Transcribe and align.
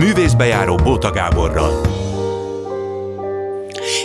Művészbejáró 0.00 0.74
Bóta 0.76 1.10
Gáborral. 1.10 1.80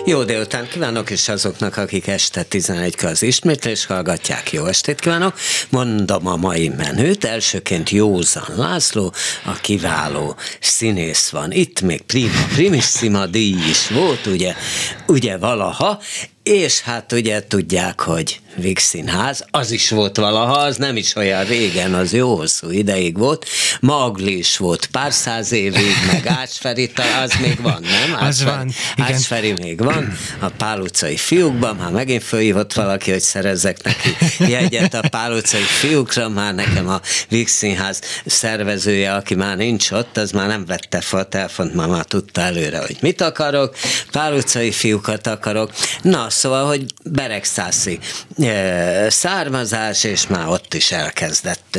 Jó 0.06 0.24
délután 0.24 0.68
kívánok, 0.68 1.10
és 1.10 1.30
azoknak, 1.30 1.78
akik 1.78 2.08
este 2.08 2.44
11 2.44 2.96
az 3.04 3.22
ismétlés 3.22 3.86
hallgatják, 3.86 4.52
jó 4.52 4.66
estét 4.66 5.00
kívánok. 5.00 5.34
Mondom 5.70 6.28
a 6.28 6.36
mai 6.36 6.70
menőt, 6.70 7.24
elsőként 7.24 7.90
Józan 7.90 8.48
László, 8.56 9.14
a 9.46 9.54
kiváló 9.62 10.36
színész 10.60 11.30
van. 11.30 11.52
Itt 11.52 11.82
még 11.82 12.02
prima, 12.02 12.46
primissima 12.54 13.26
díj 13.26 13.56
is 13.70 13.90
volt, 13.90 14.26
ugye, 14.26 14.54
ugye 15.08 15.38
valaha, 15.38 16.00
és 16.46 16.82
hát 16.82 17.12
ugye 17.12 17.48
tudják, 17.48 18.00
hogy 18.00 18.40
Vix 18.56 18.84
Színház, 18.84 19.46
az 19.52 19.72
is 19.72 19.90
volt 19.90 20.18
valaha, 20.18 20.58
az 20.58 20.78
nem 20.78 20.96
is 20.96 21.16
olyan 21.16 21.44
régen, 21.44 21.94
az 21.94 22.14
jó 22.14 22.36
hosszú 22.36 22.70
ideig 22.70 23.18
volt. 23.18 23.46
Magli 23.80 24.38
is 24.38 24.58
volt 24.58 24.86
pár 24.86 25.14
száz 25.14 25.52
évig, 25.52 25.96
meg 26.12 26.28
Ácsferi, 26.40 26.92
az 27.24 27.34
még 27.42 27.62
van, 27.62 27.82
nem? 27.82 28.16
Ácsferi, 28.16 28.28
az 28.28 28.44
van, 28.44 28.74
igen. 28.96 29.14
Ácsferi 29.14 29.52
még 29.52 29.84
van, 29.84 30.18
a 30.40 30.50
Pál 30.50 30.80
utcai 30.80 31.18
fiúkban, 31.18 31.76
már 31.76 31.92
megint 31.92 32.24
fölhívott 32.24 32.74
valaki, 32.74 33.12
hogy 33.12 33.22
szerezzek 33.22 33.84
neki 33.84 34.16
jegyet 34.52 34.94
a 34.94 35.08
Pál 35.10 35.32
utcai 35.32 35.62
fiúkra, 35.62 36.30
már 36.30 36.56
nekem 36.56 36.88
a 36.88 37.02
Vix 37.30 37.52
Színház 37.52 38.02
szervezője, 38.26 39.14
aki 39.14 39.36
már 39.36 39.58
nincs 39.58 39.92
ott, 39.92 40.18
az 40.18 40.32
már 40.32 40.48
nem 40.48 40.66
vette 40.66 41.02
fel 41.02 41.20
a 41.20 41.24
telefont, 41.24 41.74
már, 41.74 41.88
már 41.88 42.06
tudta 42.06 42.42
előre, 42.42 42.80
hogy 42.80 42.98
mit 43.02 43.22
akarok, 43.22 43.76
Pál 44.12 44.34
utcai 44.34 44.72
fiúkat 44.72 45.28
akarok. 45.28 45.72
Na, 46.02 46.30
szóval, 46.36 46.66
hogy 46.66 46.86
Beregszászi 47.04 48.00
származás, 49.08 50.04
és 50.04 50.28
már 50.28 50.48
ott 50.48 50.74
is 50.74 50.92
elkezdett 50.92 51.78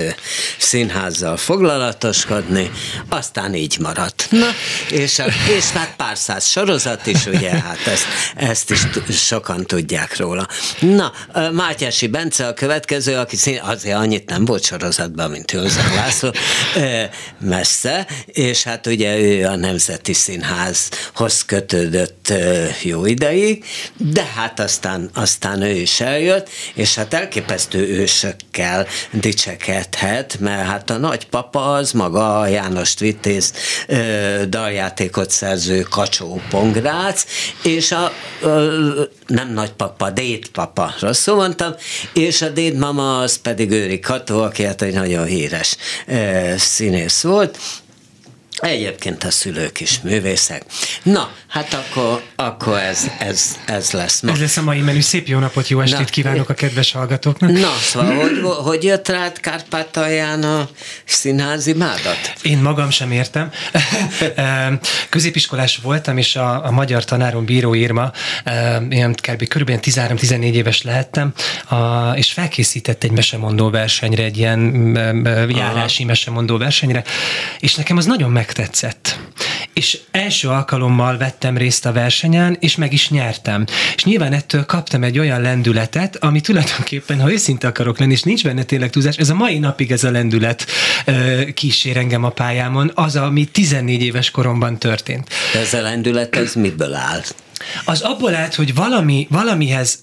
színházzal 0.58 1.36
foglalatoskodni, 1.36 2.70
aztán 3.08 3.54
így 3.54 3.78
maradt. 3.78 4.26
Na, 4.30 4.46
és, 4.90 5.22
és 5.56 5.70
hát 5.70 5.94
pár 5.96 6.16
száz 6.16 6.46
sorozat 6.46 7.06
is, 7.06 7.26
ugye, 7.26 7.50
hát 7.50 7.86
ezt, 7.86 8.04
ezt 8.36 8.70
is 8.70 9.26
sokan 9.26 9.64
tudják 9.66 10.16
róla. 10.16 10.48
Na, 10.80 11.12
Mátyási 11.52 12.06
Bence 12.06 12.46
a 12.46 12.54
következő, 12.54 13.16
aki 13.16 13.36
szín, 13.36 13.60
azért 13.62 13.96
annyit 13.96 14.28
nem 14.28 14.44
volt 14.44 14.64
sorozatban, 14.64 15.30
mint 15.30 15.52
József 15.52 15.94
László, 15.94 16.32
messze, 17.40 18.06
és 18.26 18.62
hát 18.62 18.86
ugye 18.86 19.18
ő 19.18 19.46
a 19.46 19.56
Nemzeti 19.56 20.12
Színházhoz 20.12 21.44
kötődött 21.44 22.32
jó 22.82 23.06
ideig, 23.06 23.64
de 23.96 24.24
hát 24.24 24.45
aztán, 24.54 25.10
aztán 25.14 25.62
ő 25.62 25.70
is 25.70 26.00
eljött, 26.00 26.48
és 26.74 26.94
hát 26.94 27.14
elképesztő 27.14 27.88
ősökkel 27.88 28.86
dicsekedhet, 29.10 30.36
mert 30.40 30.66
hát 30.66 30.90
a 30.90 30.96
nagypapa 30.96 31.72
az 31.72 31.92
maga 31.92 32.40
a 32.40 32.46
János 32.46 32.94
Vitéz 32.98 33.52
daljátékot 34.48 35.30
szerző 35.30 35.82
Kacsó 35.82 36.40
Pongrác, 36.50 37.24
és 37.62 37.92
a, 37.92 38.04
a 38.04 38.12
nem 39.26 39.52
nagypapa, 39.52 40.10
dédpapa, 40.10 40.94
rosszul 41.00 41.34
mondtam, 41.34 41.74
és 42.12 42.42
a 42.42 42.48
dédmama 42.48 43.18
az 43.18 43.36
pedig 43.36 43.70
Őri 43.70 44.00
Kató, 44.00 44.42
aki 44.42 44.64
hát 44.64 44.82
egy 44.82 44.94
nagyon 44.94 45.26
híres 45.26 45.76
színész 46.56 47.22
volt, 47.22 47.58
Egyébként 48.56 49.24
a 49.24 49.30
szülők 49.30 49.80
is 49.80 50.00
művészek. 50.02 50.62
Na, 51.02 51.30
hát 51.48 51.74
akkor, 51.74 52.22
akkor 52.36 52.78
ez, 52.78 53.10
ez, 53.18 53.56
ez 53.66 53.90
lesz 53.90 54.20
ma. 54.20 54.32
Ez 54.32 54.40
lesz 54.40 54.56
a 54.56 54.62
mai 54.62 54.80
menü. 54.80 55.00
Szép 55.00 55.26
jó 55.26 55.38
napot, 55.38 55.68
jó 55.68 55.80
estét 55.80 55.98
Na, 55.98 56.04
kívánok 56.04 56.48
a 56.48 56.54
kedves 56.54 56.92
hallgatóknak. 56.92 57.50
Na, 57.50 57.72
szóval, 57.80 58.14
hogy, 58.14 58.40
hogy 58.42 58.84
jött 58.84 59.08
rád 59.08 59.40
Kárpátalján 59.40 60.42
a 60.42 60.68
színházi 61.04 61.72
mádat? 61.72 62.32
Én 62.42 62.58
magam 62.58 62.90
sem 62.90 63.10
értem. 63.10 63.50
Középiskolás 65.08 65.76
voltam, 65.76 66.18
és 66.18 66.36
a, 66.36 66.64
a 66.64 66.70
magyar 66.70 67.04
tanárom 67.04 67.44
Bíró 67.44 67.74
Irma, 67.74 68.10
ilyen 68.88 69.12
kb. 69.12 69.48
kb. 69.48 69.70
13-14 69.82 70.52
éves 70.52 70.82
lehettem, 70.82 71.32
a, 71.68 72.10
és 72.14 72.32
felkészített 72.32 73.04
egy 73.04 73.10
mesemondó 73.10 73.70
versenyre, 73.70 74.22
egy 74.22 74.38
ilyen 74.38 74.94
járási 75.48 76.04
mesemondó 76.04 76.56
versenyre, 76.56 77.04
és 77.58 77.74
nekem 77.74 77.96
az 77.96 78.04
nagyon 78.04 78.30
meg 78.30 78.44
megtetszett. 78.56 79.18
És 79.72 79.98
első 80.10 80.48
alkalommal 80.48 81.16
vettem 81.16 81.56
részt 81.56 81.86
a 81.86 81.92
versenyen, 81.92 82.56
és 82.60 82.76
meg 82.76 82.92
is 82.92 83.10
nyertem. 83.10 83.64
És 83.96 84.04
nyilván 84.04 84.32
ettől 84.32 84.64
kaptam 84.64 85.02
egy 85.02 85.18
olyan 85.18 85.40
lendületet, 85.40 86.16
ami 86.16 86.40
tulajdonképpen, 86.40 87.20
ha 87.20 87.32
őszinte 87.32 87.66
akarok 87.66 87.98
lenni, 87.98 88.12
és 88.12 88.22
nincs 88.22 88.44
benne 88.44 88.62
tényleg 88.62 88.90
túlzás, 88.90 89.16
ez 89.16 89.30
a 89.30 89.34
mai 89.34 89.58
napig 89.58 89.90
ez 89.90 90.04
a 90.04 90.10
lendület 90.10 90.66
kísér 91.54 91.96
engem 91.96 92.24
a 92.24 92.28
pályámon, 92.28 92.90
az, 92.94 93.16
ami 93.16 93.44
14 93.44 94.02
éves 94.02 94.30
koromban 94.30 94.78
történt. 94.78 95.28
De 95.52 95.58
ez 95.58 95.74
a 95.74 95.80
lendület, 95.80 96.36
ez 96.36 96.54
miből 96.54 96.94
áll? 96.94 97.22
Az 97.84 98.00
abból 98.00 98.34
állt, 98.34 98.54
hogy 98.54 98.74
valami, 98.74 99.26
valamihez 99.30 99.98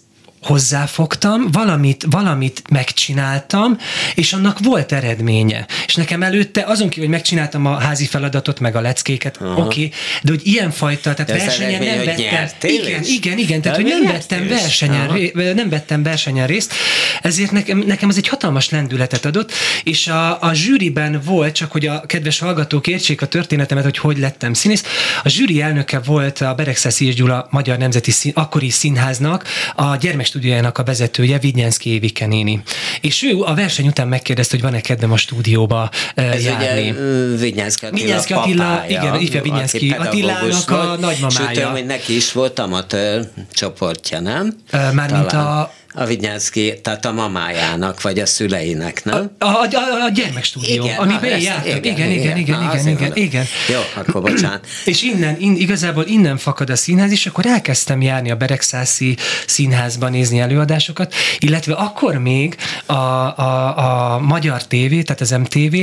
hozzáfogtam, 0.45 1.51
valamit, 1.51 2.05
valamit 2.09 2.61
megcsináltam, 2.69 3.77
és 4.15 4.33
annak 4.33 4.59
volt 4.59 4.91
eredménye. 4.91 5.65
És 5.85 5.95
nekem 5.95 6.23
előtte, 6.23 6.63
azon 6.63 6.89
kívül, 6.89 7.03
hogy 7.03 7.13
megcsináltam 7.13 7.65
a 7.65 7.77
házi 7.79 8.05
feladatot, 8.05 8.59
meg 8.59 8.75
a 8.75 8.81
leckéket, 8.81 9.37
oké, 9.41 9.59
okay, 9.61 9.91
de 10.23 10.31
hogy 10.31 10.47
ilyenfajta, 10.47 11.13
tehát 11.13 11.31
de 11.31 11.37
versenyen 11.37 11.83
nem 11.83 12.05
vettem. 12.05 12.69
Igen, 12.69 13.03
igen, 13.03 13.37
igen, 13.37 13.61
tehát 13.61 13.77
hogy 13.77 13.85
nem 13.85 14.03
vettem, 14.03 14.47
versenyen, 14.47 15.07
ré, 15.07 15.31
nem 15.55 15.69
vettem 15.69 16.03
versenyen 16.03 16.47
részt, 16.47 16.73
ezért 17.21 17.51
nekem, 17.51 17.77
nekem 17.77 18.09
ez 18.09 18.17
egy 18.17 18.27
hatalmas 18.27 18.69
lendületet 18.69 19.25
adott, 19.25 19.51
és 19.83 20.07
a, 20.07 20.41
a 20.41 20.53
zsűriben 20.53 21.21
volt, 21.25 21.55
csak 21.55 21.71
hogy 21.71 21.85
a 21.85 22.01
kedves 22.01 22.39
hallgatók 22.39 22.87
értsék 22.87 23.21
a 23.21 23.25
történetemet, 23.25 23.83
hogy 23.83 23.97
hogy 23.97 24.17
lettem 24.17 24.53
színész, 24.53 24.83
a 25.23 25.29
zsűri 25.29 25.61
elnöke 25.61 25.99
volt 25.99 26.41
a 26.41 26.53
Beregszeszi 26.53 27.07
és 27.07 27.15
Gyula 27.15 27.47
Magyar 27.49 27.77
Nemzeti 27.77 28.11
Szín, 28.11 28.31
akkori 28.35 28.69
színháznak 28.69 29.47
a 29.75 29.95
gyermek 29.95 30.25
stúdiójának 30.33 30.77
a 30.77 30.83
vezetője, 30.83 31.39
Vidnyenszki 31.39 31.89
Évike 31.89 32.25
néni. 32.25 32.61
És 33.01 33.23
ő 33.23 33.41
a 33.41 33.53
verseny 33.53 33.88
után 33.88 34.07
megkérdezte, 34.07 34.55
hogy 34.55 34.66
van-e 34.66 34.81
kedvem 34.81 35.11
a 35.11 35.17
stúdióba 35.17 35.89
Ez 36.16 36.44
járni. 36.44 36.89
Ugye 36.89 37.35
Vidnyenszki 37.38 37.85
Attila, 37.85 38.01
Vidnyenszki 38.01 38.33
Attila 38.33 38.83
igen, 38.88 39.19
ifja 39.19 39.41
Vidnyenszki 39.41 39.95
Attilának 39.97 40.69
a 40.69 40.95
nagymamája. 40.99 41.51
Tudom, 41.51 41.71
hogy 41.71 41.85
neki 41.85 42.16
is 42.16 42.31
volt 42.31 42.59
amatőr 42.59 43.29
csoportja, 43.53 44.19
nem? 44.19 44.55
Mármint 44.94 45.31
a 45.31 45.73
a 45.93 46.05
Vinyánszki, 46.05 46.79
tehát 46.81 47.05
a 47.05 47.11
mamájának, 47.11 48.01
vagy 48.01 48.19
a 48.19 48.25
szüleinek, 48.25 49.03
nem? 49.03 49.31
A, 49.39 49.45
a, 49.45 49.47
a, 49.47 50.03
a 50.05 50.09
gyermekstúdió, 50.13 50.83
igen, 50.83 50.97
amiben 50.97 51.23
én 51.23 51.41
jártam. 51.41 51.75
Igen, 51.75 51.93
igen, 51.93 52.11
igen, 52.11 52.37
igen, 52.37 52.59
na, 52.59 52.73
igen, 52.73 52.87
igen, 52.87 53.11
igen. 53.15 53.45
Jó, 53.69 53.79
akkor 53.95 54.21
bocsánat. 54.21 54.67
és 54.85 55.01
innen, 55.01 55.35
in, 55.39 55.55
igazából 55.55 56.05
innen 56.05 56.37
fakad 56.37 56.69
a 56.69 56.75
színház, 56.75 57.11
és 57.11 57.25
akkor 57.25 57.45
elkezdtem 57.45 58.01
járni 58.01 58.31
a 58.31 58.35
Beregszászi 58.35 59.17
színházban 59.47 60.11
nézni 60.11 60.39
előadásokat, 60.39 61.13
illetve 61.39 61.73
akkor 61.73 62.17
még 62.17 62.55
a, 62.85 62.93
a, 62.93 64.13
a 64.13 64.19
Magyar 64.19 64.63
TV, 64.63 64.89
tehát 64.89 65.21
az 65.21 65.29
MTV, 65.29 65.75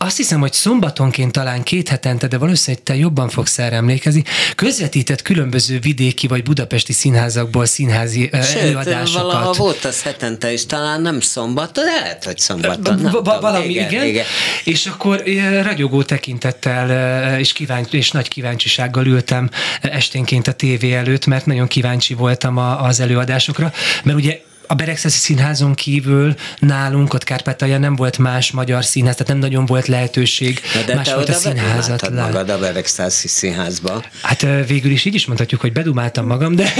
azt 0.00 0.16
hiszem, 0.16 0.40
hogy 0.40 0.52
szombatonként 0.52 1.32
talán 1.32 1.62
két 1.62 1.88
hetente, 1.88 2.26
de 2.26 2.38
valószínűleg 2.38 2.84
te 2.84 2.96
jobban 2.96 3.28
fogsz 3.28 3.58
erre 3.58 3.76
emlékezni, 3.76 4.24
közvetített 4.54 5.22
különböző 5.22 5.78
vidéki 5.78 6.26
vagy 6.26 6.42
budapesti 6.42 6.92
színházakból 6.92 7.66
színházi 7.66 8.30
Sőt, 8.32 8.62
előadásokat. 8.62 9.22
valaha 9.22 9.52
volt 9.52 9.84
az 9.84 10.02
hetente 10.02 10.52
is, 10.52 10.66
talán 10.66 11.02
nem 11.02 11.20
szombat, 11.20 11.72
de 11.72 11.82
lehet, 11.82 12.24
hogy 12.24 12.38
szombaton. 12.38 12.98
Nem 12.98 13.12
Va- 13.12 13.40
valami, 13.40 13.68
igen, 13.68 13.90
igen. 13.90 14.06
igen. 14.06 14.24
És 14.64 14.86
akkor 14.86 15.22
ragyogó 15.62 16.02
tekintettel 16.02 17.38
és, 17.38 17.52
kíváncsi, 17.52 17.96
és 17.96 18.10
nagy 18.10 18.28
kíváncsisággal 18.28 19.06
ültem 19.06 19.50
esténként 19.80 20.46
a 20.48 20.52
tévé 20.52 20.92
előtt, 20.92 21.26
mert 21.26 21.46
nagyon 21.46 21.66
kíváncsi 21.66 22.14
voltam 22.14 22.56
az 22.56 23.00
előadásokra, 23.00 23.72
mert 24.04 24.18
ugye 24.18 24.40
a 24.70 24.74
Beregszeszi 24.74 25.18
Színházon 25.18 25.74
kívül 25.74 26.34
nálunk 26.58 27.14
ott 27.14 27.24
Kárpátalja 27.24 27.78
nem 27.78 27.96
volt 27.96 28.18
más 28.18 28.50
magyar 28.50 28.84
színház, 28.84 29.12
tehát 29.12 29.32
nem 29.32 29.38
nagyon 29.38 29.66
volt 29.66 29.86
lehetőség. 29.86 30.60
Na 30.74 30.82
de 30.82 30.94
más 30.94 31.12
volt 31.12 31.28
a 31.28 31.32
színházat. 31.32 32.10
magad 32.10 32.48
a 32.48 32.58
Beregszeszi 32.58 33.28
Színházba. 33.28 34.04
Hát 34.22 34.46
végül 34.66 34.90
is 34.90 35.04
így 35.04 35.14
is 35.14 35.26
mondhatjuk, 35.26 35.60
hogy 35.60 35.72
bedumáltam 35.72 36.26
magam, 36.26 36.54
de, 36.54 36.72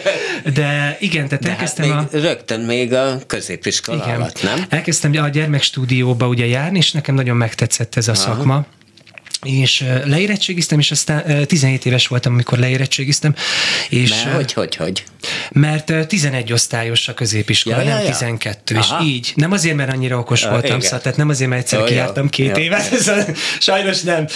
de 0.58 0.96
igen, 1.00 1.28
tehát 1.28 1.42
de 1.42 1.48
hát 1.48 1.58
elkezdtem 1.58 1.90
hát 1.90 2.12
még, 2.12 2.20
a... 2.20 2.26
Rögtön 2.26 2.60
még 2.60 2.92
a 2.92 3.18
középiskola 3.26 4.04
igen, 4.04 4.14
alatt, 4.14 4.42
nem? 4.42 4.64
Elkezdtem 4.68 5.16
a 5.22 5.28
gyermekstúdióba 5.28 6.28
ugye 6.28 6.46
járni, 6.46 6.78
és 6.78 6.92
nekem 6.92 7.14
nagyon 7.14 7.36
megtetszett 7.36 7.96
ez 7.96 8.08
a 8.08 8.12
Aha. 8.12 8.20
szakma 8.20 8.66
és 9.42 9.84
leérettségiztem, 10.04 10.78
és 10.78 10.90
aztán 10.90 11.46
17 11.46 11.86
éves 11.86 12.06
voltam, 12.06 12.32
amikor 12.32 12.58
leérettségiztem. 12.58 13.34
És, 13.88 14.10
mert 14.10 14.34
hogy, 14.34 14.52
hogy, 14.52 14.76
hogy? 14.76 15.04
Mert 15.50 16.06
11 16.08 16.52
osztályos 16.52 17.08
a 17.08 17.14
középiskola, 17.14 17.76
ja, 17.76 17.84
nem 17.84 17.98
ja, 17.98 18.04
ja. 18.04 18.10
12, 18.10 18.74
Aha. 18.76 19.04
és 19.04 19.08
így. 19.08 19.32
Nem 19.34 19.52
azért, 19.52 19.76
mert 19.76 19.92
annyira 19.92 20.18
okos 20.18 20.42
ja, 20.42 20.50
voltam, 20.50 20.80
szóval, 20.80 21.00
tehát 21.00 21.18
nem 21.18 21.28
azért, 21.28 21.50
mert 21.50 21.62
egyszer 21.62 21.84
kiártam 21.84 22.28
két 22.28 22.56
ja. 22.56 22.62
évet, 22.62 22.94
sajnos 23.60 24.00
nem. 24.00 24.26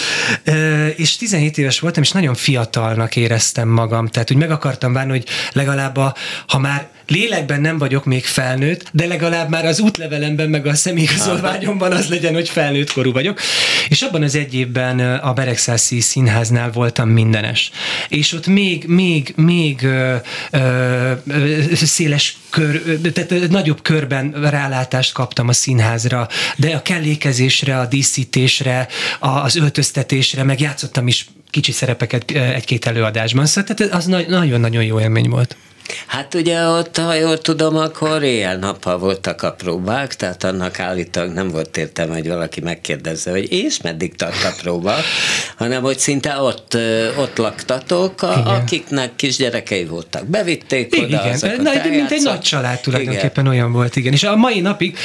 És 0.95 1.15
17 1.15 1.57
éves 1.57 1.79
voltam, 1.79 2.03
és 2.03 2.11
nagyon 2.11 2.35
fiatalnak 2.35 3.15
éreztem 3.15 3.67
magam, 3.67 4.07
tehát 4.07 4.31
úgy 4.31 4.37
meg 4.37 4.51
akartam 4.51 4.93
várni, 4.93 5.11
hogy 5.11 5.25
legalább 5.51 5.97
a, 5.97 6.15
ha 6.47 6.57
már 6.57 6.92
lélekben 7.07 7.61
nem 7.61 7.77
vagyok 7.77 8.05
még 8.05 8.25
felnőtt, 8.25 8.89
de 8.91 9.05
legalább 9.05 9.49
már 9.49 9.65
az 9.65 9.79
útlevelemben, 9.79 10.49
meg 10.49 10.65
a 10.65 10.73
személyigazolványomban 10.73 11.91
az 11.91 12.07
legyen, 12.09 12.33
hogy 12.33 12.49
felnőtt 12.49 12.91
korú 12.91 13.11
vagyok. 13.11 13.39
És 13.89 14.01
abban 14.01 14.23
az 14.23 14.35
egy 14.35 14.53
évben 14.53 14.99
a 14.99 15.33
Beregszászi 15.33 15.99
Színháznál 15.99 16.71
voltam 16.71 17.09
mindenes. 17.09 17.71
És 18.07 18.33
ott 18.33 18.47
még, 18.47 18.85
még, 18.87 19.33
még 19.35 19.83
ö, 19.83 20.15
ö, 20.51 21.11
ö, 21.27 21.61
széles 21.73 22.37
kör, 22.49 22.99
tehát 23.13 23.49
nagyobb 23.49 23.81
körben 23.81 24.31
rálátást 24.31 25.13
kaptam 25.13 25.47
a 25.47 25.53
színházra, 25.53 26.27
de 26.57 26.75
a 26.75 26.81
kellékezésre, 26.81 27.79
a 27.79 27.85
díszítésre, 27.85 28.87
az 29.19 29.55
öltöztetésre, 29.55 30.43
meg 30.43 30.59
játszottam 30.59 31.07
is 31.07 31.27
kicsi 31.49 31.71
szerepeket 31.71 32.31
egy-két 32.31 32.85
előadásban. 32.85 33.45
Szóval 33.45 33.73
tehát 33.73 33.93
az 33.93 34.05
nagyon-nagyon 34.05 34.83
jó 34.83 34.99
élmény 34.99 35.29
volt. 35.29 35.55
Hát 36.05 36.33
ugye 36.33 36.67
ott, 36.67 36.97
ha 36.97 37.13
jól 37.13 37.37
tudom, 37.37 37.77
akkor 37.77 38.23
éjjel-nappal 38.23 38.97
voltak 38.97 39.41
a 39.41 39.51
próbák, 39.51 40.15
tehát 40.15 40.43
annak 40.43 40.79
állítólag 40.79 41.31
nem 41.31 41.49
volt 41.49 41.77
értelme, 41.77 42.13
hogy 42.13 42.27
valaki 42.27 42.61
megkérdezze, 42.61 43.31
hogy 43.31 43.51
és 43.51 43.81
meddig 43.81 44.15
tart 44.15 44.43
a 44.43 44.53
próba, 44.61 44.95
hanem 45.57 45.81
hogy 45.81 45.99
szinte 45.99 46.37
ott, 46.37 46.77
ott 47.17 47.37
laktatok, 47.37 48.21
a, 48.21 48.55
akiknek 48.55 49.15
kisgyerekei 49.15 49.85
voltak. 49.85 50.25
Bevitték 50.25 50.95
igen, 50.95 51.05
oda 51.05 51.35
igen. 51.37 51.61
Na, 51.61 51.89
mint 51.89 52.11
egy 52.11 52.23
nagy 52.23 52.41
család 52.41 52.79
tulajdonképpen 52.79 53.45
igen. 53.45 53.57
olyan 53.57 53.71
volt, 53.71 53.95
igen. 53.95 54.13
És 54.13 54.23
a 54.23 54.35
mai 54.35 54.59
napig 54.59 54.97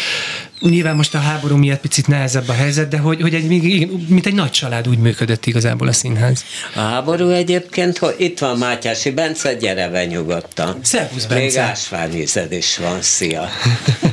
Nyilván 0.60 0.96
most 0.96 1.14
a 1.14 1.18
háború 1.18 1.56
miatt 1.56 1.80
picit 1.80 2.06
nehezebb 2.06 2.48
a 2.48 2.52
helyzet, 2.52 2.88
de 2.88 2.98
hogy, 2.98 3.20
hogy 3.20 3.34
egy, 3.34 3.46
mint 4.08 4.26
egy 4.26 4.34
nagy 4.34 4.50
család 4.50 4.88
úgy 4.88 4.98
működött 4.98 5.46
igazából 5.46 5.88
a 5.88 5.92
színház. 5.92 6.44
A 6.74 6.80
háború 6.80 7.28
egyébként, 7.28 7.98
hogy 7.98 8.14
itt 8.18 8.38
van 8.38 8.58
Mátyási 8.58 9.10
Bence, 9.10 9.54
gyere 9.54 9.88
be 9.88 10.04
nyugodtan. 10.04 10.78
Szervusz, 10.82 11.24
Bence. 11.24 11.44
Még 11.44 11.56
ásványvízed 11.56 12.52
is 12.52 12.76
van, 12.76 13.02
szia. 13.02 13.48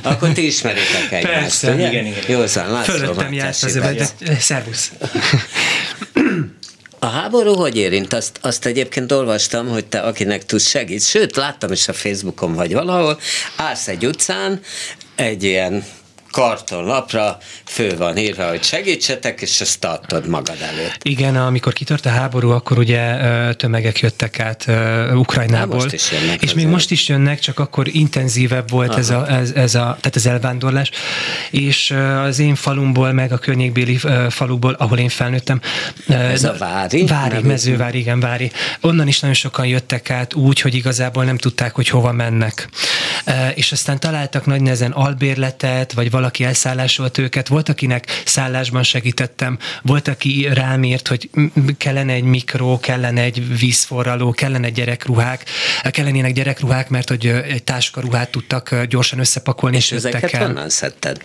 Akkor 0.02 0.32
ti 0.32 0.46
ismeritek 0.46 1.12
egymást, 1.12 1.40
Persze, 1.40 1.74
ugye? 1.74 1.88
igen, 1.88 2.06
igen. 2.06 2.24
Jó, 2.28 2.48
szóval 2.48 2.72
László 2.72 2.94
Fölöttem 2.94 3.34
járt 3.34 3.64
az 3.64 3.74
de 4.20 4.40
szervusz. 4.40 4.92
A 7.00 7.08
háború 7.08 7.54
hogy 7.54 7.78
érint? 7.78 8.14
Azt, 8.14 8.40
azt 8.42 8.66
egyébként 8.66 9.12
olvastam, 9.12 9.68
hogy 9.68 9.86
te, 9.86 10.00
akinek 10.00 10.46
tudsz 10.46 10.68
segít, 10.68 11.04
sőt, 11.04 11.36
láttam 11.36 11.72
is 11.72 11.88
a 11.88 11.94
Facebookon 11.94 12.54
vagy 12.54 12.74
valahol, 12.74 13.20
állsz 13.56 13.88
egy 13.88 14.06
utcán, 14.06 14.60
egy 15.16 15.44
ilyen 15.44 15.84
kartonlapra 16.36 17.38
fő 17.66 17.98
van 17.98 18.18
írva, 18.18 18.48
hogy 18.48 18.64
segítsetek, 18.64 19.42
és 19.42 19.62
ezt 19.62 19.80
tartod 19.80 20.28
magad 20.28 20.58
előtt. 20.62 21.04
Igen, 21.04 21.36
amikor 21.36 21.74
kitört 21.74 22.06
a 22.06 22.10
háború, 22.10 22.50
akkor 22.50 22.78
ugye 22.78 23.18
tömegek 23.54 24.00
jöttek 24.00 24.40
át 24.40 24.66
Ukrajnából. 25.14 25.76
most 25.76 25.94
is 25.94 26.12
jönnek 26.12 26.42
és 26.42 26.54
még 26.54 26.68
most 26.68 26.92
is 26.92 27.08
jönnek, 27.08 27.40
csak 27.40 27.60
akkor 27.60 27.88
intenzívebb 27.92 28.70
volt 28.70 28.98
ez 28.98 29.10
a, 29.10 29.30
ez, 29.30 29.52
ez 29.52 29.76
a, 29.76 29.98
tehát 30.00 30.16
az 30.16 30.26
elvándorlás. 30.26 30.90
És 31.52 31.96
az 32.24 32.40
én 32.40 32.56
falumból, 32.56 33.12
meg 33.12 33.32
a 33.32 33.38
környékbéli 33.38 34.00
faluból, 34.30 34.74
ahol 34.74 34.98
én 34.98 35.10
felnőttem. 35.10 35.62
Ez 36.08 36.44
a 36.44 36.56
Vári? 36.60 37.06
Vári, 37.06 37.42
Mezővári, 37.42 38.00
igen, 38.00 38.20
Vári. 38.20 38.52
Onnan 38.82 39.08
is 39.08 39.20
nagyon 39.20 39.36
sokan 39.36 39.68
jöttek 39.68 40.10
át 40.10 40.34
úgy, 40.34 40.62
hogy 40.62 40.76
igazából 40.76 41.24
nem 41.24 41.38
tudták, 41.38 41.76
hogy 41.76 41.90
hova 41.90 42.12
mennek. 42.12 42.70
És 43.56 43.72
aztán 43.72 44.00
találtak 44.00 44.46
nagy 44.46 44.62
nehezen 44.62 44.92
albérletet, 44.92 45.94
vagy 45.94 46.12
valaki 46.12 46.44
elszállásolt 46.44 47.18
őket, 47.18 47.48
volt, 47.48 47.70
akinek 47.70 48.22
szállásban 48.26 48.84
segítettem, 48.84 49.58
volt, 49.82 50.08
aki 50.08 50.48
rám 50.54 50.84
írt, 50.84 51.08
hogy 51.08 51.30
kellene 51.78 52.14
egy 52.14 52.24
mikró, 52.24 52.80
kellene 52.80 53.22
egy 53.22 53.58
vízforraló, 53.58 54.32
kellene 54.32 54.70
gyerekruhák, 54.70 55.46
kellenének 55.92 56.34
gyerekruhák, 56.34 56.90
mert 56.90 57.10
hogy 57.10 57.28
egy 57.28 57.64
táskaruhát 57.64 58.30
tudtak 58.30 58.84
gyorsan 58.84 59.20
összepakolni. 59.20 59.76
És, 59.76 59.92
és 59.92 59.98
ezeket 59.98 60.34
el. 60.34 60.46
honnan 60.46 60.70
szedted? 60.70 61.22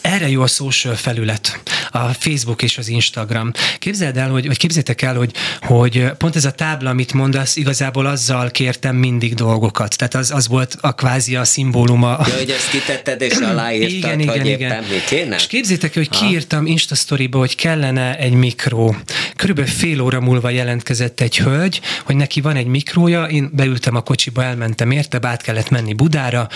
Erre 0.00 0.28
jó 0.28 0.42
a 0.42 0.46
social 0.46 0.94
felület, 0.94 1.60
a 1.90 1.98
Facebook 1.98 2.62
és 2.62 2.78
az 2.78 2.88
Instagram. 2.88 3.52
Képzeld 3.78 4.16
el, 4.16 4.30
hogy, 4.30 4.46
vagy 4.46 4.56
képzétek 4.56 5.02
el, 5.02 5.16
hogy, 5.16 5.32
hogy 5.60 6.10
pont 6.18 6.36
ez 6.36 6.44
a 6.44 6.50
tábla, 6.50 6.90
amit 6.90 7.12
mondasz, 7.12 7.56
igazából 7.56 8.06
azzal 8.06 8.50
kértem 8.50 8.96
mindig 8.96 9.34
dolgokat. 9.34 9.96
Tehát 9.96 10.14
az, 10.14 10.30
az 10.30 10.48
volt 10.48 10.76
a 10.80 10.92
kvázi 10.92 11.29
a 11.38 11.44
szimbóluma. 11.44 12.18
Ja, 12.26 12.34
hogy 12.36 12.50
ezt 12.50 12.70
kitetted 12.70 13.20
és 13.20 13.36
aláírtad, 13.36 13.90
igen, 13.90 14.20
igen, 14.20 14.38
hogy 14.38 14.46
igen. 14.46 14.84
mi 14.84 15.00
kéne? 15.06 15.36
És 15.36 15.46
képzétek 15.46 15.94
hogy 15.94 16.08
kiírtam 16.08 16.66
Insta 16.66 16.94
Storyba, 16.94 17.38
hogy 17.38 17.54
kellene 17.54 18.18
egy 18.18 18.32
mikró. 18.32 18.96
Körülbelül 19.36 19.70
fél 19.70 20.00
óra 20.00 20.20
múlva 20.20 20.50
jelentkezett 20.50 21.20
egy 21.20 21.38
hölgy, 21.38 21.80
hogy 22.04 22.16
neki 22.16 22.40
van 22.40 22.56
egy 22.56 22.66
mikrója, 22.66 23.24
én 23.24 23.50
beültem 23.52 23.94
a 23.94 24.00
kocsiba, 24.00 24.42
elmentem 24.44 24.90
érte, 24.90 25.18
át 25.22 25.42
kellett 25.42 25.70
menni 25.70 25.92
Budára. 25.92 26.48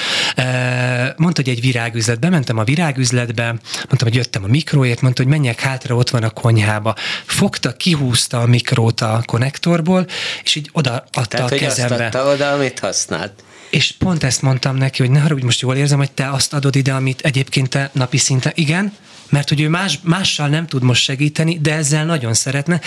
Mondta, 1.16 1.42
hogy 1.42 1.48
egy 1.48 1.60
virágüzlet. 1.60 2.20
Bementem 2.20 2.58
a 2.58 2.64
virágüzletbe, 2.64 3.44
mondtam, 3.74 4.08
hogy 4.08 4.14
jöttem 4.14 4.44
a 4.44 4.46
mikróért, 4.46 5.00
mondta, 5.00 5.22
hogy 5.22 5.30
menjek 5.30 5.60
hátra, 5.60 5.94
ott 5.94 6.10
van 6.10 6.22
a 6.22 6.30
konyhába. 6.30 6.94
Fogta, 7.26 7.72
kihúzta 7.72 8.40
a 8.40 8.46
mikrót 8.46 9.00
a 9.00 9.22
konnektorból, 9.24 10.06
és 10.42 10.54
így 10.54 10.68
oda 10.72 11.04
adta 11.12 11.36
Tehát, 11.36 11.52
a 11.52 11.56
kezembe. 11.56 11.94
Hogy 11.94 12.04
azt 12.04 12.14
adta 12.14 12.32
oda, 12.32 12.52
amit 12.52 12.78
használt. 12.78 13.32
És 13.74 13.94
pont 13.98 14.24
ezt 14.24 14.42
mondtam 14.42 14.76
neki, 14.76 15.02
hogy 15.02 15.10
ne 15.10 15.20
haragudj, 15.20 15.44
most 15.44 15.60
jól 15.60 15.76
érzem, 15.76 15.98
hogy 15.98 16.10
te 16.10 16.30
azt 16.30 16.52
adod 16.52 16.76
ide, 16.76 16.92
amit 16.92 17.20
egyébként 17.20 17.68
te 17.68 17.90
napi 17.92 18.16
szinten, 18.16 18.52
igen, 18.54 18.92
mert 19.28 19.48
hogy 19.48 19.60
ő 19.60 19.68
más, 19.68 19.98
mással 20.02 20.48
nem 20.48 20.66
tud 20.66 20.82
most 20.82 21.02
segíteni, 21.02 21.58
de 21.62 21.74
ezzel 21.74 22.04
nagyon 22.04 22.34
szeretne. 22.34 22.80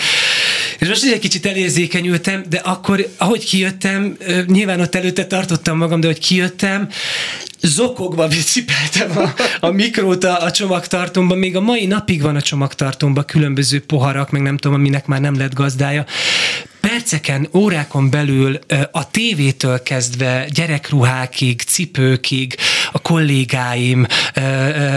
És 0.78 0.88
most 0.88 1.04
egy 1.04 1.18
kicsit 1.18 1.46
elérzékenyültem, 1.46 2.44
de 2.48 2.56
akkor, 2.56 3.08
ahogy 3.16 3.44
kijöttem, 3.44 4.16
nyilván 4.46 4.80
ott 4.80 4.94
előtte 4.94 5.26
tartottam 5.26 5.76
magam, 5.76 6.00
de 6.00 6.06
hogy 6.06 6.18
kijöttem, 6.18 6.88
zokogva 7.60 8.28
cipeltem 8.28 9.18
a, 9.18 9.34
a 9.66 9.70
mikrót 9.70 10.24
a, 10.24 10.42
a 10.42 10.50
csomagtartómban, 10.50 11.38
még 11.38 11.56
a 11.56 11.60
mai 11.60 11.86
napig 11.86 12.22
van 12.22 12.36
a 12.36 12.42
csomagtartómban 12.42 13.24
különböző 13.24 13.80
poharak, 13.80 14.30
meg 14.30 14.42
nem 14.42 14.56
tudom, 14.56 14.76
aminek 14.76 15.06
már 15.06 15.20
nem 15.20 15.38
lett 15.38 15.54
gazdája 15.54 16.04
perceken, 16.80 17.48
órákon 17.54 18.10
belül 18.10 18.58
a 18.90 19.10
tévétől 19.10 19.82
kezdve 19.82 20.46
gyerekruhákig, 20.50 21.62
cipőkig, 21.62 22.56
a 22.92 22.98
kollégáim, 22.98 24.06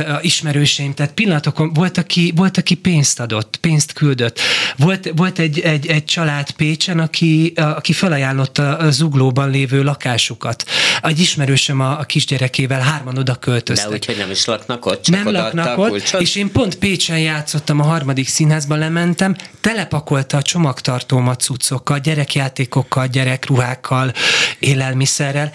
a 0.07 0.19
ismerőseim, 0.22 0.94
tehát 0.94 1.13
pillanatokon 1.13 1.74
volt, 1.74 1.98
aki, 1.98 2.33
volt, 2.36 2.57
aki 2.57 2.75
pénzt 2.75 3.19
adott, 3.19 3.57
pénzt 3.62 3.94
küldött. 3.94 4.39
Volt, 4.78 5.12
volt 5.16 5.39
egy, 5.39 5.60
egy, 5.60 5.88
egy 5.88 6.06
család 6.06 6.51
Pécsen, 6.51 7.00
aki, 7.00 7.54
aki 7.56 7.94
felajánlotta 7.94 8.78
a 8.78 8.92
zuglóban 8.92 9.50
lévő 9.50 9.83
lakásukat. 9.83 10.63
Egy 11.01 11.19
ismerősöm 11.19 11.80
a, 11.80 12.00
a 12.00 12.04
kisgyerekével 12.04 12.81
hárman 12.81 13.18
oda 13.18 13.36
költöztek. 13.36 13.89
De 13.89 13.95
úgyhogy 13.95 14.18
nem 14.18 14.31
is 14.31 14.45
laknak 14.45 14.86
ott, 14.86 15.04
csak 15.04 15.16
Nem 15.24 15.33
laknak 15.33 15.78
ott, 15.78 16.16
és 16.19 16.36
én 16.36 16.51
pont 16.51 16.75
Pécsen 16.75 17.19
játszottam 17.19 17.80
a 17.80 17.83
harmadik 17.83 18.28
színházban, 18.28 18.80
lementem, 18.80 19.36
telepakolta 19.62 20.38
a 20.38 20.42
csomagtartómat 20.42 21.42
cuccokkal, 21.71 21.99
gyerekjátékokkal, 21.99 23.07
gyerekruhákkal, 23.07 24.13
élelmiszerrel, 24.59 25.51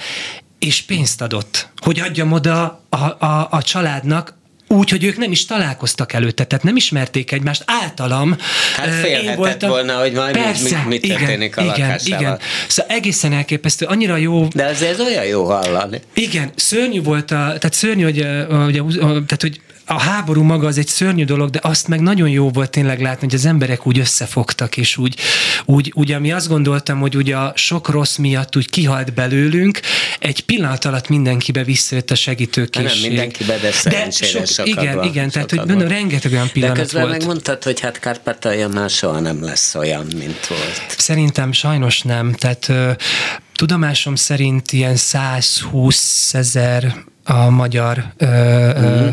és 0.58 0.82
pénzt 0.82 1.22
adott, 1.22 1.68
hogy 1.76 2.00
adjam 2.00 2.32
oda 2.32 2.82
a, 2.88 2.96
a, 3.26 3.48
a 3.50 3.62
családnak, 3.62 4.34
úgy, 4.68 4.90
hogy 4.90 5.04
ők 5.04 5.16
nem 5.16 5.30
is 5.30 5.44
találkoztak 5.44 6.12
előtte, 6.12 6.44
tehát 6.44 6.64
nem 6.64 6.76
ismerték 6.76 7.32
egymást 7.32 7.62
általam. 7.66 8.36
Hát 8.76 9.06
én 9.06 9.36
voltam, 9.36 9.68
volna, 9.68 9.98
hogy 9.98 10.12
majd 10.12 10.34
Persze, 10.34 10.82
mit, 10.86 11.02
mit 11.02 11.12
történik 11.12 11.54
igen, 11.56 11.68
a 11.68 11.74
igen, 11.74 11.98
igen. 12.04 12.38
Szóval 12.68 12.96
egészen 12.96 13.32
elképesztő, 13.32 13.86
annyira 13.86 14.16
jó. 14.16 14.48
De 14.54 14.64
azért 14.64 14.92
ez 14.92 15.00
olyan 15.00 15.24
jó 15.24 15.44
hallani. 15.44 16.00
Igen, 16.14 16.50
szörnyű 16.54 17.02
volt 17.02 17.30
a, 17.30 17.34
tehát 17.34 17.72
szörnyű, 17.72 18.02
hogy, 18.02 18.26
hogy, 18.48 18.90
tehát, 19.00 19.38
hogy 19.40 19.60
a 19.86 20.00
háború 20.00 20.42
maga 20.42 20.66
az 20.66 20.78
egy 20.78 20.86
szörnyű 20.86 21.24
dolog, 21.24 21.50
de 21.50 21.58
azt 21.62 21.88
meg 21.88 22.00
nagyon 22.00 22.28
jó 22.28 22.50
volt 22.50 22.70
tényleg 22.70 23.00
látni, 23.00 23.26
hogy 23.26 23.34
az 23.34 23.44
emberek 23.44 23.86
úgy 23.86 23.98
összefogtak, 23.98 24.76
és 24.76 24.96
úgy, 24.96 25.16
úgy, 25.64 25.92
úgy 25.94 26.12
ami 26.12 26.32
azt 26.32 26.48
gondoltam, 26.48 27.00
hogy 27.00 27.16
ugye 27.16 27.36
a 27.36 27.52
sok 27.54 27.88
rossz 27.88 28.16
miatt 28.16 28.56
úgy 28.56 28.70
kihalt 28.70 29.14
belőlünk, 29.14 29.80
egy 30.18 30.40
pillanat 30.40 30.84
alatt 30.84 31.08
mindenkibe 31.08 31.64
visszajött 31.64 32.10
a 32.10 32.14
segítőkészség. 32.14 33.00
Nem 33.00 33.08
mindenkibe, 33.08 33.58
de 33.58 33.72
szerencsére 33.72 34.38
de 34.38 34.46
sok, 34.46 34.66
Igen, 34.66 35.02
igen, 35.02 35.30
tehát 35.30 35.50
hogy 35.50 35.66
mondom, 35.66 35.88
rengeteg 35.88 36.32
olyan 36.32 36.50
pillanat 36.52 36.76
de 36.76 36.82
közben 36.82 37.02
volt. 37.02 37.16
megmondtad, 37.18 37.62
hogy 37.62 37.80
hát 37.80 37.98
Kárpátalja 37.98 38.68
már 38.68 38.90
soha 38.90 39.20
nem 39.20 39.44
lesz 39.44 39.74
olyan, 39.74 40.06
mint 40.18 40.46
volt. 40.46 40.94
Szerintem 40.98 41.52
sajnos 41.52 42.02
nem, 42.02 42.32
tehát 42.32 42.72
tudomásom 43.54 44.14
szerint 44.14 44.72
ilyen 44.72 44.96
120 44.96 46.34
ezer 46.34 46.94
a 47.26 47.50
magyar 47.50 48.04
ö, 48.16 48.26
mm. 48.26 49.08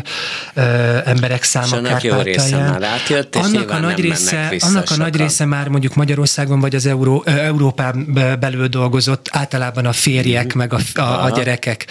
ö, 0.54 0.98
emberek 1.04 1.42
száma 1.42 1.76
annak 1.76 2.02
jó 2.02 2.20
része 2.20 2.56
már 2.56 2.82
átjött, 2.82 3.34
és 3.34 3.40
annak 3.42 3.70
a 3.70 3.78
nagy 3.78 4.00
része, 4.00 4.52
Annak 4.58 4.90
a 4.90 4.96
nagy 4.96 5.16
része 5.16 5.44
már 5.44 5.68
mondjuk 5.68 5.94
Magyarországon 5.94 6.60
vagy 6.60 6.74
az 6.74 6.86
Euró, 6.86 7.22
Európán 7.24 8.14
belül 8.40 8.66
dolgozott, 8.66 9.28
általában 9.32 9.86
a 9.86 9.92
férjek, 9.92 10.54
mm. 10.54 10.58
meg 10.58 10.72
a, 10.72 10.78
a, 10.94 11.24
a 11.24 11.30
gyerekek. 11.30 11.86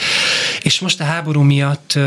És 0.62 0.80
most 0.80 1.02
a 1.02 1.04
háború 1.04 1.42
miatt 1.42 2.00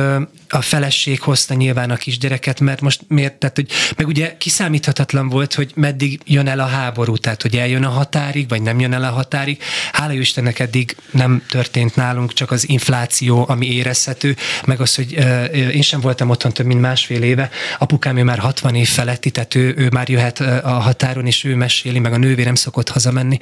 a 0.49 0.61
feleség 0.61 1.21
hozta 1.21 1.55
nyilván 1.55 1.91
a 1.91 1.97
kisgyereket, 1.97 2.61
mert 2.61 2.81
most 2.81 3.01
miért, 3.09 3.35
tehát, 3.35 3.57
hogy, 3.57 3.71
meg 3.97 4.07
ugye 4.07 4.37
kiszámíthatatlan 4.37 5.29
volt, 5.29 5.55
hogy 5.55 5.73
meddig 5.75 6.21
jön 6.25 6.49
el 6.49 6.61
a 6.61 6.67
háború, 6.67 7.17
tehát 7.17 7.43
hogy 7.43 7.57
eljön 7.57 7.85
a 7.85 7.89
határig, 7.89 8.49
vagy 8.49 8.63
nem 8.63 8.81
jön 8.81 8.93
el 8.93 9.05
a 9.05 9.11
határig. 9.11 9.63
Hála 9.93 10.13
jó 10.13 10.21
Istennek 10.21 10.59
eddig 10.59 10.97
nem 11.11 11.43
történt 11.49 11.97
nálunk, 11.97 12.33
csak 12.33 12.51
az 12.51 12.69
infláció, 12.69 13.45
ami 13.49 13.67
érezhető, 13.67 14.37
meg 14.67 14.81
az, 14.81 14.95
hogy 14.95 15.15
uh, 15.17 15.57
én 15.57 15.83
sem 15.83 16.01
voltam 16.01 16.31
otthon 16.31 16.53
több 16.53 16.67
mint 16.67 16.81
másfél 16.81 17.23
éve, 17.23 17.51
apukám 17.79 18.17
ő 18.17 18.23
már 18.23 18.39
60 18.39 18.75
év 18.75 18.89
feletti, 18.89 19.31
tehát 19.31 19.55
ő, 19.55 19.75
ő 19.77 19.89
már 19.91 20.09
jöhet 20.09 20.41
a 20.41 20.71
határon, 20.71 21.27
és 21.27 21.45
ő 21.45 21.55
meséli, 21.55 21.99
meg 21.99 22.13
a 22.13 22.17
nővérem 22.17 22.55
szokott 22.55 22.89
hazamenni, 22.89 23.39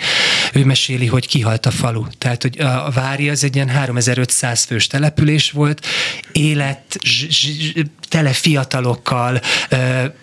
ő 0.53 0.65
meséli, 0.65 1.07
hogy 1.07 1.27
kihalt 1.27 1.67
a 1.67 1.71
falu. 1.71 2.07
Tehát, 2.19 2.43
hogy 2.43 2.61
a 2.61 2.91
Vári 2.91 3.29
az 3.29 3.45
egy 3.45 3.55
ilyen 3.55 3.69
3500 3.69 4.65
fős 4.65 4.87
település 4.87 5.51
volt, 5.51 5.87
élet, 6.33 6.94
tele 8.09 8.33
fiatalokkal, 8.33 9.41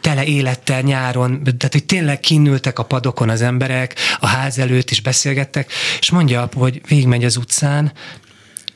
tele 0.02 0.26
élettel 0.26 0.82
nyáron, 0.82 1.44
tehát 1.44 1.72
hogy 1.72 1.86
tényleg 1.86 2.20
kinültek 2.20 2.80
a 2.80 2.84
padokon 2.84 3.30
az 3.30 3.42
emberek, 3.42 3.96
a 4.20 4.28
ház 4.28 4.60
előtt 4.60 4.92
is 4.92 5.02
beszélgettek, 5.02 5.72
és 6.00 6.10
mondja 6.10 6.42
apu, 6.42 6.60
hogy 6.60 6.82
végigmegy 6.88 7.24
az 7.24 7.38
utcán, 7.38 7.92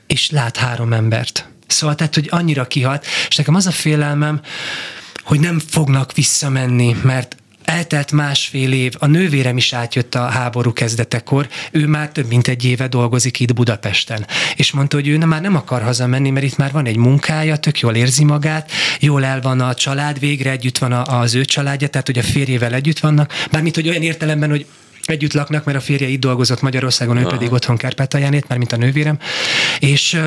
és 0.07 0.29
lát 0.29 0.57
három 0.57 0.93
embert. 0.93 1.49
Szóval 1.67 1.95
tehát, 1.95 2.13
hogy 2.13 2.27
annyira 2.31 2.67
kihalt, 2.67 3.05
és 3.29 3.35
nekem 3.35 3.55
az 3.55 3.67
a 3.67 3.71
félelmem, 3.71 4.41
hogy 5.23 5.39
nem 5.39 5.59
fognak 5.59 6.13
visszamenni, 6.13 6.95
mert 7.03 7.35
eltelt 7.65 8.11
másfél 8.11 8.71
év, 8.71 8.93
a 8.99 9.05
nővérem 9.05 9.57
is 9.57 9.73
átjött 9.73 10.15
a 10.15 10.25
háború 10.25 10.73
kezdetekor, 10.73 11.47
ő 11.71 11.87
már 11.87 12.09
több 12.11 12.27
mint 12.27 12.47
egy 12.47 12.65
éve 12.65 12.87
dolgozik 12.87 13.39
itt 13.39 13.53
Budapesten. 13.53 14.27
És 14.55 14.71
mondta, 14.71 14.95
hogy 14.95 15.07
ő 15.07 15.17
már 15.17 15.41
nem 15.41 15.55
akar 15.55 15.81
hazamenni, 15.81 16.29
mert 16.29 16.45
itt 16.45 16.57
már 16.57 16.71
van 16.71 16.85
egy 16.85 16.97
munkája, 16.97 17.57
tök 17.57 17.79
jól 17.79 17.95
érzi 17.95 18.23
magát, 18.23 18.71
jól 18.99 19.25
el 19.25 19.41
van 19.41 19.61
a 19.61 19.73
család, 19.73 20.19
végre 20.19 20.51
együtt 20.51 20.77
van 20.77 20.91
az 20.91 21.33
ő 21.33 21.45
családja, 21.45 21.87
tehát 21.87 22.07
hogy 22.07 22.17
a 22.17 22.23
férjével 22.23 22.73
együtt 22.73 22.99
vannak, 22.99 23.33
bármint, 23.51 23.75
hogy 23.75 23.89
olyan 23.89 24.01
értelemben, 24.01 24.49
hogy 24.49 24.65
együtt 25.05 25.33
laknak, 25.33 25.63
mert 25.65 25.77
a 25.77 25.81
férje 25.81 26.07
itt 26.07 26.19
dolgozott 26.19 26.61
Magyarországon, 26.61 27.17
ő 27.17 27.21
Aha. 27.21 27.29
pedig 27.29 27.51
otthon 27.51 27.77
Kárpátalján 27.77 28.33
ért, 28.33 28.47
már 28.47 28.57
mint 28.57 28.71
a 28.71 28.77
nővérem. 28.77 29.17
És 29.79 30.19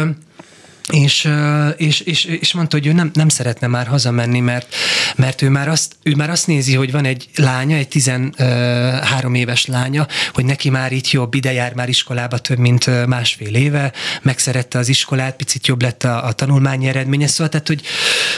és, 0.92 1.28
és, 1.76 2.00
és, 2.00 2.24
és 2.24 2.52
mondta, 2.52 2.76
hogy 2.76 2.86
ő 2.86 2.92
nem, 2.92 3.10
nem 3.14 3.28
szeretne 3.28 3.66
már 3.66 3.86
hazamenni, 3.86 4.40
mert, 4.40 4.74
mert 5.16 5.42
ő, 5.42 5.48
már 5.48 5.68
azt, 5.68 5.96
ő 6.02 6.14
már 6.14 6.30
azt 6.30 6.46
nézi, 6.46 6.74
hogy 6.74 6.92
van 6.92 7.04
egy 7.04 7.28
lánya, 7.36 7.76
egy 7.76 7.88
13 7.88 9.34
éves 9.34 9.66
lánya, 9.66 10.06
hogy 10.32 10.44
neki 10.44 10.70
már 10.70 10.92
itt 10.92 11.10
jobb, 11.10 11.34
ide 11.34 11.52
jár 11.52 11.74
már 11.74 11.88
iskolába 11.88 12.38
több 12.38 12.58
mint 12.58 13.06
másfél 13.06 13.54
éve, 13.54 13.92
megszerette 14.22 14.78
az 14.78 14.88
iskolát, 14.88 15.36
picit 15.36 15.66
jobb 15.66 15.82
lett 15.82 16.04
a, 16.04 16.24
a 16.24 16.32
tanulmányi 16.32 16.88
eredménye, 16.88 17.26
szóval 17.26 17.48
tehát, 17.48 17.66
hogy, 17.66 17.82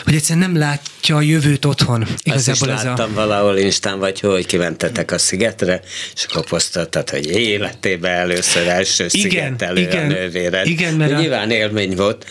hogy 0.04 0.14
egyszerűen 0.14 0.50
nem 0.50 0.60
látja 0.60 1.16
a 1.16 1.20
jövőt 1.20 1.64
otthon. 1.64 2.06
Igazából 2.22 2.68
Azt 2.68 2.82
is 2.82 2.86
láttam 2.88 3.10
a... 3.10 3.14
valahol 3.14 3.56
Instán, 3.56 3.98
vagy 3.98 4.20
hogy 4.20 4.46
kimentetek 4.46 5.10
a 5.10 5.18
szigetre, 5.18 5.80
és 6.14 6.24
akkor 6.28 6.44
posztoltad, 6.44 7.10
hogy 7.10 7.26
életében 7.26 8.12
először 8.12 8.68
első 8.68 9.06
igen, 9.10 9.30
szigetelő 9.30 9.80
igen, 9.80 10.04
a 10.04 10.06
nővéred. 10.06 10.66
Igen, 10.66 10.94
mert 10.94 11.12
a... 11.12 11.18
Nyilván 11.20 11.50
élmény 11.50 11.96
volt. 11.96 12.26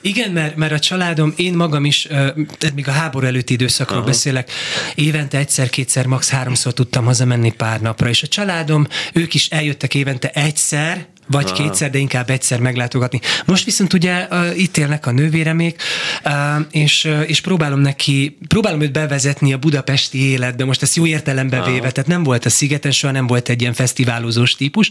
Igen, 0.00 0.30
mert, 0.30 0.56
mert 0.56 0.72
a 0.72 0.78
családom, 0.78 1.32
én 1.36 1.54
magam 1.54 1.84
is, 1.84 2.06
uh, 2.10 2.26
még 2.74 2.88
a 2.88 2.92
háború 2.92 3.26
előtti 3.26 3.52
időszakról 3.52 3.98
Aha. 3.98 4.06
beszélek, 4.06 4.50
évente 4.94 5.38
egyszer-kétszer, 5.38 6.06
max. 6.06 6.28
háromszor 6.28 6.72
tudtam 6.72 7.04
hazamenni 7.04 7.52
pár 7.52 7.80
napra, 7.80 8.08
és 8.08 8.22
a 8.22 8.26
családom, 8.26 8.86
ők 9.12 9.34
is 9.34 9.48
eljöttek 9.48 9.94
évente 9.94 10.30
egyszer, 10.30 11.06
vagy 11.30 11.52
kétszer, 11.52 11.90
de 11.90 11.98
inkább 11.98 12.30
egyszer 12.30 12.60
meglátogatni. 12.60 13.20
Most 13.44 13.64
viszont 13.64 13.92
ugye 13.92 14.26
uh, 14.30 14.58
itt 14.58 14.76
élnek 14.76 15.06
a 15.06 15.10
nővéremék, 15.10 15.82
uh, 16.24 16.32
és, 16.70 17.04
uh, 17.04 17.24
és 17.26 17.40
próbálom 17.40 17.80
neki, 17.80 18.38
próbálom 18.48 18.80
őt 18.80 18.92
bevezetni 18.92 19.52
a 19.52 19.58
budapesti 19.58 20.30
életbe, 20.30 20.64
most 20.64 20.82
ezt 20.82 20.96
jó 20.96 21.06
értelembe 21.06 21.62
véve, 21.62 21.90
tehát 21.90 22.06
nem 22.06 22.22
volt 22.22 22.44
a 22.44 22.50
szigeten, 22.50 22.90
soha 22.90 23.12
nem 23.12 23.26
volt 23.26 23.48
egy 23.48 23.60
ilyen 23.60 23.74
fesztiválozós 23.74 24.54
típus, 24.54 24.90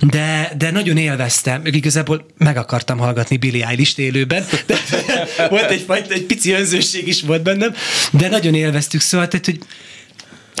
de, 0.00 0.52
de 0.58 0.70
nagyon 0.70 0.96
élveztem, 0.96 1.60
igazából 1.64 2.26
meg 2.38 2.56
akartam 2.56 2.98
hallgatni 2.98 3.36
Billy 3.36 3.62
Eilish 3.62 3.98
élőben, 3.98 4.44
de 4.66 4.76
volt 5.50 5.70
egy, 5.70 5.84
egy 6.08 6.24
pici 6.24 6.52
önzőség 6.52 7.08
is 7.08 7.22
volt 7.22 7.42
bennem, 7.42 7.74
de 8.10 8.28
nagyon 8.28 8.54
élveztük, 8.54 9.00
szóval, 9.00 9.28
tehát, 9.28 9.44
hogy 9.44 9.58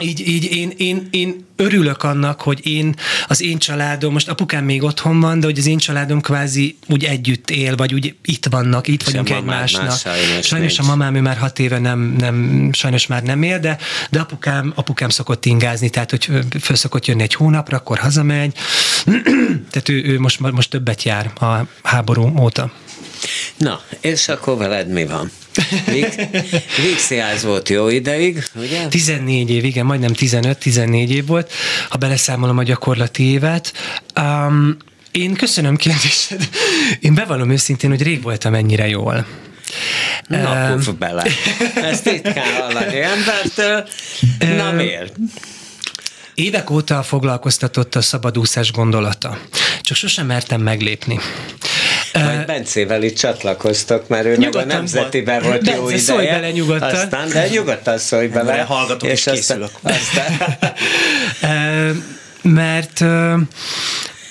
így, 0.00 0.28
így 0.28 0.44
én, 0.44 0.72
én, 0.76 1.08
én 1.10 1.46
örülök 1.56 2.02
annak, 2.02 2.40
hogy 2.40 2.66
én, 2.66 2.94
az 3.26 3.42
én 3.42 3.58
családom, 3.58 4.12
most 4.12 4.28
apukám 4.28 4.64
még 4.64 4.82
otthon 4.82 5.20
van, 5.20 5.40
de 5.40 5.46
hogy 5.46 5.58
az 5.58 5.66
én 5.66 5.78
családom 5.78 6.20
kvázi 6.20 6.76
úgy 6.88 7.04
együtt 7.04 7.50
él, 7.50 7.76
vagy 7.76 7.94
úgy 7.94 8.14
itt 8.24 8.46
vannak, 8.50 8.88
itt 8.88 9.02
vagyunk 9.02 9.30
egymásnak. 9.30 9.86
Más 9.86 10.00
sajnos, 10.00 10.46
sajnos 10.46 10.78
a 10.78 10.82
mamám 10.82 11.14
ő 11.14 11.20
már 11.20 11.36
hat 11.36 11.58
éve 11.58 11.78
nem, 11.78 12.00
nem, 12.18 12.68
sajnos 12.72 13.06
már 13.06 13.22
nem 13.22 13.42
él, 13.42 13.58
de, 13.58 13.78
de 14.10 14.20
apukám, 14.20 14.72
apukám 14.74 15.08
szokott 15.08 15.46
ingázni, 15.46 15.90
tehát 15.90 16.10
hogy 16.10 16.30
föl 16.60 16.76
szokott 16.76 17.06
jönni 17.06 17.22
egy 17.22 17.34
hónapra, 17.34 17.76
akkor 17.76 17.98
hazamegy. 17.98 18.56
tehát 19.70 19.88
ő, 19.88 20.04
ő 20.04 20.20
most, 20.20 20.40
most 20.40 20.70
többet 20.70 21.02
jár 21.02 21.32
a 21.40 21.66
háború 21.82 22.40
óta. 22.40 22.72
Na, 23.56 23.80
és 24.00 24.28
akkor 24.28 24.56
veled 24.56 24.88
mi 24.88 25.06
van? 25.06 25.30
Vígszínház 26.76 27.42
volt 27.50 27.68
jó 27.68 27.88
ideig, 27.88 28.44
ugye? 28.54 28.86
14 28.88 29.50
év, 29.50 29.64
igen, 29.64 29.86
majdnem 29.86 30.12
15-14 30.16 31.08
év 31.08 31.26
volt, 31.26 31.52
ha 31.88 31.96
beleszámolom 31.96 32.58
a 32.58 32.62
gyakorlati 32.62 33.22
évet. 33.22 33.72
Um, 34.20 34.76
én 35.10 35.34
köszönöm 35.34 35.76
kérdésed. 35.76 36.48
Én 37.00 37.14
bevallom 37.14 37.50
őszintén, 37.50 37.90
hogy 37.90 38.02
rég 38.02 38.22
voltam 38.22 38.54
ennyire 38.54 38.88
jól. 38.88 39.26
Na, 40.26 40.74
um, 40.74 40.98
bele. 40.98 41.24
Ezt 41.74 42.08
ritkán 42.08 42.54
hallani 42.60 43.00
embertől. 43.00 43.88
Na 44.38 44.72
miért? 44.72 45.14
Évek 46.34 46.70
óta 46.70 47.02
foglalkoztatott 47.02 47.94
a 47.94 48.00
szabadúszás 48.00 48.72
gondolata. 48.72 49.38
Csak 49.80 49.96
sosem 49.96 50.26
mertem 50.26 50.60
meglépni. 50.60 51.20
Majd 52.12 52.46
Bencével 52.46 53.02
itt 53.02 53.16
csatlakoztok, 53.16 54.08
mert 54.08 54.24
ő 54.24 54.38
meg 54.38 54.56
a 54.56 54.64
nemzetiben 54.64 55.42
volt 55.42 55.64
Bence, 55.64 55.76
jó 55.76 55.88
ideje. 55.88 56.02
szólj 56.02 56.26
bele 56.26 56.50
nyugodtan. 56.50 56.94
Aztán, 56.94 57.28
de 57.28 57.48
nyugodtan 57.48 57.98
szólj 57.98 58.26
bele. 58.26 58.60
Hallgatom, 58.60 59.08
és, 59.08 59.26
és 59.26 59.32
készülök. 59.32 59.70
Aztán, 59.82 60.26
aztán 61.40 62.20
mert 62.42 63.00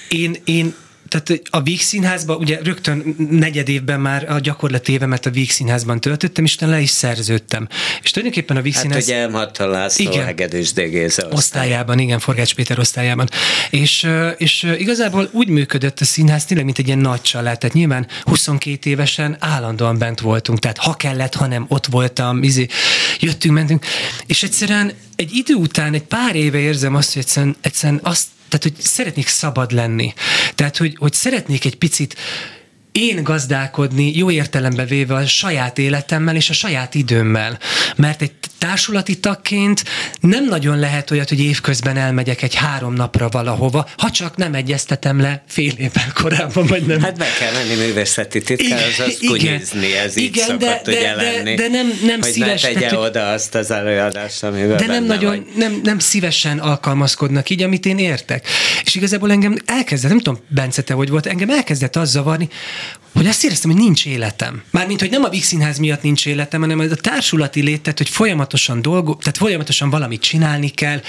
én, 0.07 0.41
én 0.43 0.75
tehát 1.11 1.41
a 1.49 1.61
Víg 1.61 1.81
Színházban, 1.81 2.37
ugye 2.37 2.59
rögtön 2.63 3.15
negyed 3.29 3.69
évben 3.69 3.99
már 3.99 4.31
a 4.31 4.39
gyakorlati 4.39 4.91
évemet 4.91 5.25
a 5.25 5.29
Víg 5.29 5.51
Színházban 5.51 5.99
töltöttem, 5.99 6.43
és 6.43 6.59
le 6.59 6.79
is 6.79 6.89
szerződtem. 6.89 7.67
És 8.01 8.11
tulajdonképpen 8.11 8.57
a 8.57 8.61
Víg 8.61 8.73
hát 8.73 8.81
Színház... 8.81 9.03
ugye 9.03 9.65
László, 9.65 10.11
igen, 10.11 10.25
Hegedűs 10.25 10.73
Dégéze 10.73 11.27
osztályában. 11.31 11.99
igen, 11.99 12.19
Forgács 12.19 12.55
Péter 12.55 12.79
osztályában. 12.79 13.29
És, 13.69 14.07
és 14.37 14.63
igazából 14.77 15.29
úgy 15.31 15.47
működött 15.47 15.99
a 15.99 16.05
színház 16.05 16.45
tényleg, 16.45 16.65
mint 16.65 16.77
egy 16.77 16.87
ilyen 16.87 16.99
nagy 16.99 17.21
család. 17.21 17.57
Tehát 17.57 17.75
nyilván 17.75 18.07
22 18.23 18.89
évesen 18.89 19.35
állandóan 19.39 19.97
bent 19.97 20.19
voltunk, 20.19 20.59
tehát 20.59 20.77
ha 20.77 20.93
kellett, 20.93 21.35
hanem 21.35 21.65
ott 21.67 21.85
voltam, 21.85 22.43
izé, 22.43 22.67
jöttünk, 23.19 23.53
mentünk, 23.53 23.85
és 24.25 24.43
egyszerűen 24.43 24.91
egy 25.15 25.31
idő 25.33 25.53
után, 25.53 25.93
egy 25.93 26.03
pár 26.03 26.35
éve 26.35 26.57
érzem 26.57 26.95
azt, 26.95 27.13
hogy 27.13 27.21
egyszerűen, 27.21 27.55
egyszerűen 27.61 27.99
azt 28.03 28.27
tehát, 28.51 28.63
hogy 28.63 28.85
szeretnék 28.85 29.27
szabad 29.27 29.71
lenni. 29.71 30.13
Tehát, 30.55 30.77
hogy, 30.77 30.95
hogy 30.99 31.13
szeretnék 31.13 31.65
egy 31.65 31.75
picit 31.77 32.15
én 32.91 33.23
gazdálkodni, 33.23 34.17
jó 34.17 34.31
értelembe 34.31 34.85
véve 34.85 35.15
a 35.15 35.25
saját 35.25 35.77
életemmel 35.77 36.35
és 36.35 36.49
a 36.49 36.53
saját 36.53 36.95
időmmel. 36.95 37.59
Mert 37.95 38.21
egy 38.21 38.31
társulati 38.57 39.19
tagként 39.19 39.83
nem 40.19 40.45
nagyon 40.45 40.79
lehet 40.79 41.11
olyat, 41.11 41.29
hogy 41.29 41.39
évközben 41.39 41.97
elmegyek 41.97 42.41
egy 42.41 42.55
három 42.55 42.93
napra 42.93 43.29
valahova, 43.29 43.87
ha 43.97 44.11
csak 44.11 44.35
nem 44.35 44.53
egyeztetem 44.53 45.19
le 45.19 45.43
fél 45.47 45.71
évvel 45.77 46.11
korábban, 46.13 46.65
vagy 46.65 46.85
nem. 46.85 47.01
Hát 47.01 47.17
be 47.17 47.27
kell 47.39 47.53
menni 47.53 47.75
művészeti 47.75 48.41
titkár, 48.41 48.79
az 48.87 49.05
azt 49.07 49.25
kunyizni, 49.25 49.95
ez 49.95 50.17
igen, 50.17 50.29
így 50.29 50.35
igen, 50.35 50.45
szokott 50.45 50.59
de, 50.59 50.91
ugye 50.91 51.15
de, 51.15 51.15
lenni. 51.15 51.55
De, 51.55 51.63
de 51.63 51.69
nem, 51.69 51.87
nem 52.05 52.21
hogy 52.21 52.31
szíves. 52.31 52.61
ne 52.61 52.67
tegye 52.67 52.79
tehát, 52.79 53.05
oda 53.05 53.31
azt 53.31 53.55
az 53.55 53.71
előadást, 53.71 54.43
amiben 54.43 54.77
De 54.77 54.85
nem 54.85 55.03
nagyon, 55.03 55.45
nem, 55.55 55.79
nem 55.83 55.99
szívesen 55.99 56.59
alkalmazkodnak 56.59 57.49
így, 57.49 57.61
amit 57.61 57.85
én 57.85 57.97
értek. 57.97 58.47
És 58.83 58.95
igazából 58.95 59.31
engem 59.31 59.55
elkezdett, 59.65 60.09
nem 60.09 60.19
tudom, 60.19 60.39
Bence, 60.47 60.81
te 60.81 60.93
hogy 60.93 61.09
volt, 61.09 61.25
engem 61.25 61.49
elkezdett 61.49 61.95
az 61.95 62.09
zavarni, 62.09 62.49
hogy 63.13 63.29
azt 63.29 63.43
éreztem, 63.43 63.71
hogy 63.71 63.79
nincs 63.79 64.05
életem. 64.05 64.63
Mármint, 64.69 64.99
hogy 64.99 65.09
nem 65.09 65.23
a 65.23 65.29
Víg 65.29 65.43
Színház 65.43 65.77
miatt 65.77 66.01
nincs 66.01 66.25
életem, 66.25 66.61
hanem 66.61 66.79
a 66.79 66.85
társulati 66.85 67.61
létet, 67.61 67.97
hogy 67.97 68.09
folyamatosan 68.09 68.81
dolgo, 68.81 69.15
tehát 69.15 69.37
folyamatosan 69.37 69.89
valamit 69.89 70.21
csinálni 70.21 70.69
kell. 70.69 71.01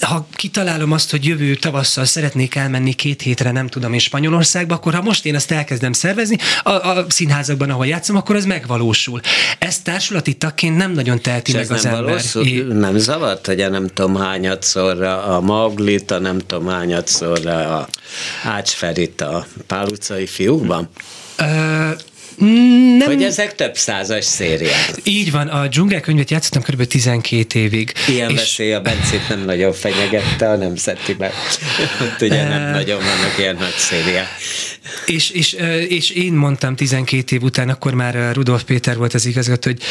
Ha 0.00 0.28
kitalálom 0.34 0.92
azt, 0.92 1.10
hogy 1.10 1.24
jövő 1.24 1.54
tavasszal 1.54 2.04
szeretnék 2.04 2.54
elmenni 2.54 2.92
két 2.92 3.22
hétre, 3.22 3.50
nem 3.50 3.66
tudom, 3.66 3.92
és 3.92 4.02
Spanyolországba, 4.02 4.74
akkor 4.74 4.94
ha 4.94 5.02
most 5.02 5.24
én 5.24 5.34
azt 5.34 5.50
elkezdem 5.50 5.92
szervezni, 5.92 6.36
a, 6.62 6.70
a 6.70 7.06
színházakban, 7.08 7.70
ahol 7.70 7.86
játszom, 7.86 8.16
akkor 8.16 8.36
az 8.36 8.44
megvalósul. 8.44 9.20
Ezt 9.58 9.84
társulati 9.84 10.34
tagként 10.34 10.76
nem 10.76 10.92
nagyon 10.92 11.20
teheti 11.20 11.52
meg 11.52 11.70
az 11.70 11.82
nem 11.82 11.94
ember. 11.94 12.08
Valószul, 12.08 12.46
é... 12.46 12.62
Nem 12.62 12.98
zavart, 12.98 13.46
hogy 13.46 13.60
a 13.60 13.68
nem 13.68 13.86
tudom 13.86 14.16
hányadszorra 14.16 15.22
a 15.22 15.40
Maglit, 15.40 16.10
a 16.10 16.18
nem 16.18 16.38
tudom 16.38 16.66
hányadszorra 16.66 17.78
a 17.78 17.88
Ács 18.44 18.70
Ferit 18.70 19.20
a 19.20 19.46
Pál 19.66 19.86
utcai 19.86 20.26
fiúkban? 20.26 20.87
Uh, 21.40 22.00
nem... 22.98 23.06
Hogy 23.06 23.22
ezek 23.22 23.54
több 23.54 23.76
százas 23.76 24.24
szériák. 24.24 24.90
Így 25.04 25.30
van, 25.30 25.48
a 25.48 25.66
dzsungelkönyvet 25.66 26.30
játszottam 26.30 26.62
kb. 26.62 26.86
12 26.86 27.58
évig. 27.58 27.92
Ilyen 28.08 28.30
és... 28.30 28.36
veszély 28.36 28.74
a 28.74 28.80
Bencét 28.80 29.28
nem 29.28 29.44
nagyon 29.44 29.72
fenyegette 29.72 30.50
a 30.50 30.56
nemzetiben. 30.56 31.30
Ugye 32.20 32.48
nem 32.48 32.70
nagyon 32.70 32.98
vannak 32.98 33.38
ilyen 33.38 33.56
nagy 33.60 33.74
szériák. 33.76 34.28
És, 35.06 35.30
és, 35.30 35.52
és 35.88 36.10
én 36.10 36.32
mondtam 36.32 36.76
12 36.76 37.36
év 37.36 37.42
után, 37.42 37.68
akkor 37.68 37.94
már 37.94 38.34
Rudolf 38.34 38.62
Péter 38.62 38.96
volt 38.96 39.14
az 39.14 39.26
igazgató, 39.26 39.70
hogy 39.70 39.82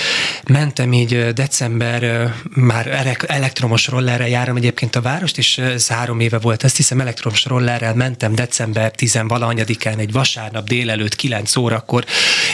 mentem 0.47 0.93
így 0.93 1.33
december, 1.33 2.31
már 2.49 2.87
elektromos 3.27 3.87
rollerrel 3.87 4.27
járom 4.27 4.55
egyébként 4.55 4.95
a 4.95 5.01
várost, 5.01 5.37
és 5.37 5.57
ez 5.57 5.87
három 5.87 6.19
éve 6.19 6.37
volt, 6.37 6.63
azt 6.63 6.75
hiszem 6.77 6.99
elektromos 6.99 7.45
rollerrel 7.45 7.93
mentem 7.93 8.35
december 8.35 8.91
10 8.91 9.19
valahanyadikán 9.27 9.99
egy 9.99 10.11
vasárnap 10.11 10.67
délelőtt 10.67 11.15
9 11.15 11.55
órakor, 11.55 12.05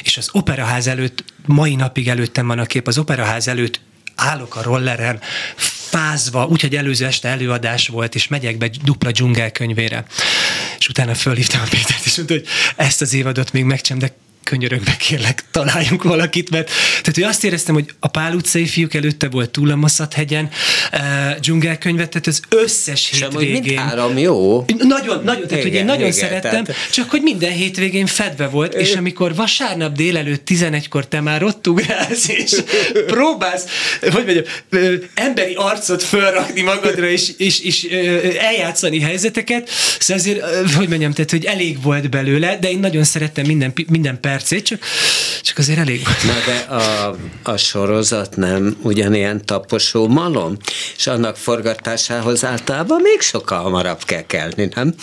és 0.03 0.17
az 0.17 0.29
operaház 0.31 0.88
előtt, 0.88 1.23
mai 1.45 1.75
napig 1.75 2.07
előttem 2.07 2.47
van 2.47 2.59
a 2.59 2.65
kép, 2.65 2.88
az 2.88 2.97
operaház 2.97 3.47
előtt 3.47 3.79
állok 4.15 4.55
a 4.55 4.62
rolleren, 4.62 5.19
fázva, 5.93 6.45
úgyhogy 6.45 6.75
előző 6.75 7.05
este 7.05 7.27
előadás 7.27 7.88
volt, 7.88 8.15
és 8.15 8.27
megyek 8.27 8.57
be 8.57 8.69
dupla 8.83 9.12
dzsungelkönyvére. 9.12 10.05
És 10.79 10.88
utána 10.88 11.15
fölhívtam 11.15 11.62
a 11.62 11.67
Pétert, 11.69 12.05
és 12.05 12.15
mondta, 12.15 12.33
hogy 12.33 12.45
ezt 12.75 13.01
az 13.01 13.13
évadot 13.13 13.51
még 13.51 13.63
megcsem, 13.63 14.00
de 14.00 14.15
könyörögbe 14.43 14.95
kérlek, 14.95 15.43
találjunk 15.51 16.03
valakit, 16.03 16.50
mert 16.50 16.67
tehát, 16.89 17.13
hogy 17.13 17.23
azt 17.23 17.43
éreztem, 17.43 17.73
hogy 17.73 17.93
a 18.00 18.07
Pál 18.07 18.35
utcai 18.35 18.65
fiúk 18.65 18.93
előtte 18.93 19.29
volt 19.29 19.50
túl 19.50 19.71
a 19.71 19.75
Maszathegyen 19.75 20.50
uh, 20.93 21.00
dzsungelkönyvet, 21.39 22.09
tehát 22.09 22.27
az 22.27 22.41
összes 22.50 23.09
Sem, 23.13 23.29
hétvégén. 23.29 23.77
három 23.77 24.17
jó. 24.17 24.65
Nagyon, 24.77 25.23
nagyon, 25.23 25.47
tehát 25.47 25.63
hogy 25.63 25.73
én 25.73 25.85
nagyon 25.85 26.00
igen, 26.00 26.12
szerettem, 26.12 26.63
tehát... 26.63 26.91
csak 26.91 27.09
hogy 27.09 27.21
minden 27.21 27.51
hétvégén 27.51 28.05
fedve 28.05 28.47
volt, 28.47 28.73
és 28.73 28.93
amikor 28.93 29.35
vasárnap 29.35 29.95
délelőtt 29.95 30.47
11-kor 30.50 31.07
te 31.07 31.21
már 31.21 31.43
ott 31.43 31.67
ugrálsz, 31.67 32.27
és 32.27 32.55
próbálsz, 33.05 33.65
hogy 34.01 34.23
mondjam, 34.25 34.43
emberi 35.13 35.53
arcot 35.53 36.03
fölrakni 36.03 36.62
magadra, 36.62 37.07
és, 37.07 37.31
és, 37.38 37.59
és 37.59 37.83
eljátszani 38.39 39.00
helyzeteket, 39.00 39.69
szóval 40.00 40.23
azért, 40.23 40.73
hogy 40.75 40.88
mondjam, 40.88 41.12
tehát, 41.12 41.31
hogy 41.31 41.45
elég 41.45 41.81
volt 41.81 42.09
belőle, 42.09 42.57
de 42.57 42.69
én 42.69 42.79
nagyon 42.79 43.03
szerettem 43.03 43.45
minden, 43.45 43.73
minden 43.88 44.19
perc 44.19 44.32
percét, 44.33 44.65
csak, 44.65 44.79
csak 45.41 45.57
azért 45.57 45.79
elég 45.79 46.01
Na 46.23 46.33
de 46.45 46.73
a, 46.75 47.15
a 47.43 47.57
sorozat 47.57 48.35
nem 48.35 48.77
ugyanilyen 48.81 49.45
taposó 49.45 50.07
malom, 50.07 50.57
és 50.97 51.07
annak 51.07 51.37
forgatásához 51.37 52.45
általában 52.45 53.01
még 53.01 53.21
sokkal 53.21 53.61
hamarabb 53.61 54.03
kell 54.03 54.21
kelni, 54.21 54.69
nem? 54.75 54.93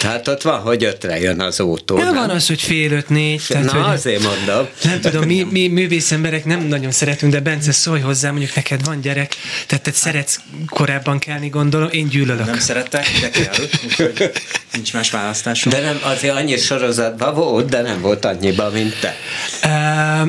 Tehát 0.00 0.28
ott 0.28 0.42
van, 0.42 0.60
hogy 0.60 0.84
ötre 0.84 1.20
jön 1.20 1.40
az 1.40 1.60
autó. 1.60 1.98
Ja, 1.98 2.12
van 2.12 2.30
az, 2.30 2.46
hogy 2.46 2.60
fél 2.60 2.92
öt 2.92 3.08
négy. 3.08 3.42
Tehát, 3.48 3.64
Na, 3.64 3.72
hogy, 3.72 3.94
azért 3.94 4.22
mondom. 4.22 4.68
Nem 4.82 5.00
tudom, 5.00 5.24
mi, 5.24 5.46
mi 5.50 5.68
művész 5.68 6.12
emberek 6.12 6.44
nem 6.44 6.60
nagyon 6.60 6.90
szeretünk, 6.90 7.32
de 7.32 7.40
Bence, 7.40 7.72
szólj 7.72 8.00
hozzá, 8.00 8.30
mondjuk 8.30 8.54
neked 8.54 8.84
van 8.84 9.00
gyerek, 9.00 9.34
tehát 9.66 9.84
te 9.84 9.92
szeretsz 9.92 10.40
korábban 10.66 11.18
kelni, 11.18 11.48
gondolom, 11.48 11.88
én 11.90 12.08
gyűlölök. 12.08 12.46
Nem 12.46 12.58
szeretek, 12.58 13.06
de 13.20 13.30
kell, 13.30 13.54
úgyhogy 13.84 14.32
nincs 14.72 14.92
más 14.92 15.10
választásom. 15.10 15.72
De 15.72 15.80
nem, 15.80 15.98
azért 16.02 16.34
annyi 16.34 16.56
sorozatban 16.56 17.34
volt, 17.34 17.68
de 17.68 17.82
nem 17.82 18.00
volt 18.00 18.24
annyiban 18.68 18.72
mint 18.72 19.00
te? 19.00 19.16
Uh, 19.64 20.28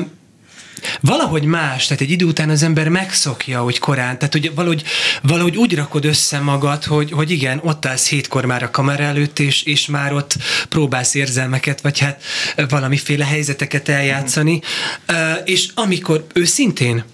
valahogy 1.00 1.44
más, 1.44 1.86
tehát 1.86 2.02
egy 2.02 2.10
idő 2.10 2.24
után 2.24 2.50
az 2.50 2.62
ember 2.62 2.88
megszokja, 2.88 3.60
hogy 3.62 3.78
korán, 3.78 4.18
tehát 4.18 4.32
hogy 4.32 4.54
valahogy, 4.54 4.82
valahogy 5.22 5.56
úgy 5.56 5.74
rakod 5.74 6.04
össze 6.04 6.38
magad, 6.38 6.84
hogy, 6.84 7.10
hogy 7.10 7.30
igen, 7.30 7.60
ott 7.62 7.86
állsz 7.86 8.08
hétkor 8.08 8.44
már 8.44 8.62
a 8.62 8.70
kamera 8.70 9.02
előtt, 9.02 9.38
és, 9.38 9.62
és 9.62 9.86
már 9.86 10.12
ott 10.12 10.36
próbálsz 10.68 11.14
érzelmeket, 11.14 11.80
vagy 11.80 11.98
hát 11.98 12.22
valamiféle 12.68 13.24
helyzeteket 13.24 13.88
eljátszani, 13.88 14.60
uh, 15.08 15.16
és 15.44 15.68
amikor 15.74 16.26
őszintén 16.34 17.04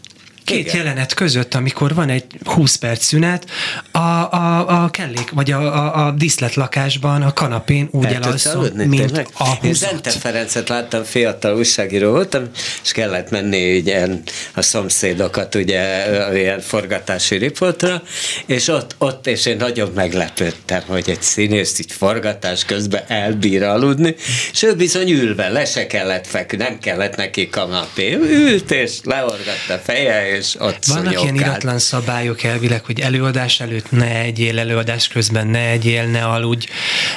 két 0.46 0.58
Igen. 0.58 0.76
jelenet 0.76 1.14
között, 1.14 1.54
amikor 1.54 1.94
van 1.94 2.08
egy 2.08 2.24
20 2.44 2.74
perc 2.76 3.04
szünet, 3.04 3.46
a, 3.90 3.98
a, 3.98 4.84
a 4.84 4.90
kellék, 4.90 5.30
vagy 5.30 5.50
a, 5.50 5.60
a, 5.60 6.06
a 6.06 6.10
díszletlakásban, 6.10 7.22
a 7.22 7.32
kanapén 7.32 7.88
úgy 7.92 8.04
elalszom, 8.04 8.64
mint 8.74 9.06
tényleg? 9.06 9.28
a 9.38 9.50
Én 9.62 9.74
Zente 9.74 10.10
Ferencet 10.10 10.68
láttam, 10.68 11.04
fiatal 11.04 11.56
újságíró 11.56 12.10
voltam, 12.10 12.44
és 12.82 12.92
kellett 12.92 13.30
menni 13.30 13.56
ilyen 13.56 14.22
a 14.54 14.62
szomszédokat 14.62 15.54
ugye 15.54 16.04
ilyen 16.34 16.60
forgatási 16.60 17.36
riportra, 17.36 18.02
és 18.46 18.68
ott, 18.68 18.94
ott 18.98 19.26
és 19.26 19.46
én 19.46 19.56
nagyon 19.56 19.90
meglepődtem, 19.94 20.82
hogy 20.86 21.10
egy 21.10 21.22
színész 21.22 21.78
így 21.78 21.92
forgatás 21.92 22.64
közben 22.64 23.02
elbír 23.08 23.62
aludni, 23.62 24.14
és 24.52 24.62
ő 24.62 24.74
bizony 24.74 25.10
ülve, 25.10 25.48
le 25.48 25.64
se 25.64 25.86
kellett 25.86 26.26
feküdni, 26.26 26.64
nem 26.64 26.78
kellett 26.78 27.16
neki 27.16 27.48
kanapé. 27.48 28.12
Ült 28.12 28.70
és 28.70 28.92
leorgatta 29.04 29.78
feje, 29.84 30.35
és 30.36 30.54
ott 30.58 30.84
Vannak 30.84 31.22
ilyen 31.22 31.34
iratlan 31.34 31.78
szabályok 31.78 32.42
elvileg, 32.42 32.84
hogy 32.84 33.00
előadás 33.00 33.60
előtt 33.60 33.90
ne 33.90 34.20
egyél, 34.20 34.58
előadás 34.58 35.08
közben 35.08 35.46
ne 35.46 35.68
egyél, 35.68 36.06
ne 36.06 36.24
aludj. 36.24 36.66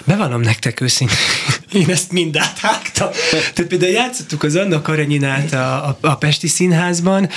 Bevallom 0.03 0.41
nektek 0.41 0.81
őszintén, 0.81 1.17
én 1.81 1.89
ezt 1.89 2.11
mind 2.11 2.37
áthágtam. 2.37 3.09
Tehát 3.31 3.69
például 3.69 3.91
játszottuk 3.91 4.43
az 4.43 4.55
Anna 4.55 4.81
Karenyinát 4.81 5.53
a, 5.53 5.87
a, 5.87 5.97
a 6.01 6.15
Pesti 6.15 6.47
Színházban, 6.47 7.29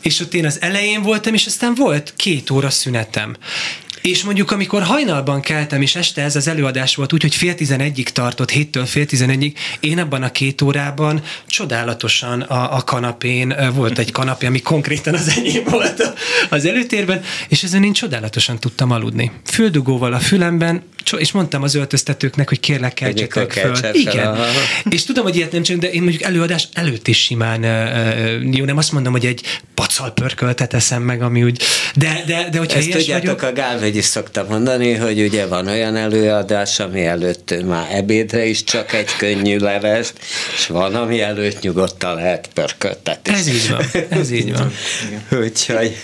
és 0.00 0.20
ott 0.20 0.34
én 0.34 0.46
az 0.46 0.58
elején 0.60 1.02
voltam, 1.02 1.34
és 1.34 1.46
aztán 1.46 1.74
volt 1.74 2.12
két 2.16 2.50
óra 2.50 2.70
szünetem. 2.70 3.36
És 4.02 4.22
mondjuk, 4.22 4.50
amikor 4.50 4.82
hajnalban 4.82 5.40
keltem, 5.40 5.82
és 5.82 5.96
este 5.96 6.22
ez 6.22 6.36
az 6.36 6.48
előadás 6.48 6.94
volt 6.94 7.12
úgy, 7.12 7.22
hogy 7.22 7.34
fél 7.34 7.54
tizenegyig 7.54 8.08
tartott, 8.08 8.50
héttől 8.50 8.86
fél 8.86 9.06
tizenegyig, 9.06 9.58
én 9.80 9.98
abban 9.98 10.22
a 10.22 10.30
két 10.30 10.62
órában 10.62 11.22
csodálatosan 11.46 12.40
a, 12.40 12.76
a 12.76 12.82
kanapén, 12.82 13.54
volt 13.74 13.98
egy 13.98 14.12
kanapé, 14.12 14.46
ami 14.46 14.60
konkrétan 14.60 15.14
az 15.14 15.32
enyém 15.36 15.64
volt 15.64 16.12
az 16.50 16.64
előtérben, 16.64 17.22
és 17.48 17.62
ezen 17.62 17.84
én 17.84 17.92
csodálatosan 17.92 18.58
tudtam 18.58 18.90
aludni. 18.90 19.30
Füldugóval 19.44 20.12
a 20.12 20.18
fülemben, 20.18 20.82
és 21.16 21.32
mondtam 21.32 21.62
az 21.62 21.74
öltöztetőknek, 21.74 22.48
hogy 22.48 22.60
kérlek, 22.60 22.94
keltsetek 22.94 23.52
föl. 23.52 23.76
Igen. 23.92 24.36
És 24.88 25.04
tudom, 25.04 25.24
hogy 25.24 25.36
ilyet 25.36 25.52
nem 25.52 25.62
csinálom, 25.62 25.88
de 25.88 25.94
én 25.94 26.02
mondjuk 26.02 26.22
előadás 26.22 26.68
előtt 26.72 27.08
is 27.08 27.22
simán, 27.22 27.62
jó, 28.52 28.64
nem 28.64 28.76
azt 28.76 28.92
mondom, 28.92 29.12
hogy 29.12 29.26
egy 29.26 29.60
pacal 29.74 30.10
pörköltet 30.10 30.74
eszem 30.74 31.02
meg, 31.02 31.22
ami 31.22 31.42
úgy, 31.42 31.62
de, 31.94 32.22
de, 32.26 32.48
de 32.50 32.58
hogyha 32.58 32.78
Ezt 32.78 32.90
tudjátok, 32.90 33.40
vagyok, 33.40 33.42
a 33.42 33.52
Gálvegy 33.52 33.91
is 33.96 34.04
szokta 34.04 34.46
mondani, 34.48 34.94
hogy 34.94 35.20
ugye 35.20 35.46
van 35.46 35.66
olyan 35.66 35.96
előadás, 35.96 36.80
ami 36.80 37.04
előtt 37.04 37.64
már 37.64 37.88
ebédre 37.90 38.44
is 38.44 38.64
csak 38.64 38.92
egy 38.92 39.16
könnyű 39.16 39.58
levest, 39.58 40.12
és 40.54 40.66
van, 40.66 40.94
ami 40.94 41.20
előtt 41.20 41.60
nyugodtan 41.60 42.14
lehet 42.14 42.48
pörköltetni. 42.54 43.32
Ez 43.32 43.48
így 43.48 43.70
van, 43.70 43.84
ez 44.08 44.30
így 44.30 44.52
van. 44.52 44.72
úgyhogy, 45.42 45.96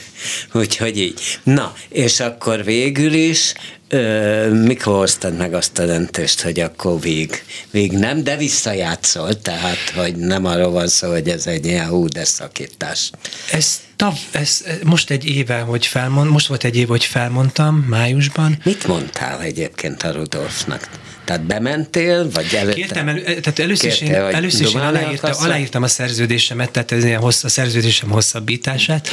úgyhogy 0.53 0.99
így. 0.99 1.21
Na, 1.43 1.75
és 1.89 2.21
akkor 2.21 2.65
végül 2.65 3.13
is 3.13 3.55
Ö, 3.91 4.53
mikor 4.53 4.97
hoztad 4.97 5.37
meg 5.37 5.55
azt 5.55 5.79
a 5.79 5.87
döntést, 5.87 6.41
hogy 6.41 6.61
akkor 6.61 7.01
vég, 7.01 7.45
vég 7.71 7.93
nem, 7.93 8.25
de 8.25 8.37
visszajátszol, 8.37 9.41
tehát, 9.41 9.91
hogy 9.95 10.17
nem 10.17 10.45
arról 10.45 10.71
van 10.71 10.89
szó, 10.89 11.11
hogy 11.11 11.29
ez 11.29 11.47
egy 11.47 11.67
ilyen 11.67 11.89
hú, 11.89 12.09
de 12.09 12.25
szakítás. 12.25 13.11
Ez, 13.51 13.81
tav, 13.97 14.15
ez 14.31 14.65
most 14.85 15.11
egy 15.11 15.25
éve, 15.25 15.59
hogy 15.59 15.87
felmond, 15.87 16.31
most 16.31 16.47
volt 16.47 16.65
egy 16.65 16.77
év, 16.77 16.89
hogy 16.89 17.05
felmondtam, 17.05 17.77
májusban. 17.77 18.59
Mit 18.65 18.87
mondtál 18.87 19.41
egyébként 19.41 20.03
a 20.03 20.13
Rudolfnak? 20.13 20.89
Tehát 21.29 21.43
bementél, 21.43 22.31
vagy 22.31 22.55
előtte? 22.55 22.75
Kértem, 22.75 23.09
elő, 23.09 23.23
tehát 23.23 23.59
először 23.59 23.91
is 23.91 24.01
én, 24.01 24.15
először 24.15 24.67
is 24.67 24.75
én 24.75 24.81
aláírtam, 24.81 25.33
aláírtam 25.39 25.83
a 25.83 25.89
szerződésemet, 25.89 26.71
tehát 26.71 26.93
ez 26.93 27.05
ilyen 27.05 27.21
hossz, 27.21 27.45
a 27.45 27.49
szerződésem 27.49 28.11
hosszabbítását, 28.11 29.09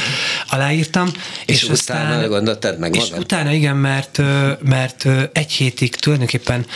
aláírtam. 0.48 1.10
És, 1.46 1.62
és 1.62 1.68
utána 1.68 2.14
aztán, 2.14 2.28
gondoltad 2.28 2.78
meg 2.78 2.94
magad? 2.94 3.12
És 3.12 3.18
utána 3.18 3.52
igen, 3.52 3.76
mert, 3.76 4.20
mert 4.62 5.06
egy 5.32 5.52
hétig 5.52 5.94
tulajdonképpen 5.94 6.66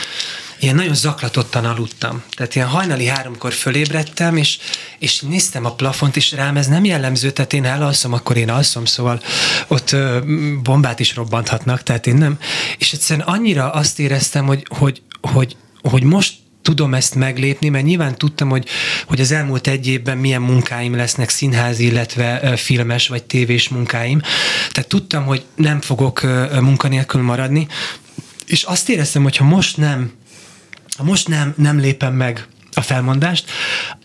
ilyen 0.59 0.75
nagyon 0.75 0.95
zaklatottan 0.95 1.65
aludtam. 1.65 2.23
Tehát 2.35 2.55
ilyen 2.55 2.67
hajnali 2.67 3.05
háromkor 3.05 3.53
fölébredtem, 3.53 4.37
és, 4.37 4.57
és 4.99 5.19
néztem 5.19 5.65
a 5.65 5.73
plafont, 5.73 6.15
és 6.15 6.31
rám 6.31 6.57
ez 6.57 6.67
nem 6.67 6.85
jellemző, 6.85 7.31
tehát 7.31 7.53
én 7.53 7.65
elalszom, 7.65 8.13
akkor 8.13 8.37
én 8.37 8.49
alszom, 8.49 8.85
szóval 8.85 9.21
ott 9.67 9.91
ö, 9.91 10.19
bombát 10.63 10.99
is 10.99 11.15
robbanthatnak, 11.15 11.83
tehát 11.83 12.07
én 12.07 12.15
nem. 12.15 12.37
És 12.77 12.93
egyszerűen 12.93 13.27
annyira 13.27 13.71
azt 13.71 13.99
éreztem, 13.99 14.45
hogy, 14.45 14.65
hogy, 14.69 15.01
hogy, 15.21 15.55
hogy 15.81 16.03
most 16.03 16.33
tudom 16.61 16.93
ezt 16.93 17.15
meglépni, 17.15 17.69
mert 17.69 17.85
nyilván 17.85 18.17
tudtam, 18.17 18.49
hogy, 18.49 18.67
hogy 19.07 19.19
az 19.19 19.31
elmúlt 19.31 19.67
egy 19.67 19.87
évben 19.87 20.17
milyen 20.17 20.41
munkáim 20.41 20.95
lesznek, 20.95 21.29
színházi, 21.29 21.85
illetve 21.85 22.55
filmes 22.57 23.07
vagy 23.07 23.23
tévés 23.23 23.69
munkáim. 23.69 24.21
Tehát 24.71 24.89
tudtam, 24.89 25.25
hogy 25.25 25.45
nem 25.55 25.81
fogok 25.81 26.21
munkanélkül 26.61 27.21
maradni, 27.21 27.67
és 28.45 28.63
azt 28.63 28.89
éreztem, 28.89 29.23
hogy 29.23 29.37
ha 29.37 29.43
most 29.43 29.77
nem 29.77 30.11
ha 30.97 31.03
most 31.03 31.27
nem, 31.27 31.53
nem 31.57 31.79
lépem 31.79 32.13
meg 32.13 32.47
a 32.73 32.81
felmondást, 32.81 33.51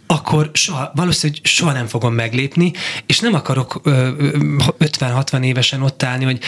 akkor 0.06 0.50
soha, 0.52 0.92
valószínűleg 0.94 1.44
soha 1.44 1.72
nem 1.72 1.86
fogom 1.86 2.14
meglépni, 2.14 2.72
és 3.06 3.20
nem 3.20 3.34
akarok 3.34 3.80
50-60 3.84 5.44
évesen 5.44 5.82
ott 5.82 6.02
állni, 6.02 6.24
hogy 6.24 6.40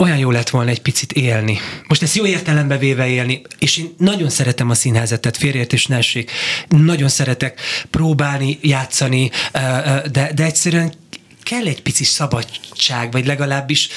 olyan 0.00 0.18
jó 0.18 0.30
lett 0.30 0.48
volna 0.50 0.70
egy 0.70 0.82
picit 0.82 1.12
élni. 1.12 1.58
Most 1.88 2.02
ezt 2.02 2.14
jó 2.14 2.26
értelembe 2.26 2.78
véve 2.78 3.08
élni, 3.08 3.42
és 3.58 3.76
én 3.76 3.94
nagyon 3.98 4.30
szeretem 4.30 4.70
a 4.70 4.74
színházat, 4.74 5.20
tehát 5.20 5.36
félreértés 5.36 5.86
ne 5.86 5.96
essék. 5.96 6.30
Nagyon 6.68 7.08
szeretek 7.08 7.60
próbálni, 7.90 8.58
játszani, 8.62 9.30
de, 10.12 10.32
de 10.34 10.44
egyszerűen 10.44 10.92
kell 11.42 11.66
egy 11.66 11.82
pici 11.82 12.04
szabadság, 12.04 13.12
vagy 13.12 13.26
legalábbis 13.26 13.88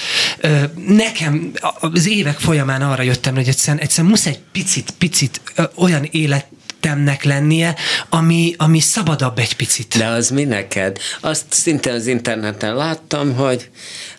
nekem 0.87 1.51
az 1.79 2.07
évek 2.07 2.39
folyamán 2.39 2.81
arra 2.81 3.01
jöttem, 3.01 3.35
hogy 3.35 3.47
egyszerűen, 3.47 3.83
egyszerűen 3.83 4.11
muszáj 4.11 4.33
egy 4.33 4.41
picit, 4.51 4.93
picit 4.97 5.41
olyan 5.75 6.07
élet 6.11 6.47
életemnek 6.83 7.23
lennie, 7.23 7.75
ami, 8.09 8.53
ami 8.57 8.79
szabadabb 8.79 9.39
egy 9.39 9.55
picit. 9.55 9.97
De 9.97 10.05
az 10.05 10.29
mi 10.29 10.43
neked? 10.43 10.97
Azt 11.21 11.43
szinte 11.49 11.91
az 11.91 12.07
interneten 12.07 12.75
láttam, 12.75 13.35
hogy 13.35 13.69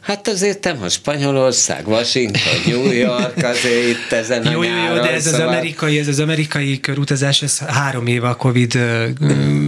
hát 0.00 0.28
azért 0.28 0.58
te 0.58 0.72
most 0.72 0.94
Spanyolország, 0.94 1.88
Washington, 1.88 2.52
New 2.66 2.90
York, 2.90 3.42
azért 3.42 3.88
itt 3.88 4.12
ezen 4.12 4.46
a 4.46 4.50
jó, 4.50 4.62
jó, 4.62 4.76
jó, 4.88 4.94
de 4.94 5.12
ez 5.12 5.24
szóval... 5.24 5.40
az 5.40 5.46
amerikai, 5.46 5.98
ez 5.98 6.08
az 6.08 6.18
amerikai 6.18 6.80
körutazás, 6.80 7.42
ez 7.42 7.58
három 7.58 8.06
éve 8.06 8.28
a 8.28 8.34
Covid 8.34 8.78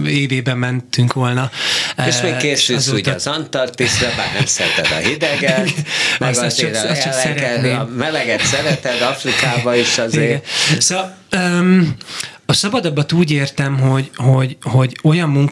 évében 0.05 0.57
mentünk 0.57 1.13
volna. 1.13 1.51
És 2.07 2.21
még 2.21 2.35
készülsz 2.37 2.87
azóta... 2.87 2.97
ugye 2.97 3.13
az 3.13 3.27
Antarktiszra, 3.27 4.07
bár 4.17 4.31
nem 4.33 4.45
szereted 4.45 4.87
a 4.91 5.07
hideget, 5.07 5.73
meg 6.19 6.29
azt 6.29 6.41
azért 6.41 6.73
csak, 6.73 6.89
a, 6.89 6.97
csak 6.97 7.79
a 7.79 7.89
meleget 7.95 8.45
szereted, 8.45 9.01
Afrikába 9.01 9.75
is 9.75 9.97
azért. 9.97 10.23
Igen. 10.23 10.79
Szóval, 10.79 11.17
um, 11.35 11.97
a 12.49 12.53
szabadabbat 12.53 13.11
úgy 13.13 13.31
értem, 13.31 13.79
hogy, 13.79 14.09
hogy, 14.15 14.57
hogy 14.61 14.99
olyan 15.03 15.29
munk, 15.29 15.51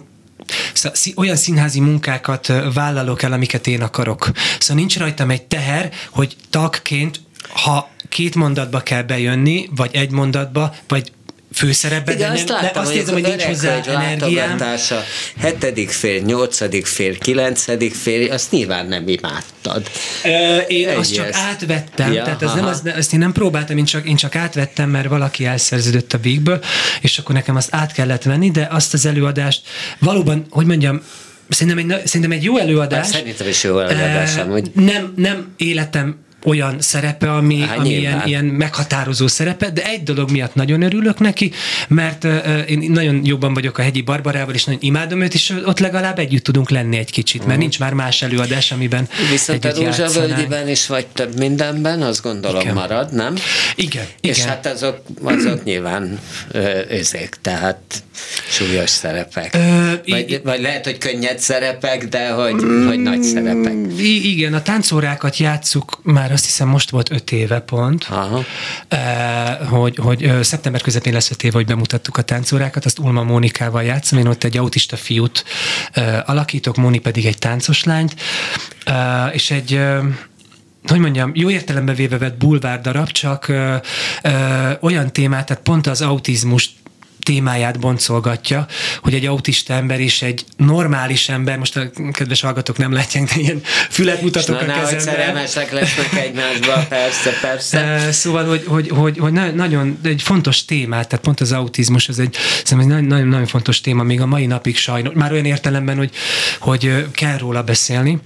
Szóval 0.74 0.98
olyan 1.16 1.36
színházi 1.36 1.80
munkákat 1.80 2.54
vállalok 2.74 3.22
el, 3.22 3.32
amiket 3.32 3.68
én 3.68 3.82
akarok. 3.82 4.32
Szóval 4.60 4.76
nincs 4.76 4.98
rajtam 4.98 5.30
egy 5.30 5.44
teher, 5.44 5.92
hogy 6.10 6.36
tagként, 6.50 7.22
ha 7.50 7.90
két 8.10 8.36
mondatba 8.36 8.80
kell 8.80 9.02
bejönni, 9.02 9.70
vagy 9.76 9.96
egy 9.96 10.12
mondatba, 10.12 10.76
vagy 10.88 11.12
főszerepben, 11.56 12.16
Igen, 12.16 12.28
de, 12.28 12.36
azt, 12.36 12.50
láttam, 12.50 12.72
de 12.74 12.80
azt 12.80 12.94
érzem, 12.94 13.14
hogy 13.14 13.24
nincs 13.24 13.44
hozzá 13.44 13.82
energiám. 13.86 14.62
hetedik 15.40 15.90
fél, 15.90 16.22
nyolcadik 16.22 16.86
fél, 16.86 17.18
kilencedik 17.18 17.94
fél, 17.94 18.32
azt 18.32 18.52
nyilván 18.52 18.88
nem 18.88 19.08
imádtad. 19.08 19.90
Ö, 20.24 20.58
én 20.58 20.88
Egy 20.88 20.98
azt 20.98 21.14
csak 21.14 21.28
ezt. 21.28 21.40
átvettem, 21.40 22.14
ja, 22.14 22.24
tehát 22.24 22.42
az 22.42 22.54
nem, 22.54 22.66
az, 22.66 22.82
azt 22.98 23.14
én 23.14 23.20
nem 23.20 23.32
próbáltam, 23.32 23.78
én 23.78 23.86
csak, 23.86 24.08
én 24.08 24.16
csak 24.16 24.36
átvettem, 24.36 24.90
mert 24.90 25.08
valaki 25.08 25.46
elszerződött 25.46 26.14
a 26.14 26.18
végből, 26.18 26.60
és 27.02 27.18
akkor 27.18 27.36
nekem 27.36 27.56
azt 27.56 27.70
át 27.72 27.92
kellett 27.92 28.24
venni, 28.24 28.52
de 28.52 28.68
azt 28.72 28.94
az 28.94 29.06
előadást 29.06 29.62
valóban, 30.00 30.46
hogy 30.50 30.66
mondjam, 30.66 31.02
Szerintem 31.50 31.92
egy, 31.92 32.08
szerintem 32.08 32.32
egy 32.32 32.44
jó 32.44 32.58
előadás. 32.58 33.08
Szerintem 33.08 33.48
is 33.48 33.64
jó 33.64 33.80
előadás, 33.80 34.36
amúgy. 34.36 34.72
Nem, 34.74 35.14
nem 35.16 35.54
életem 35.58 36.25
olyan 36.46 36.82
szerepe, 36.82 37.32
ami, 37.32 37.60
Há, 37.60 37.76
ami 37.76 37.90
ilyen, 37.90 38.22
ilyen 38.26 38.46
meghatározó 38.46 39.28
szerepe, 39.28 39.70
de 39.70 39.86
egy 39.86 40.04
dolog 40.04 40.32
miatt 40.32 40.56
nagyon 40.56 40.82
örülök 40.82 41.20
neki, 41.20 41.52
mert 41.88 42.24
uh, 42.24 42.64
én 42.68 42.92
nagyon 42.92 43.22
jobban 43.24 43.54
vagyok 43.54 43.78
a 43.78 43.82
hegyi 43.82 44.02
Barbarával, 44.02 44.54
és 44.54 44.64
nagyon 44.64 44.82
imádom 44.84 45.22
őt, 45.22 45.34
és 45.34 45.54
ott 45.66 45.80
legalább 45.80 46.20
együtt 46.20 46.44
tudunk 46.44 46.70
lenni 46.70 46.98
egy 46.98 47.12
kicsit, 47.12 47.38
mert 47.38 47.48
uh-huh. 47.50 47.62
nincs 47.62 47.80
már 47.80 47.94
más 47.94 48.22
előadás, 48.22 48.72
amiben 48.72 49.10
Viszont 49.32 49.66
a 49.66 49.74
Rózsavölgyiben 49.76 50.70
is 50.70 50.88
vagy 50.88 51.06
több 51.08 51.38
mindenben, 51.38 52.02
azt 52.02 52.22
gondolom 52.22 52.62
igen. 52.62 52.74
marad, 52.74 53.14
nem? 53.14 53.36
Igen, 53.76 54.06
És 54.22 54.38
igen. 54.38 54.50
hát 54.50 54.66
azok, 54.66 55.02
azok 55.24 55.64
nyilván 55.64 56.20
ezek, 56.90 57.38
tehát 57.42 58.04
súlyos 58.50 58.90
szerepek. 58.90 59.54
Ö, 59.54 59.94
vagy, 60.08 60.32
i- 60.32 60.42
vagy 60.44 60.62
lehet, 60.62 60.84
hogy 60.86 60.98
könnyed 60.98 61.40
szerepek, 61.40 62.08
de 62.08 62.30
hogy, 62.30 62.54
mm, 62.54 62.88
hogy 62.88 63.00
nagy 63.00 63.24
szerepek. 63.24 63.74
Igen, 64.24 64.54
a 64.54 64.62
táncórákat 64.62 65.38
játsszuk 65.38 66.00
már 66.04 66.32
azt 66.36 66.46
hiszem 66.46 66.68
most 66.68 66.90
volt 66.90 67.12
öt 67.12 67.32
éve 67.32 67.60
pont, 67.60 68.06
Aha. 68.10 68.44
Eh, 68.88 69.58
hogy, 69.70 69.98
hogy 69.98 70.32
szeptember 70.42 70.82
közepén 70.82 71.14
lesz 71.14 71.32
öt 71.32 71.44
éve, 71.44 71.56
hogy 71.56 71.66
bemutattuk 71.66 72.18
a 72.18 72.22
táncórákat, 72.22 72.86
azt 72.86 73.00
Ulma 73.00 73.24
Mónikával 73.24 73.84
játszom, 73.84 74.20
én 74.20 74.28
ott 74.28 74.44
egy 74.44 74.58
autista 74.58 74.98
fiút 74.98 75.44
eh, 75.92 76.30
alakítok, 76.30 76.76
Móni 76.76 77.00
pedig 77.00 77.26
egy 77.26 77.38
táncos 77.38 77.84
lányt, 77.84 78.16
eh, 78.86 79.34
és 79.34 79.52
egy 79.52 79.80
hogy 80.88 81.00
mondjam, 81.00 81.32
jó 81.34 81.50
értelembe 81.50 81.94
véve 81.94 82.18
vett 82.18 82.38
bulvár 82.38 82.82
darab, 82.82 83.12
csak 83.12 83.48
ö, 83.48 83.76
ö, 84.24 84.30
olyan 84.82 85.14
témát, 85.14 85.46
tehát 85.46 85.64
pont 85.64 85.88
az 85.88 86.02
autizmust 86.02 86.72
témáját 87.26 87.80
boncolgatja, 87.80 88.66
hogy 89.02 89.14
egy 89.14 89.26
autista 89.26 89.74
ember 89.74 90.00
és 90.00 90.22
egy 90.22 90.46
normális 90.58 91.30
ember, 91.30 91.58
most 91.58 91.78
a 91.78 91.90
kedves 92.12 92.42
hallgatók 92.42 92.78
nem 92.78 92.94
látják, 92.94 93.34
de 93.34 93.42
ilyen 93.42 93.62
fület 93.90 94.22
mutatok 94.22 94.62
a 94.62 94.66
kezemben. 94.66 95.00
szerelmesek 95.00 95.72
lesznek 95.72 96.14
egymásba, 96.14 96.86
persze, 96.90 97.30
persze. 97.42 98.12
Szóval, 98.12 98.46
hogy, 98.46 98.64
hogy, 98.68 98.90
hogy, 98.90 99.18
hogy 99.18 99.34
nagyon 99.56 100.00
egy 100.04 100.22
fontos 100.22 100.66
témát, 100.66 101.08
tehát 101.08 101.26
pont 101.26 101.40
az 101.40 101.52
autizmus, 101.52 102.08
ez 102.08 102.18
egy, 102.20 102.36
szerintem 102.64 102.98
egy 103.00 103.08
nagyon, 103.08 103.28
nagyon 103.28 103.48
fontos 103.48 103.82
téma, 103.82 104.04
még 104.04 104.22
a 104.22 104.26
mai 104.26 104.46
napig 104.46 104.78
sajnos, 104.78 105.14
már 105.14 105.32
olyan 105.32 105.46
értelemben, 105.46 105.98
hogy, 105.98 106.12
hogy 106.60 107.06
kell 107.12 107.38
róla 107.38 107.64
beszélni. 107.64 108.20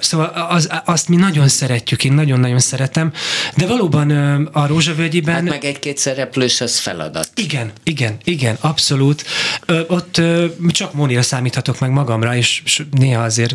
Szóval 0.00 0.46
az, 0.50 0.68
azt 0.84 1.08
mi 1.08 1.16
nagyon 1.16 1.48
szeretjük, 1.48 2.04
én 2.04 2.12
nagyon-nagyon 2.12 2.58
szeretem, 2.58 3.12
de 3.56 3.66
valóban 3.66 4.10
a 4.52 4.66
Rózsavölgyiben... 4.66 5.34
Hát 5.34 5.44
meg 5.44 5.64
egy-két 5.64 5.98
szereplős, 5.98 6.60
az 6.60 6.78
feladat. 6.78 7.30
Igen, 7.34 7.72
igen, 7.82 8.16
igen, 8.24 8.56
abszolút. 8.60 9.24
Ö, 9.66 9.80
ott 9.88 10.18
ö, 10.18 10.46
csak 10.68 10.92
Mónira 10.92 11.22
számíthatok 11.22 11.78
meg 11.78 11.90
magamra, 11.90 12.36
és, 12.36 12.62
néha 12.90 13.22
azért 13.22 13.54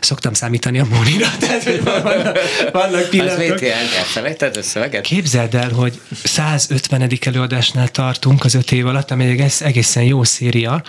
szoktam 0.00 0.34
számítani 0.34 0.78
a 0.78 0.86
Mónira, 0.90 1.26
tehát 1.40 1.62
hogy 1.62 1.82
vannak, 1.82 2.38
vannak 2.72 3.08
pillanatok. 3.08 3.54
Az 3.54 3.60
mit 3.60 3.70
Elfelejted 3.98 4.56
a 4.56 4.62
szöveget? 4.62 5.02
Képzeld 5.02 5.54
el, 5.54 5.70
hogy 5.70 6.00
150. 6.22 7.10
előadásnál 7.20 7.88
tartunk 7.88 8.44
az 8.44 8.54
öt 8.54 8.72
év 8.72 8.86
alatt, 8.86 9.10
ami 9.10 9.24
egész, 9.24 9.60
egészen 9.60 10.02
jó 10.02 10.24
széria, 10.24 10.82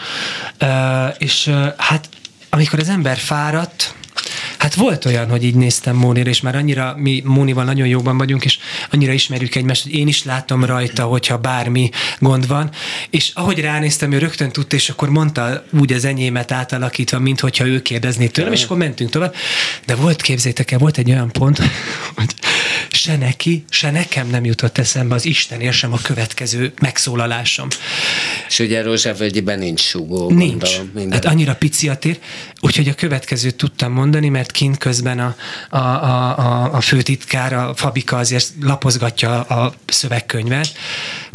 ö, 0.58 1.08
és 1.18 1.52
hát 1.78 2.10
amikor 2.50 2.80
az 2.80 2.90
ember 2.90 3.18
fáradt, 3.18 3.96
Hát 4.64 4.76
volt 4.76 5.06
olyan, 5.06 5.30
hogy 5.30 5.44
így 5.44 5.56
néztem 5.56 5.96
Mónira, 5.96 6.30
és 6.30 6.42
már 6.42 6.56
annyira 6.56 6.96
mi 6.98 7.22
Mónival 7.26 7.64
nagyon 7.64 7.88
jóban 7.88 8.18
vagyunk, 8.18 8.46
és 8.46 8.58
annyira 8.92 9.12
ismerjük 9.12 9.56
egymást, 9.56 9.84
hogy 9.84 9.94
én 9.94 10.08
is 10.08 10.24
látom 10.24 10.66
rajta, 10.66 11.04
hogyha 11.04 11.38
bármi 11.38 11.90
gond 12.20 12.48
van, 12.48 12.70
és 13.10 13.32
ahogy 13.34 13.60
ránéztem, 13.60 14.12
ő 14.12 14.18
rögtön 14.18 14.52
tudta, 14.52 14.76
és 14.76 14.90
akkor 14.90 15.10
mondta 15.10 15.64
úgy 15.80 15.94
az 15.94 16.06
enyémet 16.06 16.52
átalakítva, 16.52 17.20
mint 17.20 17.40
hogyha 17.40 17.66
ő 17.66 17.82
kérdezné 17.82 18.28
tőlem, 18.28 18.52
és 18.52 18.64
akkor 18.64 18.78
mentünk 18.78 19.10
tovább. 19.10 19.36
De 19.86 19.96
volt, 19.96 20.22
képzétek 20.22 20.72
el, 20.72 20.78
volt 20.78 20.98
egy 20.98 21.10
olyan 21.10 21.32
pont, 21.32 21.58
hogy 22.16 22.34
se 22.90 23.18
neki, 23.18 23.64
se 23.70 23.92
nekem 23.92 24.30
nem 24.30 24.46
jutott 24.46 24.78
eszembe 24.78 25.16
az 25.16 25.26
Istenért 25.26 25.76
sem 25.76 25.94
a 25.94 26.00
következő 26.02 26.74
megszólalásom. 26.82 27.68
És 28.48 28.60
ugye 28.60 28.82
Rózsavölgyiben 28.82 29.60
nincs 29.60 29.82
súgó. 29.82 30.30
Nincs. 30.30 30.78
Gondolom, 30.78 31.12
hát 31.12 31.26
annyira 31.26 31.56
pici 31.56 31.90
a 31.90 31.96
tér, 31.96 32.20
úgyhogy 32.60 32.88
a 32.88 32.94
következőt 32.94 33.56
tudtam 33.56 33.92
mondani, 33.92 34.30
mert 34.30 34.52
kint 34.54 34.78
közben 34.78 35.20
a, 35.20 35.36
a, 35.70 35.78
a, 35.78 36.74
a, 36.74 36.82
főtitkár, 36.82 37.54
a 37.54 37.74
Fabika 37.76 38.18
azért 38.18 38.48
lapozgatja 38.62 39.42
a 39.42 39.74
szövegkönyvet. 39.86 40.68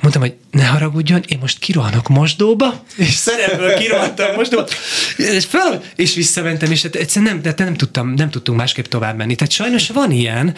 Mondtam, 0.02 0.22
hogy 0.22 0.34
ne 0.50 0.64
haragudjon, 0.64 1.22
én 1.26 1.38
most 1.40 1.58
kirohanok 1.58 2.08
mosdóba, 2.08 2.84
és 2.96 3.14
szerepből 3.14 3.74
kirohantam 3.74 4.34
mosdóba, 4.34 4.66
és, 5.16 5.44
fel, 5.44 5.82
és 5.96 6.14
visszamentem, 6.14 6.70
és 6.70 6.82
hát 6.82 6.94
egyszerűen 6.94 7.32
nem, 7.32 7.42
de 7.42 7.64
nem, 7.64 7.74
tudtam, 7.74 8.08
nem 8.08 8.30
tudtunk 8.30 8.58
másképp 8.58 8.84
tovább 8.84 9.16
menni. 9.16 9.34
Tehát 9.34 9.52
sajnos 9.52 9.88
van 9.88 10.10
ilyen, 10.10 10.54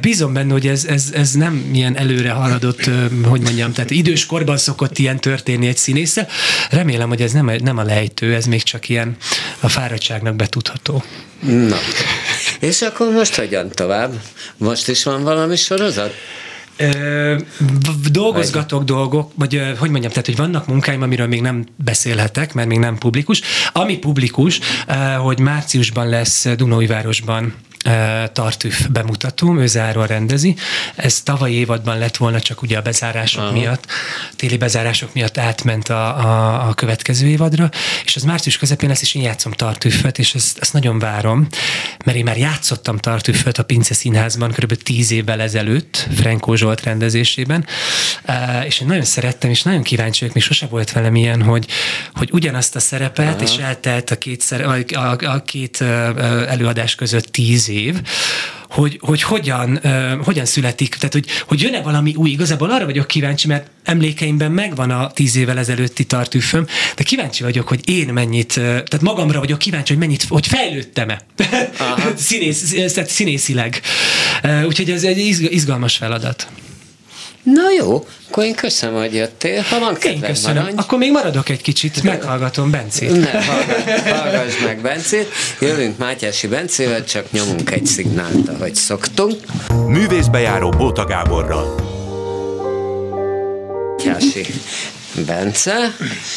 bízom 0.00 0.32
benne, 0.32 0.52
hogy 0.52 0.66
ez, 0.66 0.84
ez, 0.84 1.10
ez 1.14 1.32
nem 1.32 1.70
ilyen 1.72 1.96
előre 1.96 2.30
haladott, 2.30 2.90
hogy 3.24 3.40
mondjam, 3.40 3.72
tehát 3.72 3.90
idős 3.90 4.26
korban 4.26 4.56
szokott 4.56 4.98
ilyen 4.98 5.20
történni 5.20 5.66
egy 5.66 5.76
színésszel. 5.76 6.28
Remélem, 6.70 7.08
hogy 7.08 7.22
ez 7.22 7.32
nem, 7.32 7.50
nem 7.62 7.78
a 7.78 7.82
lejtő, 7.82 8.34
ez 8.34 8.46
még 8.46 8.62
csak 8.62 8.88
ilyen 8.88 9.16
a 9.60 9.68
fáradtságnak 9.68 10.36
betudható. 10.36 11.02
Na, 11.46 11.76
és 12.60 12.82
akkor 12.82 13.12
most 13.12 13.34
hogyan 13.34 13.70
tovább? 13.70 14.12
Most 14.56 14.88
is 14.88 15.04
van 15.04 15.22
valami 15.22 15.56
sorozat? 15.56 16.14
Dolgozgatok 18.10 18.84
dolgok, 18.84 19.32
vagy 19.34 19.62
hogy 19.78 19.90
mondjam, 19.90 20.10
tehát, 20.10 20.26
hogy 20.26 20.36
vannak 20.36 20.66
munkáim, 20.66 21.02
amiről 21.02 21.26
még 21.26 21.40
nem 21.40 21.66
beszélhetek, 21.76 22.54
mert 22.54 22.68
még 22.68 22.78
nem 22.78 22.98
publikus. 22.98 23.40
Ami 23.72 23.98
publikus, 23.98 24.60
hogy 25.18 25.38
márciusban 25.38 26.08
lesz 26.08 26.46
Dunóivárosban 26.56 27.54
Tartüf 28.32 28.86
bemutatóm, 28.86 29.58
ő 29.58 29.66
záról 29.66 30.06
rendezi. 30.06 30.56
Ez 30.94 31.22
tavaly 31.22 31.52
évadban 31.52 31.98
lett 31.98 32.16
volna, 32.16 32.40
csak 32.40 32.62
ugye 32.62 32.78
a 32.78 32.82
bezárások 32.82 33.42
Aha. 33.42 33.52
miatt, 33.52 33.86
téli 34.36 34.56
bezárások 34.56 35.14
miatt 35.14 35.38
átment 35.38 35.88
a, 35.88 36.18
a, 36.18 36.68
a 36.68 36.74
következő 36.74 37.26
évadra, 37.26 37.70
és 38.04 38.16
az 38.16 38.22
március 38.22 38.58
közepén 38.58 38.88
lesz, 38.88 39.02
és 39.02 39.14
én 39.14 39.22
játszom 39.22 39.52
Tartüffet, 39.52 40.18
és 40.18 40.34
ezt, 40.34 40.58
ezt 40.58 40.72
nagyon 40.72 40.98
várom, 40.98 41.46
mert 42.04 42.16
én 42.16 42.24
már 42.24 42.38
játszottam 42.38 42.98
Tartüffet 42.98 43.58
a 43.58 43.62
Pince 43.62 43.94
Színházban 43.94 44.50
kb. 44.50 44.82
tíz 44.82 45.10
évvel 45.10 45.40
ezelőtt, 45.40 46.08
Frenkó 46.14 46.54
Zsolt 46.54 46.82
rendezésében, 46.82 47.66
és 48.64 48.80
én 48.80 48.86
nagyon 48.86 49.04
szerettem, 49.04 49.50
és 49.50 49.62
nagyon 49.62 49.82
kíváncsi 49.82 50.18
vagyok, 50.20 50.34
még 50.34 50.44
sose 50.44 50.66
volt 50.66 50.92
velem 50.92 51.14
ilyen, 51.14 51.42
hogy, 51.42 51.66
hogy 52.14 52.28
ugyanazt 52.32 52.76
a 52.76 52.80
szerepet, 52.80 53.34
Aha. 53.34 53.42
és 53.42 53.56
eltelt 53.56 54.10
a 54.10 54.18
két, 54.18 54.44
a, 54.50 54.98
a, 54.98 55.16
a 55.20 55.42
két 55.42 55.80
előadás 55.80 56.94
között 56.94 57.26
tíz 57.26 57.68
év, 57.72 58.00
hogy, 58.70 58.98
hogy 59.02 59.22
hogyan, 59.22 59.80
uh, 59.84 60.24
hogyan 60.24 60.44
születik, 60.44 60.94
tehát 60.94 61.12
hogy, 61.12 61.26
hogy 61.46 61.60
jön-e 61.60 61.80
valami 61.80 62.14
új. 62.14 62.30
Igazából 62.30 62.70
arra 62.70 62.84
vagyok 62.84 63.06
kíváncsi, 63.06 63.46
mert 63.46 63.66
emlékeimben 63.84 64.52
megvan 64.52 64.90
a 64.90 65.10
tíz 65.10 65.36
évvel 65.36 65.58
ezelőtti 65.58 66.04
tartűföm, 66.04 66.66
de 66.96 67.02
kíváncsi 67.02 67.42
vagyok, 67.42 67.68
hogy 67.68 67.88
én 67.88 68.12
mennyit, 68.12 68.54
tehát 68.54 69.00
magamra 69.00 69.38
vagyok 69.38 69.58
kíváncsi, 69.58 69.92
hogy 69.92 70.02
mennyit, 70.02 70.24
hogy 70.28 70.46
fejlődtem-e 70.46 71.20
Színész, 72.16 72.92
tehát 72.92 73.10
színészileg. 73.10 73.80
Úgyhogy 74.66 74.90
ez 74.90 75.04
egy 75.04 75.18
izgalmas 75.50 75.96
feladat. 75.96 76.48
Na 77.42 77.70
jó, 77.78 78.06
akkor 78.28 78.44
én 78.44 78.54
köszönöm, 78.54 79.00
hogy 79.00 79.14
jöttél. 79.14 79.60
Ha 79.60 79.78
van 79.78 79.96
én 80.02 80.20
köszönöm. 80.20 80.62
Maradj. 80.62 80.76
Akkor 80.76 80.98
még 80.98 81.10
maradok 81.10 81.48
egy 81.48 81.62
kicsit, 81.62 82.02
meghallgatom 82.02 82.70
Bencét. 82.70 83.20
Ne, 83.20 83.30
hallgass, 83.30 84.02
hallgass 84.20 84.58
meg 84.64 84.80
Bencét. 84.80 85.32
Jövünk 85.60 85.98
Mátyási 85.98 86.46
Bencével, 86.46 87.04
csak 87.04 87.30
nyomunk 87.30 87.70
egy 87.70 87.86
szignált, 87.86 88.48
ahogy 88.48 88.74
szoktunk. 88.74 89.34
Művészbejáró 89.86 90.68
Bóta 90.70 91.04
Gáborral. 91.04 91.74
Mátyási 93.96 94.46
Bence, 95.14 95.94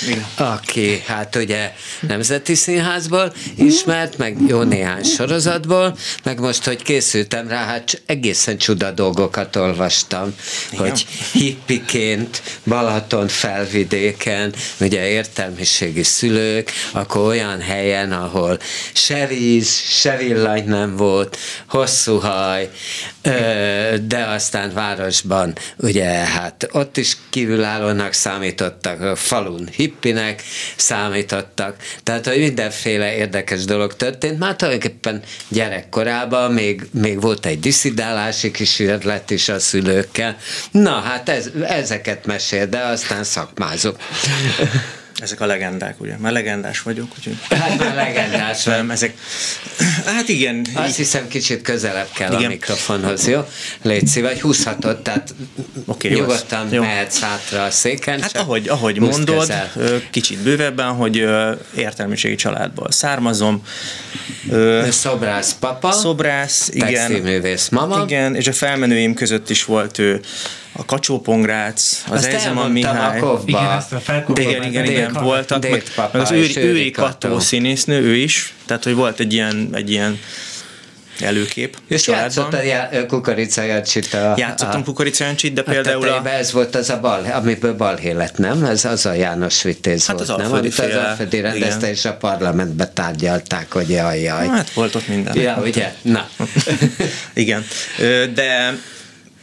Igen. 0.07 0.25
aki 0.35 1.03
hát 1.05 1.35
ugye 1.35 1.71
Nemzeti 1.99 2.55
Színházból 2.55 3.33
ismert, 3.55 4.17
meg 4.17 4.37
jó 4.47 4.61
néhány 4.61 5.03
sorozatból, 5.03 5.97
meg 6.23 6.39
most, 6.39 6.63
hogy 6.63 6.81
készültem 6.81 7.47
rá, 7.47 7.65
hát 7.65 8.01
egészen 8.05 8.57
csuda 8.57 8.91
dolgokat 8.91 9.55
olvastam, 9.55 10.35
Igen. 10.71 10.89
hogy 10.89 11.05
hippiként 11.31 12.41
Balaton 12.65 13.27
felvidéken, 13.27 14.53
ugye 14.79 15.07
értelmiségi 15.07 16.03
szülők, 16.03 16.71
akkor 16.91 17.21
olyan 17.21 17.61
helyen, 17.61 18.11
ahol 18.11 18.59
se 18.93 19.27
víz, 19.27 19.69
se 19.87 20.17
villany 20.17 20.67
nem 20.67 20.95
volt, 20.95 21.37
hosszú 21.65 22.17
haj, 22.17 22.69
de 24.07 24.25
aztán 24.27 24.73
városban, 24.73 25.57
ugye 25.77 26.05
hát 26.05 26.67
ott 26.71 26.97
is 26.97 27.17
kívülállónak 27.29 28.13
számított, 28.13 28.64
számítottak, 28.65 29.17
falun 29.17 29.69
hippinek 29.75 30.43
számítottak, 30.75 31.75
tehát 32.03 32.27
hogy 32.27 32.37
mindenféle 32.37 33.15
érdekes 33.15 33.65
dolog 33.65 33.95
történt. 33.95 34.39
Már 34.39 34.55
tulajdonképpen 34.55 35.21
gyerekkorában 35.47 36.51
még, 36.51 36.87
még 36.91 37.21
volt 37.21 37.45
egy 37.45 37.59
diszidálási 37.59 38.51
kísérlet 38.51 39.29
is 39.31 39.49
a 39.49 39.59
szülőkkel. 39.59 40.37
Na, 40.71 40.99
hát 40.99 41.29
ez, 41.29 41.49
ezeket 41.67 42.25
mesél, 42.25 42.65
de 42.65 42.79
aztán 42.79 43.23
szakmázok. 43.23 43.97
Ezek 45.19 45.41
a 45.41 45.45
legendák, 45.45 46.01
ugye? 46.01 46.17
Már 46.17 46.31
legendás 46.31 46.81
vagyok, 46.81 47.07
úgyhogy... 47.17 47.37
Hát 47.59 47.77
már 47.79 47.95
legendás 47.95 48.63
Nem, 48.63 48.91
ezek... 48.91 49.17
Hát 50.05 50.29
igen. 50.29 50.65
Azt 50.73 50.95
hiszem 50.95 51.27
kicsit 51.27 51.61
közelebb 51.61 52.09
kell 52.13 52.31
igen. 52.31 52.45
a 52.45 52.47
mikrofonhoz, 52.47 53.27
jó? 53.27 53.47
Légy 53.81 54.07
szíves, 54.07 54.39
húzhatod, 54.39 55.01
tehát 55.01 55.35
okay, 55.85 56.11
nyugodtan 56.11 56.73
jó. 56.73 56.81
mehetsz 56.81 57.19
hátra 57.19 57.63
a 57.63 57.71
széken. 57.71 58.21
Hát 58.21 58.37
ahogy, 58.37 58.67
ahogy 58.67 58.99
mondod, 58.99 59.39
közel. 59.39 59.71
kicsit 60.11 60.37
bővebben, 60.37 60.93
hogy 60.93 61.25
értelmiségi 61.75 62.35
családból 62.35 62.91
származom. 62.91 63.61
Szobrász 64.89 65.55
papa. 65.59 65.91
Szobrász, 65.91 66.69
igen. 66.73 66.93
Textilművész 66.93 67.69
mama. 67.69 68.03
Igen, 68.03 68.35
és 68.35 68.47
a 68.47 68.53
felmenőim 68.53 69.13
között 69.13 69.49
is 69.49 69.65
volt 69.65 69.97
ő 69.97 70.21
a 70.77 70.85
Kacsó-Pongrác, 70.85 72.03
az 72.09 72.25
Ezeman 72.25 72.71
Mihály. 72.71 73.19
A 73.19 73.41
igen, 73.45 73.71
ezt 73.71 73.93
a 73.93 74.01
igen, 74.35 74.63
igen, 74.63 74.85
igen, 74.85 75.13
voltak, 75.13 75.61
meg, 75.69 75.83
meg 76.11 76.21
az 76.21 76.31
őri, 76.31 76.57
őri 76.57 76.91
Kató 76.91 77.39
színésznő, 77.39 78.01
ő 78.01 78.15
is, 78.15 78.53
tehát 78.65 78.83
hogy 78.83 78.95
volt 78.95 79.19
egy 79.19 79.33
ilyen, 79.33 79.69
egy 79.73 79.91
ilyen 79.91 80.19
előkép. 81.19 81.77
És 81.87 82.07
játszottad 82.07 82.63
já- 82.63 83.05
kukoricájancsit 83.05 84.13
a... 84.13 84.33
Játszottam 84.37 84.83
kukoricájancsit, 84.83 85.53
de 85.53 85.61
például 85.61 86.07
a... 86.07 86.29
ez 86.29 86.51
volt 86.51 86.75
az 86.75 86.89
a 86.89 86.99
bal, 86.99 87.25
amiből 87.33 87.75
balhé 87.75 88.11
lett, 88.11 88.37
nem? 88.37 88.63
Ez 88.63 88.85
az 88.85 89.05
a 89.05 89.13
János 89.13 89.61
Vitéz 89.61 90.05
hát 90.05 90.15
volt, 90.15 90.29
az 90.29 90.37
nem? 90.37 90.53
Amit 90.53 90.73
féle, 90.73 90.99
az 90.99 91.05
Alföldi 91.05 91.41
rendezte, 91.41 91.77
igen. 91.77 91.89
és 91.89 92.05
a 92.05 92.13
parlamentbe 92.13 92.87
tárgyalták, 92.87 93.71
hogy 93.71 93.89
jaj, 93.89 94.21
jaj. 94.21 94.47
Hát 94.47 94.71
volt 94.71 94.95
ott 94.95 95.07
minden. 95.07 95.37
Ja, 95.37 95.61
ugye? 95.63 95.93
Na. 96.01 96.29
igen. 97.33 97.65
De 98.33 98.77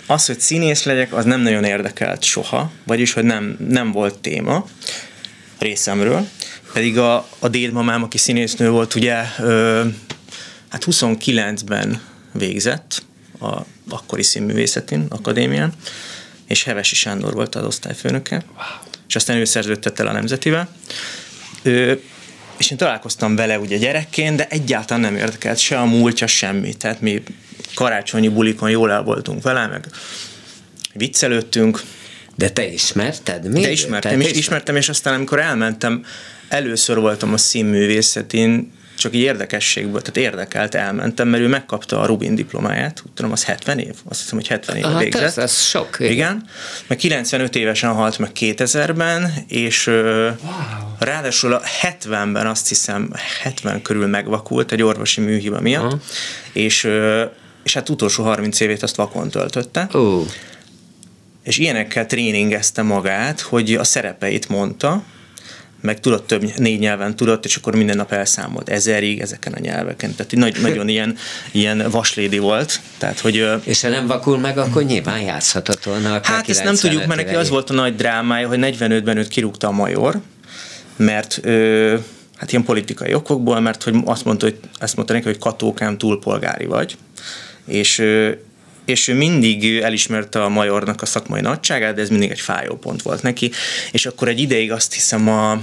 az, 0.06 0.26
hogy 0.26 0.40
színész 0.40 0.84
legyek, 0.84 1.12
az 1.12 1.24
nem 1.24 1.40
nagyon 1.40 1.64
érdekelt 1.64 2.22
soha, 2.22 2.72
vagyis, 2.84 3.12
hogy 3.12 3.24
nem, 3.24 3.56
nem 3.68 3.92
volt 3.92 4.18
téma 4.18 4.66
részemről. 5.58 6.28
Pedig 6.72 6.98
a, 6.98 7.28
a 7.38 7.48
dédmamám, 7.48 8.02
aki 8.02 8.18
színésznő 8.18 8.70
volt, 8.70 8.94
ugye 8.94 9.22
ö, 9.38 9.84
hát 10.68 10.84
29-ben 10.86 12.00
végzett 12.32 13.02
a 13.40 13.60
akkori 13.88 14.22
színművészetén, 14.22 15.06
akadémián, 15.08 15.72
és 16.46 16.64
Hevesi 16.64 16.94
Sándor 16.94 17.32
volt 17.32 17.54
az 17.54 17.64
osztályfőnöke, 17.64 18.34
wow. 18.34 18.92
és 19.08 19.16
aztán 19.16 19.36
ő 19.36 19.44
szerződtett 19.44 19.98
el 19.98 20.06
a 20.06 20.12
Nemzetivel. 20.12 20.68
Ö, 21.62 21.92
és 22.56 22.70
én 22.70 22.76
találkoztam 22.76 23.36
vele 23.36 23.58
ugye 23.58 23.76
gyerekként, 23.76 24.36
de 24.36 24.46
egyáltalán 24.48 25.02
nem 25.02 25.16
érdekelt 25.16 25.58
se 25.58 25.78
a 25.78 25.84
múltja, 25.84 26.26
semmi. 26.26 26.74
Tehát 26.74 27.00
mi 27.00 27.22
karácsonyi 27.74 28.28
bulikon 28.28 28.70
jól 28.70 28.90
el 28.90 29.02
voltunk 29.02 29.42
vele, 29.42 29.66
meg 29.66 29.86
viccelődtünk. 30.94 31.82
De 32.34 32.50
te 32.50 32.66
ismerted? 32.66 33.50
Mi? 33.50 33.60
De 33.60 33.70
ismertem, 33.70 34.20
és 34.20 34.32
ismertem, 34.32 34.76
és 34.76 34.88
aztán 34.88 35.14
amikor 35.14 35.40
elmentem, 35.40 36.04
először 36.48 36.98
voltam 36.98 37.32
a 37.32 37.36
színművészetén, 37.36 38.72
csak 38.98 39.14
így 39.14 39.20
érdekességből, 39.20 40.00
tehát 40.00 40.16
érdekelt, 40.16 40.74
elmentem, 40.74 41.28
mert 41.28 41.42
ő 41.42 41.46
megkapta 41.46 42.00
a 42.00 42.06
Rubin 42.06 42.34
diplomáját, 42.34 43.02
úgy 43.06 43.12
tudom, 43.12 43.32
az 43.32 43.44
70 43.44 43.78
év, 43.78 43.94
azt 44.08 44.20
hiszem, 44.20 44.38
hogy 44.38 44.46
70 44.46 44.76
év 44.76 44.86
végzett. 44.98 45.22
Ez, 45.22 45.38
ez 45.38 45.60
sok. 45.60 45.96
Igen. 45.98 46.12
igen. 46.12 46.44
Meg 46.86 46.98
95 46.98 47.56
évesen 47.56 47.92
halt 47.92 48.18
meg 48.18 48.30
2000-ben, 48.40 49.32
és 49.48 49.86
wow. 49.86 50.34
ráadásul 50.98 51.52
a 51.52 51.62
70-ben 51.82 52.46
azt 52.46 52.68
hiszem, 52.68 53.10
70 53.42 53.82
körül 53.82 54.06
megvakult 54.06 54.72
egy 54.72 54.82
orvosi 54.82 55.20
műhiba 55.20 55.60
miatt, 55.60 55.84
uh-huh. 55.84 56.00
és 56.52 56.88
és 57.62 57.74
hát 57.74 57.88
utolsó 57.88 58.24
30 58.24 58.60
évét 58.60 58.82
azt 58.82 58.96
vakon 58.96 59.28
töltötte. 59.28 59.88
Uh. 59.92 60.26
És 61.42 61.58
ilyenekkel 61.58 62.06
tréningezte 62.06 62.82
magát, 62.82 63.40
hogy 63.40 63.74
a 63.74 63.84
szerepeit 63.84 64.48
mondta, 64.48 65.02
meg 65.82 66.00
tudott 66.00 66.26
több, 66.26 66.56
négy 66.56 66.78
nyelven 66.78 67.16
tudott, 67.16 67.44
és 67.44 67.56
akkor 67.56 67.74
minden 67.74 67.96
nap 67.96 68.12
elszámolt 68.12 68.68
ezerig 68.68 69.20
ezeken 69.20 69.52
a 69.52 69.58
nyelveken. 69.60 70.14
Tehát 70.14 70.32
nagy, 70.32 70.60
nagyon 70.60 70.88
ilyen, 70.88 71.16
ilyen 71.52 71.90
vaslédi 71.90 72.38
volt. 72.38 72.80
Tehát, 72.98 73.20
hogy, 73.20 73.48
és 73.64 73.82
ha 73.82 73.88
nem 73.88 74.06
vakul 74.06 74.38
meg, 74.38 74.58
akkor 74.58 74.82
nyilván 74.82 75.20
játszhatott 75.20 75.84
volna. 75.84 76.20
Hát 76.22 76.48
ezt 76.48 76.64
nem 76.64 76.74
tudjuk, 76.74 77.06
mert 77.06 77.24
neki 77.24 77.34
az 77.34 77.48
volt 77.48 77.70
a 77.70 77.74
nagy 77.74 77.96
drámája, 77.96 78.48
hogy 78.48 78.58
45-ben 78.62 79.16
őt 79.16 79.28
kirúgta 79.28 79.66
a 79.66 79.70
major, 79.70 80.20
mert 80.96 81.40
ö, 81.42 81.96
hát 82.36 82.52
ilyen 82.52 82.64
politikai 82.64 83.14
okokból, 83.14 83.60
mert 83.60 83.82
hogy 83.82 83.94
azt 84.04 84.24
mondta, 84.24 84.46
hogy, 84.46 84.58
azt 84.78 84.96
mondta 84.96 85.14
neki, 85.14 85.24
hogy 85.24 85.38
katókám 85.38 85.98
túlpolgári 85.98 86.66
vagy 86.66 86.96
és 87.66 88.04
és 88.84 89.08
ő 89.08 89.14
mindig 89.14 89.78
elismerte 89.78 90.42
a 90.42 90.48
majornak 90.48 91.02
a 91.02 91.06
szakmai 91.06 91.40
nagyságát, 91.40 91.94
de 91.94 92.00
ez 92.00 92.08
mindig 92.08 92.30
egy 92.30 92.40
fájó 92.40 92.76
pont 92.76 93.02
volt 93.02 93.22
neki, 93.22 93.50
és 93.92 94.06
akkor 94.06 94.28
egy 94.28 94.40
ideig 94.40 94.72
azt 94.72 94.92
hiszem 94.92 95.28
a 95.28 95.62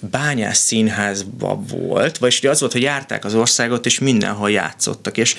bányász 0.00 0.58
színházba 0.58 1.62
volt, 1.68 2.18
vagyis 2.18 2.38
ugye 2.38 2.50
az 2.50 2.60
volt, 2.60 2.72
hogy 2.72 2.82
járták 2.82 3.24
az 3.24 3.34
országot, 3.34 3.86
és 3.86 3.98
mindenhol 3.98 4.50
játszottak, 4.50 5.16
és 5.16 5.36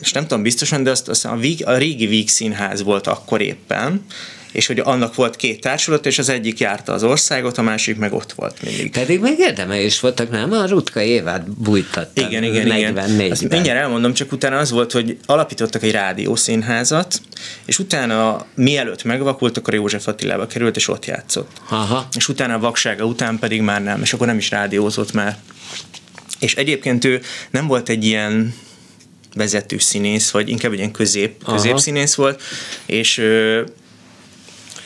és 0.00 0.12
nem 0.12 0.26
tudom 0.26 0.42
biztosan, 0.42 0.82
de 0.82 0.90
azt, 0.90 1.08
azt 1.08 1.24
a, 1.24 1.36
Víg, 1.36 1.66
a 1.66 1.76
régi 1.76 2.06
Víg 2.06 2.28
színház 2.28 2.82
volt 2.82 3.06
akkor 3.06 3.40
éppen, 3.40 4.04
és 4.52 4.66
hogy 4.66 4.78
annak 4.78 5.14
volt 5.14 5.36
két 5.36 5.60
társulat, 5.60 6.06
és 6.06 6.18
az 6.18 6.28
egyik 6.28 6.58
járta 6.58 6.92
az 6.92 7.02
országot, 7.02 7.58
a 7.58 7.62
másik 7.62 7.96
meg 7.96 8.12
ott 8.12 8.32
volt 8.32 8.62
mindig. 8.62 8.90
Pedig 8.90 9.20
még 9.20 9.38
érdemel 9.38 9.80
is 9.80 10.00
voltak, 10.00 10.30
nem? 10.30 10.52
A 10.52 10.66
Rutka 10.66 11.00
Évát 11.00 11.50
bújtatta. 11.50 12.20
Igen, 12.20 12.42
igen, 12.42 12.66
igen. 12.76 13.30
Azt 13.30 13.48
mindjárt 13.48 13.80
elmondom, 13.80 14.14
csak 14.14 14.32
utána 14.32 14.58
az 14.58 14.70
volt, 14.70 14.92
hogy 14.92 15.18
alapítottak 15.26 15.82
egy 15.82 15.90
rádiószínházat, 15.90 17.20
és 17.64 17.78
utána 17.78 18.46
mielőtt 18.54 19.04
megvakult, 19.04 19.56
akkor 19.56 19.74
József 19.74 20.06
Attilába 20.06 20.46
került, 20.46 20.76
és 20.76 20.88
ott 20.88 21.04
játszott. 21.04 21.50
Aha. 21.68 22.08
És 22.16 22.28
utána 22.28 22.54
a 22.54 22.58
vaksága 22.58 23.04
után 23.04 23.38
pedig 23.38 23.60
már 23.60 23.82
nem, 23.82 24.02
és 24.02 24.12
akkor 24.12 24.26
nem 24.26 24.36
is 24.36 24.50
rádiózott 24.50 25.12
már. 25.12 25.36
És 26.38 26.54
egyébként 26.54 27.04
ő 27.04 27.20
nem 27.50 27.66
volt 27.66 27.88
egy 27.88 28.04
ilyen 28.04 28.54
vezető 29.34 29.78
színész, 29.78 30.30
vagy 30.30 30.48
inkább 30.48 30.72
egy 30.72 30.78
ilyen 30.78 30.90
közép, 30.90 31.44
középszínész 31.44 32.14
volt, 32.14 32.42
és 32.86 33.22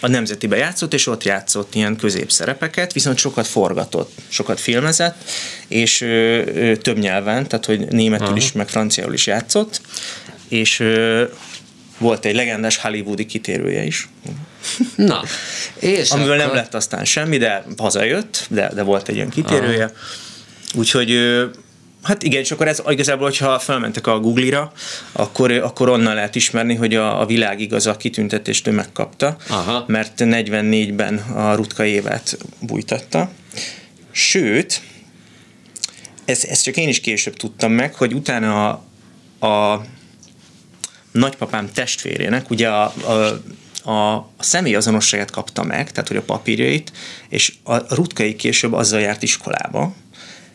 a 0.01 0.09
Nemzetibe 0.09 0.57
játszott, 0.57 0.95
és 0.95 1.07
ott 1.07 1.25
játszott 1.25 1.75
ilyen 1.75 1.97
középszerepeket, 1.97 2.93
viszont 2.93 3.19
sokat 3.19 3.47
forgatott, 3.47 4.13
sokat 4.29 4.61
filmezett, 4.61 5.31
és 5.69 6.01
ö, 6.01 6.07
ö, 6.47 6.77
több 6.77 6.99
nyelven, 6.99 7.49
tehát 7.49 7.65
hogy 7.65 7.89
németül 7.89 8.27
Aha. 8.27 8.37
is, 8.37 8.53
meg 8.53 8.69
franciául 8.69 9.13
is 9.13 9.27
játszott, 9.27 9.81
és 10.49 10.81
ö, 10.81 11.25
volt 11.99 12.25
egy 12.25 12.35
legendás 12.35 12.77
hollywoodi 12.77 13.27
kitérője 13.27 13.83
is. 13.83 14.09
Na, 14.97 15.23
és 15.75 16.11
Amivel 16.11 16.33
akkor... 16.33 16.47
nem 16.47 16.55
lett 16.55 16.75
aztán 16.75 17.05
semmi, 17.05 17.37
de 17.37 17.65
hazajött, 17.77 18.47
de, 18.49 18.71
de 18.75 18.83
volt 18.83 19.09
egy 19.09 19.15
ilyen 19.15 19.29
kitérője. 19.31 19.85
Aha. 19.85 19.95
Úgyhogy 20.75 21.11
Hát 22.03 22.23
igen, 22.23 22.41
és 22.41 22.51
akkor 22.51 22.69
ez 22.69 22.83
igazából, 22.89 23.27
hogyha 23.27 23.59
felmentek 23.59 24.07
a 24.07 24.21
Google-ra, 24.21 24.73
akkor, 25.13 25.51
akkor 25.51 25.89
onnan 25.89 26.15
lehet 26.15 26.35
ismerni, 26.35 26.75
hogy 26.75 26.95
a, 26.95 27.21
a 27.21 27.27
világ 27.27 27.61
igaz 27.61 27.87
a 27.87 27.97
kitüntetést 27.97 28.67
ő 28.67 28.71
megkapta, 28.71 29.37
Aha. 29.49 29.85
mert 29.87 30.13
44-ben 30.17 31.19
a 31.19 31.55
Rutka 31.55 31.85
évet 31.85 32.39
bújtatta. 32.61 33.31
Sőt, 34.11 34.81
ezt, 36.25 36.45
ezt 36.45 36.63
csak 36.63 36.77
én 36.77 36.89
is 36.89 37.01
később 37.01 37.37
tudtam 37.37 37.73
meg, 37.73 37.95
hogy 37.95 38.13
utána 38.13 38.69
a, 39.39 39.47
a 39.47 39.85
nagypapám 41.13 41.73
testvérének, 41.73 42.51
ugye 42.51 42.69
a, 42.69 42.83
a 42.85 43.41
a, 43.85 44.15
a 44.15 44.27
személyazonosságát 44.39 45.31
kapta 45.31 45.63
meg, 45.63 45.91
tehát 45.91 46.09
hogy 46.09 46.17
a 46.17 46.23
papírjait, 46.23 46.93
és 47.29 47.53
a 47.63 47.95
Rutkai 47.95 48.37
később 48.37 48.73
azzal 48.73 49.01
járt 49.01 49.23
iskolába, 49.23 49.93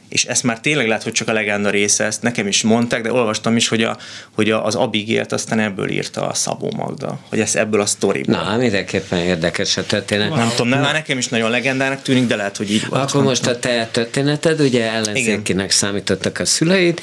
és 0.10 0.26
ezt 0.26 0.44
már 0.44 0.60
tényleg 0.60 0.88
lehet, 0.88 1.04
hogy 1.04 1.12
csak 1.12 1.28
a 1.28 1.34
legenda 1.34 1.70
része, 1.70 2.04
ezt 2.04 2.22
nekem 2.22 2.48
is 2.48 2.64
mondták, 2.64 3.02
de 3.02 3.12
olvastam 3.12 3.56
is, 3.56 3.68
hogy, 3.68 3.84
a, 3.84 3.98
hogy 4.32 4.52
a, 4.52 4.66
az 4.66 4.76
Abigélt 4.76 5.32
aztán 5.32 5.60
ebből 5.60 5.90
írta 5.90 6.28
a 6.28 6.34
Szabó 6.34 6.72
Magda, 6.76 7.20
hogy 7.30 7.40
ez 7.40 7.56
ebből 7.56 7.82
a 7.82 7.86
sztoriból. 7.86 8.36
Na, 8.36 8.58
mindenképpen 8.58 9.20
érdekes 9.20 9.78
a 9.78 9.86
történet. 9.86 10.36
Nem 10.36 10.50
tudom, 10.50 10.68
nem, 10.68 10.82
nekem 10.82 11.18
is 11.18 11.28
nagyon 11.28 11.50
legendának 11.50 12.02
tűnik, 12.02 12.28
de 12.28 12.36
lehet, 12.36 12.58
hogy 12.58 12.72
így 12.72 12.88
volt. 12.88 13.10
Akkor 13.10 13.24
most 13.24 13.48
a 13.48 13.60
te 13.60 13.90
történeted, 13.92 14.60
ugye 14.60 14.92
ellenzékinek 14.92 15.72
számítottak 15.72 16.40
a 16.40 16.46
szüleid, 16.46 17.02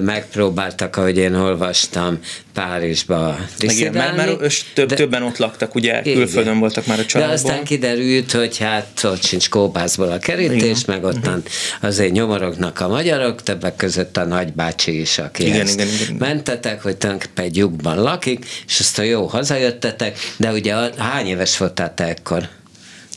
megpróbáltak, 0.00 0.96
ahogy 0.96 1.18
én 1.18 1.34
olvastam, 1.34 2.18
Párizsba 2.56 3.38
Igen, 3.58 3.92
mert, 3.92 4.16
mert 4.16 4.64
több, 4.74 4.88
de- 4.88 4.94
többen 4.94 5.22
ott 5.22 5.36
laktak, 5.36 5.74
ugye 5.74 6.00
Igen. 6.00 6.14
külföldön 6.14 6.58
voltak 6.58 6.86
már 6.86 6.98
a 6.98 7.00
De 7.00 7.06
családból. 7.06 7.34
aztán 7.34 7.64
kiderült, 7.64 8.32
hogy 8.32 8.58
hát 8.58 9.00
ott 9.04 9.24
sincs 9.24 9.48
kóbászból 9.48 10.10
a 10.12 10.18
kerítés, 10.18 10.84
meg 10.84 11.04
ottan 11.04 11.42
azért 11.80 12.12
nyomorognak 12.12 12.80
a 12.80 12.88
magyarok, 12.88 13.42
többek 13.42 13.76
között 13.76 14.16
a 14.16 14.24
nagybácsi 14.24 15.00
is, 15.00 15.18
akihez 15.18 15.54
Igen, 15.54 15.66
igen, 15.68 15.86
igen, 15.86 16.00
igen. 16.02 16.16
mentetek, 16.28 16.82
hogy 16.82 16.96
tulajdonképpen 16.96 17.44
egy 17.44 17.56
lyukban 17.56 18.02
lakik, 18.02 18.46
és 18.66 18.80
aztán 18.80 19.06
jó 19.06 19.26
hazajöttetek, 19.26 20.18
de 20.36 20.50
ugye 20.52 20.74
a- 20.74 20.90
hány 21.02 21.26
éves 21.26 21.58
voltál 21.58 21.94
te 21.94 22.04
ekkor? 22.04 22.48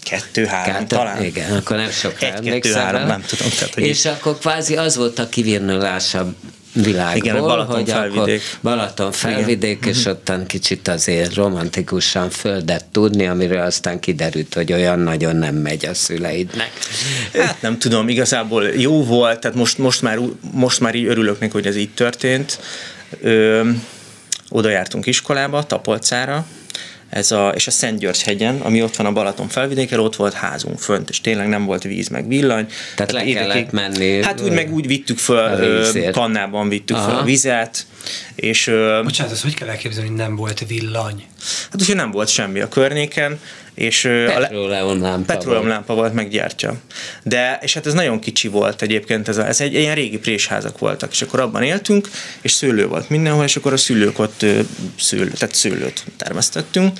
Kettő, 0.04 0.45
három, 0.45 0.73
Kettő- 0.73 0.86
talán. 0.95 1.23
Igen, 1.23 1.52
akkor 1.52 1.78
nem 1.78 1.89
sok 1.89 2.21
Egy, 2.21 2.39
kettő, 2.43 2.73
három, 2.73 3.08
nem 3.08 3.23
tudom, 3.28 3.47
tehát, 3.58 3.73
hogy 3.73 3.84
És 3.84 4.06
akkor 4.06 4.38
kvázi 4.38 4.75
az 4.78 4.95
volt 4.95 5.19
a 5.19 5.30
kivirnulás 5.30 6.13
a 6.13 6.34
világból, 6.82 7.26
Igen, 7.26 7.36
a 7.36 7.42
Balaton 7.42 7.76
hogy 7.76 7.89
felvidék. 7.89 8.42
Balaton 8.62 9.12
felvidék, 9.12 9.86
és 9.86 10.06
ottan 10.06 10.46
kicsit 10.46 10.88
azért 10.88 11.34
romantikusan 11.34 12.30
földet 12.30 12.86
tudni, 12.86 13.28
amiről 13.28 13.62
aztán 13.62 14.00
kiderült, 14.00 14.54
hogy 14.54 14.74
olyan 14.74 15.00
nagyon 15.00 15.36
nem 15.36 15.56
megy 15.56 15.86
a 15.86 15.94
szüleidnek. 15.94 16.72
Hát 17.34 17.62
nem 17.62 17.78
tudom, 17.78 18.10
igazából 18.10 18.68
jó 18.68 19.04
volt, 19.04 19.39
tehát 19.39 19.58
most, 19.58 19.78
most, 19.78 20.02
már, 20.02 20.20
most 20.52 20.80
már 20.80 20.96
így 20.96 21.06
örülök 21.06 21.39
neki, 21.39 21.52
hogy 21.52 21.68
ez 21.68 21.76
így 21.76 21.94
történt. 21.94 22.60
Ö, 23.22 23.70
oda 24.50 24.70
jártunk 24.70 25.06
iskolába, 25.06 25.63
Tapolcára, 25.63 26.46
ez 27.10 27.32
a, 27.32 27.52
és 27.56 27.67
a 27.67 27.72
Szent 27.72 28.00
György 28.00 28.22
hegyen, 28.22 28.60
ami 28.62 28.84
ott 28.84 28.95
van 28.95 29.06
a 29.06 29.12
Balaton 29.12 29.48
felvidéken, 29.48 30.00
ott 30.00 30.15
volt 30.15 30.34
házunk 30.34 30.80
fönt, 30.80 31.10
és 31.10 31.22
tényleg 31.22 31.48
nem 31.48 31.65
volt 31.65 31.84
víz, 31.84 32.08
meg 32.08 32.28
villany. 32.28 32.67
Tehát 32.95 33.12
le 33.12 33.24
kellett 33.24 33.72
menni, 33.72 34.24
Hát 34.24 34.41
úgy 34.41 34.52
meg 34.52 34.74
úgy 34.74 34.88
vittük 34.88 35.17
föl, 35.17 35.60
ö, 35.60 35.91
vittük 36.67 36.95
föl 36.98 37.10
Aha. 37.10 37.19
a 37.19 37.24
vizet, 37.24 37.86
és 38.36 38.72
Bocsánat, 39.04 39.32
azt 39.32 39.42
hogy 39.42 39.54
kell 39.54 39.68
elképzelni, 39.68 40.10
hogy 40.10 40.18
nem 40.18 40.36
volt 40.36 40.66
villany? 40.68 41.28
hát 41.72 41.82
úgyhogy 41.82 41.96
nem 41.96 42.12
volt 42.12 42.28
semmi 42.28 42.60
a 42.60 42.68
környéken, 42.68 43.40
és 43.74 44.04
ö, 44.04 44.28
a 44.28 44.40
le- 44.40 44.48
Petróleumlámpa 44.48 45.34
Petróleumlámpa 45.34 45.94
volt, 45.94 46.14
meg 46.14 46.30
gyertya. 46.30 46.76
De, 47.24 47.60
és 47.62 47.74
hát 47.74 47.86
ez 47.86 47.94
nagyon 47.94 48.20
kicsi 48.20 48.48
volt 48.48 48.82
egyébként, 48.82 49.28
ez, 49.28 49.38
a, 49.38 49.48
ez 49.48 49.62
egy 49.62 49.74
ilyen 49.74 49.96
régi 49.96 50.18
présházak 50.18 50.78
voltak, 50.78 51.12
és 51.12 51.22
akkor 51.22 51.40
abban 51.40 51.64
éltünk, 51.64 52.10
és 52.42 52.52
szőlő 52.52 52.88
volt 52.88 53.10
mindenhol, 53.10 53.44
és 53.44 53.56
akkor 53.56 53.74
a 53.74 53.78
szülők 53.78 54.20
ott 54.20 54.46
szőlő, 54.98 55.32
tehát 55.32 55.56
szőlőt 55.56 56.04
termesztettünk. 56.18 56.98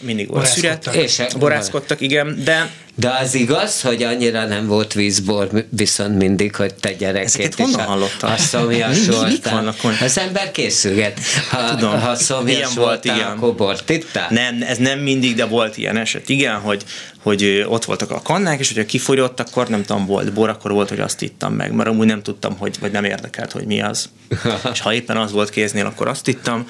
Mindig 0.00 0.28
volt 0.28 0.46
szüret. 0.46 0.86
És 0.94 1.22
Borászkodtak, 1.38 2.00
igen, 2.00 2.40
de 2.44 2.70
De 2.94 3.16
az 3.20 3.34
igaz, 3.34 3.80
hogy 3.80 4.02
annyira 4.02 4.44
nem 4.46 4.66
volt 4.66 4.92
vízbor, 4.92 5.66
viszont 5.70 6.16
mindig, 6.16 6.54
hogy 6.54 6.74
te 6.74 6.92
gyerekként 6.92 7.48
Ezeket 7.52 7.54
honnan 7.66 7.80
a- 7.80 7.82
hallottad? 7.90 8.30
A 8.30 8.36
szomjas 8.36 9.06
voltál. 9.06 9.74
Az 10.00 10.18
ember 10.18 10.50
készülget. 10.50 11.20
Ha, 11.50 11.74
Tudom. 11.74 12.00
ha 12.00 12.14
szomjas 12.14 12.56
Ilyen 12.56 12.70
volt, 12.74 13.04
igen. 13.04 13.20
akkor 13.20 13.54
bort 13.54 13.90
ittál? 13.90 14.26
nem, 14.30 14.62
ez 14.62 14.78
nem 14.78 14.98
mindig, 14.98 15.34
de 15.34 15.44
volt 15.44 15.76
ilyen 15.76 15.96
eset. 15.96 16.28
Igen, 16.28 16.54
hogy, 16.54 16.84
hogy 17.22 17.64
ott 17.68 17.84
voltak 17.84 18.10
a 18.10 18.20
kannák, 18.22 18.58
és 18.60 18.68
hogyha 18.68 18.86
kifogyott, 18.86 19.40
akkor 19.40 19.68
nem 19.68 19.84
tudom, 19.84 20.06
volt 20.06 20.32
bor, 20.32 20.48
akkor 20.48 20.70
volt, 20.72 20.88
hogy 20.88 21.00
azt 21.00 21.22
ittam 21.22 21.52
meg, 21.54 21.72
mert 21.72 21.88
amúgy 21.88 22.06
nem 22.06 22.22
tudtam, 22.22 22.56
hogy, 22.58 22.76
vagy 22.80 22.90
nem 22.92 23.04
érdekelt, 23.04 23.52
hogy 23.52 23.64
mi 23.66 23.82
az. 23.82 24.08
és 24.72 24.80
ha 24.80 24.92
éppen 24.94 25.16
az 25.16 25.32
volt 25.32 25.50
kéznél, 25.50 25.86
akkor 25.86 26.08
azt 26.08 26.28
ittam. 26.28 26.66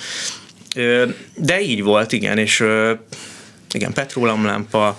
De 1.34 1.60
így 1.60 1.82
volt, 1.82 2.12
igen, 2.12 2.38
és 2.38 2.64
igen, 3.72 3.92
petróleumlámpa, 3.92 4.96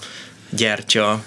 gyertya, 0.49 1.23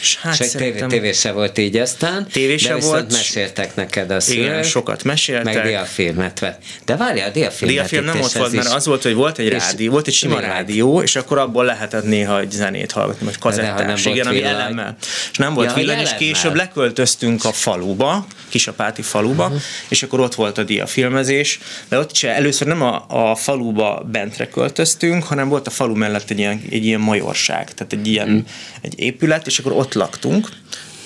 és 0.00 0.16
hát 0.16 0.36
tévé, 0.38 0.50
szerintem... 0.50 0.88
tévé 0.88 1.12
se 1.12 1.32
volt 1.32 1.58
így 1.58 1.76
aztán, 1.76 2.26
Tévé 2.32 2.56
se 2.56 2.74
de 2.74 2.80
volt. 2.80 3.12
meséltek 3.12 3.74
neked 3.74 4.10
a 4.10 4.20
szülők. 4.20 4.44
Igen, 4.44 4.62
sokat 4.62 5.04
meséltek. 5.04 5.54
Meg 5.54 5.62
diafilmet 5.62 6.38
vett. 6.38 6.62
De 6.84 6.96
várjál, 6.96 7.28
a 7.28 7.32
diafilmet 7.32 7.74
Diafilm 7.76 8.04
nem 8.04 8.20
ott 8.20 8.32
volt, 8.32 8.52
mert 8.52 8.68
az 8.72 8.86
volt, 8.86 9.02
hogy 9.02 9.14
volt 9.14 9.38
egy 9.38 9.48
rádió, 9.48 9.90
volt 9.90 10.06
egy 10.06 10.12
sima 10.14 10.40
rádió, 10.40 11.02
és 11.02 11.16
akkor 11.16 11.38
abból 11.38 11.64
lehetett 11.64 12.04
néha 12.04 12.40
egy 12.40 12.50
zenét 12.50 12.92
hallgatni, 12.92 13.24
vagy 13.26 13.38
kazettás, 13.38 14.04
igen, 14.04 14.26
ami 14.26 14.42
elemmel. 14.42 14.96
És 15.30 15.36
nem 15.36 15.54
volt 15.54 15.68
Ja, 15.68 15.74
villany, 15.74 16.00
és 16.00 16.10
később 16.18 16.54
leköltöztünk 16.54 17.44
a 17.44 17.52
faluba, 17.52 18.26
Kisapáti 18.48 19.02
faluba, 19.02 19.44
uh-huh. 19.44 19.60
és 19.88 20.02
akkor 20.02 20.20
ott 20.20 20.34
volt 20.34 20.58
a 20.58 20.62
diafilmezés, 20.62 21.58
de 21.88 21.98
ott 21.98 22.14
se 22.14 22.34
először 22.34 22.66
nem 22.66 22.82
a, 22.82 23.04
a 23.08 23.34
faluba 23.34 24.06
bentre 24.12 24.48
költöztünk, 24.48 25.24
hanem 25.24 25.48
volt 25.48 25.66
a 25.66 25.70
falu 25.70 25.94
mellett 25.94 26.30
egy 26.30 26.38
ilyen, 26.38 26.62
egy 26.70 26.84
ilyen 26.84 27.00
majorság, 27.00 27.74
tehát 27.74 27.92
egy 27.92 28.06
ilyen 28.06 28.28
Mhm. 28.28 28.46
egy 28.80 29.00
épület, 29.00 29.46
és 29.46 29.58
akkor 29.58 29.72
ott 29.78 29.94
laktunk, 29.94 30.48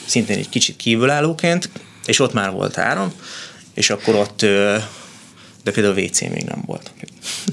szintén 0.07 0.39
egy 0.39 0.49
kicsit 0.49 0.77
kívülállóként, 0.77 1.69
és 2.07 2.19
ott 2.19 2.33
már 2.33 2.51
volt 2.51 2.79
áram, 2.79 3.13
és 3.75 3.91
akkor 3.91 4.15
ott 4.15 4.41
de 5.63 5.71
például 5.71 5.99
WC 5.99 6.21
még 6.21 6.45
nem 6.45 6.63
volt. 6.67 6.91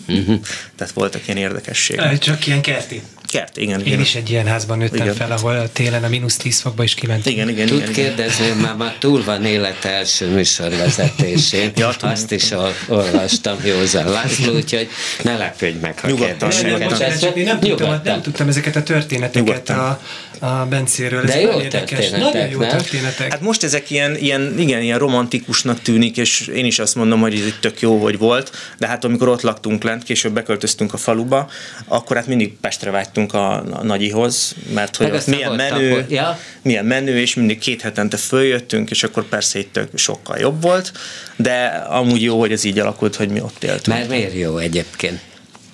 Mhm. 0.06 0.34
Tehát 0.76 0.94
voltak 0.94 1.28
ilyen 1.28 1.38
érdekességek. 1.38 2.18
Csak 2.18 2.48
ilyen 2.48 2.62
kerti. 2.62 3.02
Kert, 3.32 3.58
igen. 3.58 3.80
Én 3.80 3.86
igen. 3.86 4.00
is 4.00 4.16
egy 4.16 4.30
ilyen 4.30 4.46
házban 4.46 4.78
nőttem 4.78 5.02
Igen. 5.02 5.14
fel, 5.14 5.32
ahol 5.32 5.70
télen 5.72 6.04
a 6.04 6.08
mínusz 6.08 6.38
10 6.38 6.60
fokba 6.60 6.84
is 6.84 6.94
kimentünk. 6.94 7.36
Igen, 7.36 7.50
igen, 7.50 7.68
Tud 7.68 7.78
igen, 7.78 7.90
igen. 7.90 8.06
kérdezni, 8.06 8.62
már, 8.62 8.76
már 8.76 8.96
túl 9.00 9.24
van 9.24 9.46
élete 9.46 9.90
első 9.90 10.28
műsorvezetésén. 10.28 11.72
Ja. 11.76 11.90
Azt 12.00 12.32
is 12.32 12.52
ol, 12.52 12.74
olvastam 12.88 13.58
Józan 13.66 14.10
László, 14.10 14.54
úgyhogy 14.54 14.90
ne 15.24 15.38
lepődj 15.38 15.78
meg, 15.82 16.00
ha 16.00 16.08
Nyugodtan, 16.08 16.50
kérdéseket 16.50 17.36
én 17.36 17.44
nem 17.44 17.60
tudtam, 17.60 17.88
Nyugodtan. 17.88 18.14
nem 18.14 18.22
tudtam 18.22 18.48
ezeket 18.48 18.76
a 18.76 18.84
történeteket 18.84 19.46
Nyugodtan. 19.48 19.78
a, 19.78 20.00
a 20.46 20.66
Bencéről. 20.70 21.22
De 21.24 21.34
Ez 21.34 21.42
jó 21.42 21.50
történetek, 21.52 22.12
Nagyon 22.12 22.50
jó 22.50 22.60
nem? 22.60 22.70
történetek. 22.70 23.32
Hát 23.32 23.42
most 23.42 23.64
ezek 23.64 23.90
ilyen, 23.90 24.16
ilyen, 24.16 24.60
igen, 24.60 24.82
ilyen 24.82 24.98
romantikusnak 25.00 25.82
tűnik, 25.82 26.18
és 26.18 26.48
én 26.48 26.66
is 26.66 26.80
azt 26.80 26.96
mondom, 26.96 27.20
hogy 27.20 27.34
ez 27.34 27.46
itt 27.46 27.60
tök 27.62 27.82
jó, 27.82 27.98
hogy 27.98 28.18
volt, 28.18 28.52
de 28.78 28.88
hát 28.88 29.04
amikor 29.04 29.28
ott 29.28 29.42
laktunk 29.42 29.84
lent, 29.84 30.04
később 30.04 30.34
beköltöztünk 30.34 30.94
a 30.94 30.98
faluba, 30.98 31.50
akkor 31.86 32.16
hát 32.16 32.28
mindig 32.28 32.54
Pestre 32.62 32.92
vágytunk 32.92 33.19
a, 33.28 33.54
a 33.54 33.84
nagyihoz, 33.84 34.56
mert 34.74 34.96
hogy 34.96 35.12
ott 35.12 35.26
milyen 35.26 35.56
menő, 35.56 35.92
akkor- 35.92 36.12
ja. 36.12 36.40
milyen 36.62 36.86
menő, 36.86 37.20
és 37.20 37.34
mindig 37.34 37.60
két 37.60 37.82
hetente 37.82 38.18
följöttünk, 38.18 38.90
és 38.90 39.04
akkor 39.04 39.24
persze 39.24 39.60
itt 39.60 39.80
sokkal 39.94 40.38
jobb 40.38 40.62
volt, 40.62 40.92
de 41.36 41.66
amúgy 41.90 42.22
jó, 42.22 42.40
hogy 42.40 42.52
ez 42.52 42.64
így 42.64 42.80
alakult, 42.80 43.16
hogy 43.16 43.30
mi 43.30 43.42
ott 43.42 43.64
éltünk. 43.64 43.98
Mert 43.98 44.10
miért 44.10 44.34
jó 44.34 44.58
egyébként? 44.58 45.20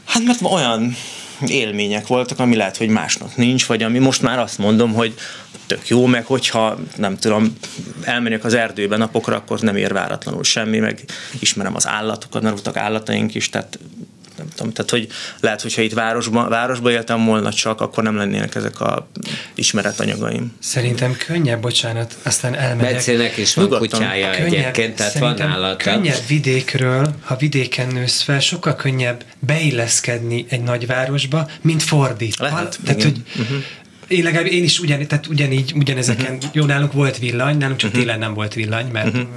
Hát 0.06 0.24
mert 0.24 0.42
olyan 0.42 0.96
élmények 1.48 2.08
voltak, 2.08 2.40
ami 2.40 2.56
lehet, 2.56 2.78
hogy 2.78 2.88
másnak 2.88 3.36
nincs, 3.36 3.66
vagy 3.66 3.84
ami 3.84 4.00
most 4.00 4.22
már 4.22 4.40
azt 4.40 4.58
mondom, 4.58 4.94
hogy 4.94 5.14
tök 5.68 5.88
jó, 5.88 6.06
meg 6.06 6.26
hogyha 6.26 6.78
nem 6.96 7.18
tudom, 7.18 7.58
elmegyek 8.02 8.44
az 8.44 8.54
erdőben 8.54 9.00
napokra, 9.00 9.36
akkor 9.36 9.60
nem 9.60 9.76
ér 9.76 9.94
váratlanul 9.94 10.44
semmi, 10.44 10.80
meg 10.80 11.04
ismerem 11.40 11.76
az 11.76 11.88
állatokat, 11.88 12.42
mert 12.42 12.54
voltak 12.54 12.78
állataink 12.78 13.36
is, 13.36 13.50
tehát 13.50 13.80
nem 14.38 14.48
tudom, 14.56 14.74
tehát 14.74 14.92
hogy 14.92 15.08
lehet, 15.40 15.62
hogyha 15.62 15.82
itt 15.82 15.94
városban, 15.94 16.50
városban 16.50 16.92
éltem 16.92 17.26
volna 17.26 17.54
csak, 17.54 17.82
akkor 17.82 18.04
nem 18.04 18.16
lennének 18.16 18.56
ezek 18.56 18.80
a 18.80 19.08
ismeretanyagaim. 19.54 20.54
Szerintem 20.60 21.16
könnyebb, 21.28 21.62
bocsánat, 21.62 22.16
aztán 22.24 22.56
elmegyek. 22.56 22.94
Becének 22.94 23.38
is 23.38 23.54
van 23.54 23.64
Nyugodtan. 23.64 24.00
kutyája 24.00 24.34
egyébként, 24.34 24.96
tehát 24.96 25.20
van 25.20 25.42
állata. 25.42 25.84
Könnyebb 25.84 26.28
vidékről, 26.28 27.16
ha 27.22 27.36
vidéken 27.36 27.88
nősz 27.88 28.22
fel, 28.22 28.40
sokkal 28.40 28.76
könnyebb 28.76 29.24
beilleszkedni 29.40 30.46
egy 30.50 30.62
nagyvárosba, 30.62 31.50
mint 31.62 31.84
fordítva. 31.84 32.44
Lehet, 32.44 32.80
Tehát, 32.84 33.00
igen. 33.00 33.12
hogy 33.12 33.42
uh-huh. 33.42 33.64
Én 34.08 34.24
legalább 34.24 34.52
én 34.52 34.64
is 34.64 34.80
ugyan, 34.80 35.08
tehát 35.08 35.28
ugyanígy, 35.28 35.74
ugyanezeken, 35.76 36.36
uh-huh. 36.36 36.50
jó, 36.54 36.66
nálunk 36.66 36.94
volt 36.94 37.18
villany, 37.18 37.58
nálunk 37.58 37.80
csak 37.80 37.90
uh-huh. 37.90 38.06
télen 38.06 38.20
nem 38.20 38.34
volt 38.34 38.54
villany, 38.54 38.88
mert 38.92 39.08
uh-huh. 39.08 39.28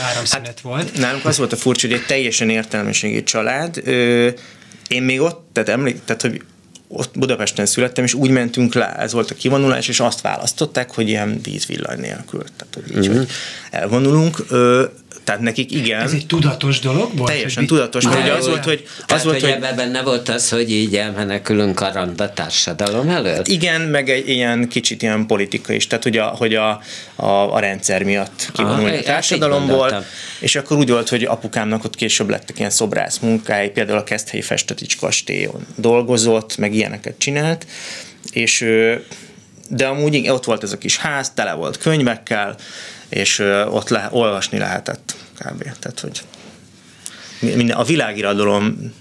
áramszünet 0.00 0.46
hát, 0.46 0.60
volt. 0.60 0.98
Nálunk 0.98 1.24
az 1.24 1.38
volt 1.38 1.52
a 1.52 1.56
furcsa, 1.56 1.86
hogy 1.86 1.96
egy 1.96 2.06
teljesen 2.06 2.50
értelmiségi 2.50 3.22
család. 3.22 3.80
Ö, 3.84 4.28
én 4.88 5.02
még 5.02 5.20
ott, 5.20 5.48
tehát 5.52 5.68
emlék, 5.68 6.04
tehát 6.04 6.22
hogy 6.22 6.42
ott 6.88 7.18
Budapesten 7.18 7.66
születtem, 7.66 8.04
és 8.04 8.14
úgy 8.14 8.30
mentünk 8.30 8.74
le, 8.74 8.94
ez 8.96 9.12
volt 9.12 9.30
a 9.30 9.34
kivonulás, 9.34 9.88
és 9.88 10.00
azt 10.00 10.20
választották, 10.20 10.94
hogy 10.94 11.08
ilyen 11.08 11.40
vízvillany 11.42 12.00
nélkül. 12.00 12.44
Tehát, 12.56 12.74
hogy 12.74 12.96
így, 12.96 13.08
mm-hmm. 13.08 13.18
hogy 13.18 13.28
elvonulunk. 13.70 14.44
Ö, 14.48 14.84
tehát 15.28 15.42
nekik 15.42 15.72
igen. 15.72 16.00
Ez 16.00 16.12
egy 16.12 16.26
tudatos 16.26 16.78
dolog 16.78 17.16
volt? 17.16 17.30
Teljesen 17.30 17.66
tudatos, 17.66 18.04
mert 18.04 18.20
ugye 18.20 18.32
az 18.32 18.46
volt, 18.46 18.64
hogy... 18.64 18.84
Az 18.98 19.04
Tehát, 19.06 19.22
volt, 19.22 19.40
hogy 19.40 19.44
hogy 19.44 19.52
ebben 19.52 19.76
benne 19.76 20.02
volt 20.02 20.28
az, 20.28 20.50
hogy 20.50 20.72
így 20.72 20.96
elmenekülünk 20.96 21.80
a 21.80 21.92
randa 21.92 22.32
társadalom 22.32 23.08
elől? 23.08 23.42
igen, 23.44 23.80
meg 23.80 24.10
egy 24.10 24.28
ilyen 24.28 24.68
kicsit 24.68 25.02
ilyen 25.02 25.26
politika 25.26 25.72
is, 25.72 25.86
tehát 25.86 26.04
hogy 26.04 26.16
a, 26.16 26.26
hogy 26.26 26.54
a, 26.54 26.80
a, 27.16 27.54
a 27.54 27.58
rendszer 27.58 28.02
miatt 28.02 28.50
kivonulni 28.52 28.96
a 28.96 29.02
társadalomból, 29.02 30.04
és 30.38 30.56
akkor 30.56 30.76
úgy 30.76 30.90
volt, 30.90 31.08
hogy 31.08 31.24
apukámnak 31.24 31.84
ott 31.84 31.94
később 31.94 32.30
lettek 32.30 32.58
ilyen 32.58 32.70
szobrász 32.70 33.18
munkái, 33.18 33.68
például 33.68 33.98
a 33.98 34.04
Keszthelyi 34.04 34.42
Festetics 34.42 34.96
kastélyon 34.98 35.66
dolgozott, 35.76 36.56
meg 36.56 36.74
ilyeneket 36.74 37.14
csinált, 37.18 37.66
és 38.32 38.64
de 39.68 39.86
amúgy 39.86 40.28
ott 40.28 40.44
volt 40.44 40.62
ez 40.62 40.72
a 40.72 40.78
kis 40.78 40.96
ház, 40.96 41.32
tele 41.34 41.52
volt 41.52 41.78
könyvekkel, 41.78 42.56
és 43.08 43.38
ott 43.70 43.88
le, 43.88 44.08
olvasni 44.10 44.58
lehetett 44.58 45.14
kb. 45.38 45.62
Tehát, 45.62 46.00
hogy 46.00 46.20
mi- 47.40 47.54
minden, 47.54 47.76
a 47.76 47.84
világirodalom 47.84 48.92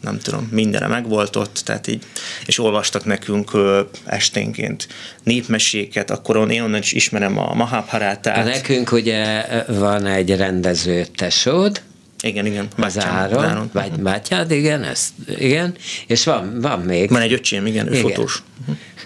nem 0.00 0.18
tudom, 0.18 0.48
mindenre 0.50 0.86
megvolt 0.86 1.36
ott, 1.36 1.60
tehát 1.64 1.86
így, 1.86 2.04
és 2.46 2.58
olvastak 2.58 3.04
nekünk 3.04 3.54
ö, 3.54 3.80
esténként 4.04 4.88
népmeséket, 5.22 6.10
akkor 6.10 6.50
én 6.50 6.62
onnan 6.62 6.80
is 6.80 6.92
ismerem 6.92 7.38
a 7.38 7.54
Mahabharátát. 7.54 8.44
Nekünk 8.44 8.92
ugye 8.92 9.44
van 9.66 10.06
egy 10.06 10.36
rendező 10.36 11.04
tesód, 11.04 11.82
Igen, 12.22 12.46
igen. 12.46 12.68
az 12.76 12.94
Bátyám, 12.94 13.14
Áron, 13.14 13.44
Áron. 13.44 13.70
vagy 13.72 13.90
Bátyád, 13.92 14.50
igen, 14.50 14.84
ezt, 14.84 15.10
igen, 15.38 15.74
és 16.06 16.24
van, 16.24 16.60
van 16.60 16.80
még. 16.80 17.10
Van 17.10 17.20
egy 17.20 17.32
öcsém, 17.32 17.66
igen, 17.66 17.86
ő 17.86 17.90
Igen. 17.90 18.02
fotós. 18.02 18.42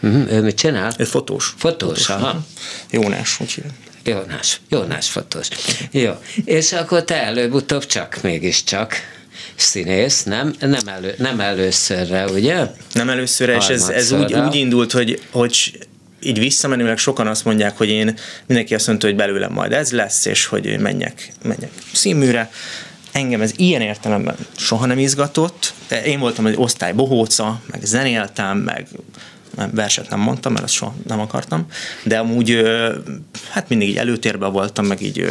Mhm, 0.01 0.17
Ő 0.29 0.43
mit 0.43 0.57
csinál? 0.57 0.93
Ő 0.99 1.05
fotós. 1.05 1.55
Fotós, 1.57 2.09
aha. 2.09 2.45
Jónás, 2.91 3.37
hívják. 3.37 3.73
Jónás, 4.05 4.61
Jónás 4.69 5.09
fotós. 5.09 5.49
Jó, 5.91 6.13
és 6.45 6.73
akkor 6.73 7.05
te 7.05 7.23
előbb-utóbb 7.23 7.87
csak, 7.87 8.19
mégiscsak 8.23 8.95
színész, 9.55 10.23
nem? 10.23 10.55
Nem, 10.61 10.87
elő, 10.87 11.15
nem 11.19 11.41
előszörre, 11.41 12.25
ugye? 12.25 12.67
Nem 12.93 13.09
először, 13.09 13.49
és 13.49 13.67
ez, 13.67 13.89
ez 13.89 14.13
úgy, 14.13 14.35
úgy 14.35 14.55
indult, 14.55 14.93
hogy, 14.93 15.23
hogy 15.31 15.87
így 16.23 16.39
visszamenőleg 16.39 16.99
sokan 16.99 17.27
azt 17.27 17.45
mondják, 17.45 17.77
hogy 17.77 17.89
én, 17.89 18.19
mindenki 18.47 18.75
azt 18.75 18.87
mondta, 18.87 19.07
hogy 19.07 19.17
belőlem 19.17 19.53
majd 19.53 19.73
ez 19.73 19.93
lesz, 19.93 20.25
és 20.25 20.47
hogy 20.47 20.79
menjek, 20.79 21.33
menjek 21.43 21.71
színműre. 21.93 22.51
Engem 23.13 23.41
ez 23.41 23.53
ilyen 23.57 23.81
értelemben 23.81 24.37
soha 24.57 24.87
nem 24.87 24.99
izgatott. 24.99 25.75
Én 26.05 26.19
voltam 26.19 26.47
egy 26.47 26.55
osztály 26.57 26.93
bohóca, 26.93 27.61
meg 27.71 27.81
zenéltem, 27.85 28.59
meg 28.59 28.87
verset 29.73 30.11
nem 30.11 30.21
mondtam, 30.21 30.53
mert 30.53 30.65
azt 30.65 30.75
soha 30.75 30.95
nem 31.07 31.21
akartam, 31.21 31.67
de 32.03 32.19
amúgy 32.19 32.63
hát 33.51 33.69
mindig 33.69 33.89
így 33.89 33.97
előtérben 33.97 34.53
voltam, 34.53 34.87
meg 34.87 35.03
így 35.03 35.27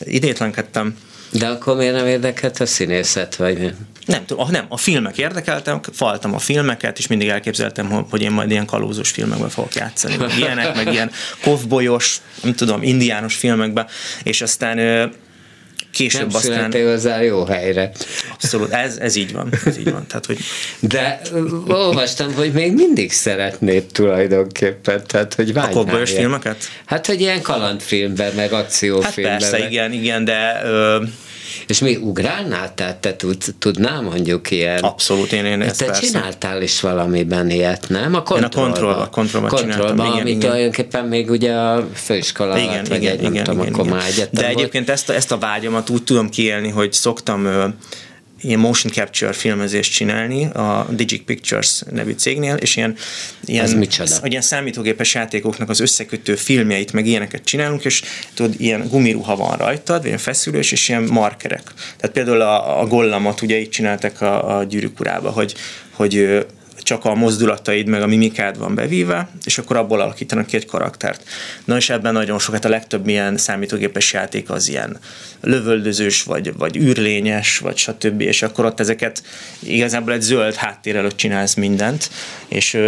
idétlenkedtem. 0.00 0.96
De 1.32 1.46
akkor 1.48 1.76
miért 1.76 1.94
nem 1.94 2.06
érdekelt 2.06 2.60
a 2.60 2.66
színészet, 2.66 3.36
vagy? 3.36 3.74
Nem 4.06 4.24
tudom, 4.26 4.44
ah, 4.44 4.50
nem, 4.50 4.64
a 4.68 4.76
filmek 4.76 5.18
érdekeltem, 5.18 5.80
faltam 5.92 6.34
a 6.34 6.38
filmeket, 6.38 6.98
és 6.98 7.06
mindig 7.06 7.28
elképzeltem, 7.28 7.90
hogy- 8.10 8.22
én 8.22 8.30
majd 8.30 8.50
ilyen 8.50 8.66
kalózos 8.66 9.10
filmekben 9.10 9.48
fogok 9.48 9.74
játszani. 9.74 10.16
Meg 10.16 10.38
ilyenek, 10.38 10.74
meg 10.74 10.92
ilyen 10.92 11.10
kovbolyos, 11.44 12.20
nem 12.42 12.54
tudom, 12.54 12.82
indiános 12.82 13.34
filmekben, 13.34 13.86
és 14.22 14.42
aztán 14.42 14.78
később 15.92 16.26
Nem 16.26 16.36
aztán... 16.36 16.72
hozzá 16.72 17.22
jó 17.22 17.44
helyre. 17.44 17.90
Abszolút, 18.32 18.72
ez, 18.72 18.96
ez 18.96 19.16
így 19.16 19.32
van, 19.32 19.48
ez 19.64 19.78
így 19.78 19.90
van. 19.92 20.06
Tehát, 20.06 20.26
hogy 20.26 20.38
De 20.80 21.20
olvastam, 21.68 22.34
hogy 22.34 22.52
még 22.52 22.72
mindig 22.72 23.12
szeretnéd 23.12 23.84
tulajdonképpen, 23.84 25.02
tehát 25.06 25.34
hogy 25.34 25.50
a 25.50 25.52
vágynál 25.52 25.72
kovbolyos 25.74 26.10
ilyen. 26.10 26.20
filmeket? 26.22 26.56
Hát, 26.86 27.06
hogy 27.06 27.20
ilyen 27.20 27.42
kalandfilmben, 27.42 28.32
meg 28.34 28.50
Hát 28.50 28.62
akciófilmben. 28.64 29.38
persze, 29.38 29.58
meg- 29.58 29.70
igen, 29.72 29.92
igen, 29.92 30.24
de 30.24 30.60
ö, 30.64 31.02
És 31.66 31.78
mi 31.78 31.96
ugrálnál? 31.96 32.74
Tehát 32.74 32.96
te 32.96 33.16
tud, 33.16 33.44
tudnál 33.58 34.00
mondjuk 34.00 34.50
ilyen... 34.50 34.78
abszolút 34.78 35.32
én, 35.32 35.44
én 35.44 35.60
ezt 35.60 35.78
te 35.78 35.84
persze. 35.84 36.00
csináltál 36.00 36.62
is 36.62 36.80
valamiben 36.80 37.50
ilyet, 37.50 37.88
nem? 37.88 38.14
A 38.14 38.22
kontrollba. 38.22 38.48
kontrollba- 38.60 39.10
kontrollba 39.10 39.56
csináltam, 39.56 39.86
kontrollba 39.86 40.04
igen, 40.04 40.20
ami 40.20 40.30
igen. 40.30 40.40
tulajdonképpen 40.40 41.04
még 41.04 41.30
ugye 41.30 41.52
a 41.52 41.88
főiskola 41.94 42.52
alatt, 42.52 42.64
igen, 42.64 42.84
vagy 42.88 43.02
igen, 43.02 43.12
egy, 43.12 43.20
nem 43.20 43.32
igen, 43.32 43.44
tudom, 43.44 43.60
igen, 43.60 43.74
igen. 43.74 43.86
már 43.86 44.06
egyetem 44.06 44.30
De 44.32 44.42
volt. 44.42 44.56
egyébként 44.56 44.90
ezt 44.90 45.08
a, 45.08 45.14
ezt 45.14 45.32
a 45.32 45.38
vágyamat 45.38 45.90
úgy 45.90 46.02
tudom 46.04 46.28
kiélni, 46.28 46.68
hogy 46.68 46.92
szoktam 46.92 47.74
ilyen 48.40 48.58
motion 48.58 48.92
capture 48.92 49.32
filmezést 49.32 49.92
csinálni 49.92 50.44
a 50.44 50.86
Digic 50.90 51.24
Pictures 51.24 51.82
nevű 51.90 52.12
cégnél, 52.12 52.54
és 52.54 52.76
ilyen, 52.76 52.96
ilyen, 53.44 53.86
ilyen 54.22 54.42
számítógépes 54.42 55.14
játékoknak 55.14 55.68
az 55.68 55.80
összekötő 55.80 56.34
filmjeit, 56.34 56.92
meg 56.92 57.06
ilyeneket 57.06 57.44
csinálunk, 57.44 57.84
és 57.84 58.02
tudod, 58.34 58.54
ilyen 58.60 58.88
gumiruha 58.88 59.36
van 59.36 59.56
rajtad, 59.56 59.96
vagy 59.96 60.06
ilyen 60.06 60.18
feszülős, 60.18 60.72
és 60.72 60.88
ilyen 60.88 61.02
markerek. 61.02 61.72
Tehát 61.96 62.14
például 62.14 62.40
a, 62.40 62.80
a 62.80 62.86
gollamot 62.86 63.42
ugye 63.42 63.58
így 63.58 63.70
csináltak 63.70 64.20
a, 64.20 64.58
a 64.58 64.64
gyűrűk 64.64 65.00
urába, 65.00 65.30
hogy, 65.30 65.54
hogy 65.90 66.46
csak 66.88 67.04
a 67.04 67.14
mozdulataid 67.14 67.86
meg 67.86 68.02
a 68.02 68.06
mimikád 68.06 68.58
van 68.58 68.74
bevíve, 68.74 69.28
és 69.44 69.58
akkor 69.58 69.76
abból 69.76 70.00
alakítanak 70.00 70.46
ki 70.46 70.56
egy 70.56 70.66
karaktert. 70.66 71.22
Na 71.64 71.76
és 71.76 71.90
ebben 71.90 72.12
nagyon 72.12 72.38
sokat 72.38 72.64
a 72.64 72.68
legtöbb 72.68 73.08
ilyen 73.08 73.36
számítógépes 73.36 74.12
játék 74.12 74.50
az 74.50 74.68
ilyen 74.68 74.98
lövöldözős, 75.40 76.22
vagy, 76.22 76.56
vagy 76.56 76.76
űrlényes, 76.76 77.58
vagy 77.58 77.76
stb. 77.76 78.20
És 78.20 78.42
akkor 78.42 78.64
ott 78.64 78.80
ezeket 78.80 79.22
igazából 79.58 80.12
egy 80.12 80.20
zöld 80.20 80.54
háttér 80.54 80.96
előtt 80.96 81.16
csinálsz 81.16 81.54
mindent, 81.54 82.10
és 82.48 82.78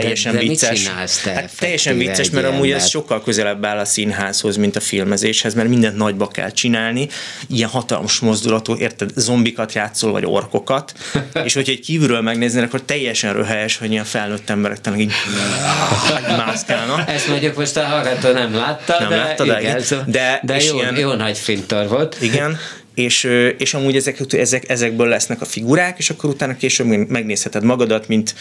teljesen 0.00 0.32
de 0.32 0.38
mit 0.38 0.48
vicces. 0.48 0.82
te 1.22 1.32
hát 1.32 1.50
teljesen 1.58 1.98
vicces, 1.98 2.30
mert 2.30 2.46
amúgy 2.46 2.70
ez 2.70 2.88
sokkal 2.88 3.22
közelebb 3.22 3.64
áll 3.64 3.78
a 3.78 3.84
színházhoz, 3.84 4.56
mint 4.56 4.76
a 4.76 4.80
filmezéshez, 4.80 5.54
mert 5.54 5.68
mindent 5.68 5.96
nagyba 5.96 6.28
kell 6.28 6.50
csinálni, 6.50 7.08
ilyen 7.48 7.68
hatalmas 7.68 8.18
mozdulatú, 8.18 8.76
érted, 8.76 9.10
zombikat 9.14 9.72
játszol, 9.72 10.12
vagy 10.12 10.24
orkokat, 10.26 10.92
és 11.44 11.54
hogyha 11.54 11.72
egy 11.72 11.80
kívülről 11.80 12.20
megnéznél, 12.20 12.62
akkor 12.62 12.82
teljesen 12.82 13.32
röhelyes, 13.32 13.76
hogy 13.76 13.90
ilyen 13.90 14.04
felnőtt 14.04 14.50
emberek 14.50 14.80
tényleg 14.80 15.02
így, 15.02 15.12
mászkálnak. 16.36 17.08
Ezt 17.16 17.28
mondjuk 17.28 17.56
most 17.56 17.76
a 17.76 17.84
hallgató 17.84 18.32
nem 18.32 18.54
látta, 18.54 18.96
Nem 19.00 19.08
de, 19.08 19.16
látta, 19.16 19.44
de 19.44 19.60
igen, 19.60 19.80
szóval- 19.80 20.04
De- 20.08 20.40
de 20.42 20.56
és 20.56 20.66
jó, 20.68 20.76
ilyen- 20.76 20.98
jó 20.98 21.12
nagy 21.12 21.38
fintor 21.38 21.88
volt. 21.88 22.16
Igen, 22.20 22.58
és, 22.94 23.28
és 23.58 23.74
amúgy 23.74 23.96
ezek, 23.96 24.20
ezek, 24.32 24.68
ezekből 24.68 25.08
lesznek 25.08 25.40
a 25.40 25.44
figurák, 25.44 25.98
és 25.98 26.10
akkor 26.10 26.30
utána 26.30 26.56
később 26.56 26.86
megnézheted 26.86 27.62
magadat, 27.62 28.08
mint 28.08 28.34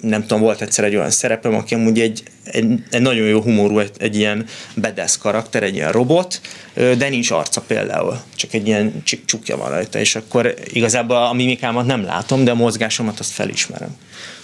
nem 0.00 0.20
tudom, 0.20 0.40
volt 0.40 0.60
egyszer 0.60 0.84
egy 0.84 0.96
olyan 0.96 1.10
szerepem, 1.10 1.54
aki 1.54 1.74
amúgy 1.74 2.00
egy, 2.00 2.22
egy, 2.44 2.66
egy 2.90 3.02
nagyon 3.02 3.26
jó 3.26 3.40
humorú, 3.40 3.78
egy, 3.78 3.90
egy 3.98 4.16
ilyen 4.16 4.46
bedesz 4.74 5.18
karakter, 5.18 5.62
egy 5.62 5.74
ilyen 5.74 5.92
robot, 5.92 6.40
de 6.74 7.08
nincs 7.08 7.30
arca 7.30 7.60
például, 7.60 8.20
csak 8.36 8.52
egy 8.52 8.66
ilyen 8.66 9.02
csukja 9.24 9.56
van 9.56 9.70
rajta, 9.70 9.98
és 9.98 10.14
akkor 10.14 10.54
igazából 10.64 11.16
a 11.16 11.32
mimikámat 11.32 11.86
nem 11.86 12.04
látom, 12.04 12.44
de 12.44 12.50
a 12.50 12.54
mozgásomat 12.54 13.18
azt 13.18 13.32
felismerem. 13.32 13.96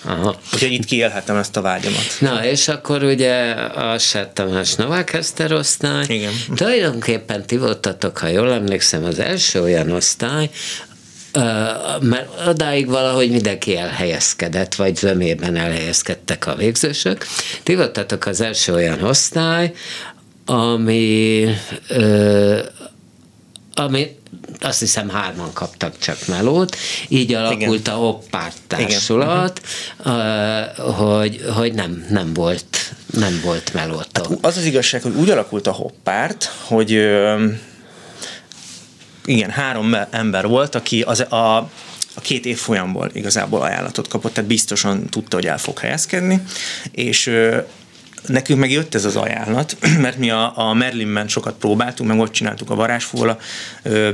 Aha. 0.05 0.39
Úgyhogy 0.53 0.73
itt 0.73 0.85
kiélhetem 0.85 1.37
ezt 1.37 1.57
a 1.57 1.61
vágyamat. 1.61 2.17
Na, 2.21 2.45
és 2.45 2.69
akkor 2.69 3.03
ugye 3.03 3.51
a 3.53 3.99
Sett 3.99 4.35
Tamás 4.35 4.75
Novák 4.75 5.13
Eszter 5.13 5.53
osztály. 5.53 6.05
Igen. 6.09 6.33
Tulajdonképpen 6.55 7.47
ti 7.47 7.57
voltatok, 7.57 8.19
ha 8.19 8.27
jól 8.27 8.53
emlékszem, 8.53 9.05
az 9.05 9.19
első 9.19 9.63
olyan 9.63 9.91
osztály, 9.91 10.51
mert 12.01 12.47
odáig 12.47 12.89
valahogy 12.89 13.31
mindenki 13.31 13.77
elhelyezkedett, 13.77 14.75
vagy 14.75 14.97
zömében 14.97 15.57
elhelyezkedtek 15.57 16.47
a 16.47 16.55
végzősök. 16.55 17.27
Ti 17.63 17.75
voltatok 17.75 18.27
az 18.27 18.41
első 18.41 18.73
olyan 18.73 19.03
osztály, 19.03 19.73
ami 20.47 21.45
ö, 21.89 22.59
ami 23.75 24.17
azt 24.61 24.79
hiszem 24.79 25.09
hárman 25.09 25.53
kaptak 25.53 25.99
csak 25.99 26.27
melót, 26.27 26.77
így 27.09 27.35
alakult 27.35 27.81
Igen. 27.81 27.95
a 27.95 27.97
hoppárt 27.97 28.57
társulat, 28.67 29.61
hogy, 30.77 31.45
hogy 31.55 31.75
nem, 31.75 32.07
nem 32.11 32.35
volt 32.35 32.95
nem 33.13 33.41
volt 33.45 33.73
melótok. 33.73 34.27
Az 34.41 34.57
az 34.57 34.65
igazság, 34.65 35.03
hogy 35.03 35.15
úgy 35.15 35.31
alakult 35.31 35.67
a 35.67 35.73
hoppárt, 35.73 36.53
hogy 36.65 36.93
ö, 36.93 37.45
igen, 39.27 39.51
három 39.51 39.97
ember 40.11 40.47
volt, 40.47 40.75
aki 40.75 41.03
az, 41.03 41.21
a, 41.21 41.57
a 42.15 42.21
két 42.23 42.47
év 42.47 42.59
folyamból 42.59 43.11
igazából 43.13 43.63
ajánlatot 43.63 44.09
kapott, 44.09 44.35
tehát 44.35 44.51
biztosan 44.51 45.07
tudta, 45.07 45.37
hogy 45.37 45.47
el 45.47 45.59
fog 45.59 45.79
helyezkedni, 45.79 46.43
és 46.91 47.31
nekünk 48.27 48.61
meg 48.61 48.71
jött 48.71 48.95
ez 48.95 49.05
az 49.05 49.17
ajánlat, 49.17 49.77
mert 50.01 50.19
mi 50.19 50.31
a, 50.31 50.59
a 50.59 50.73
Merlinben 50.75 51.29
sokat 51.29 51.55
próbáltunk, 51.55 52.11
meg 52.11 52.19
ott 52.19 52.33
csináltuk 52.33 52.71
a 52.71 52.75
Varázsfóla 52.75 53.39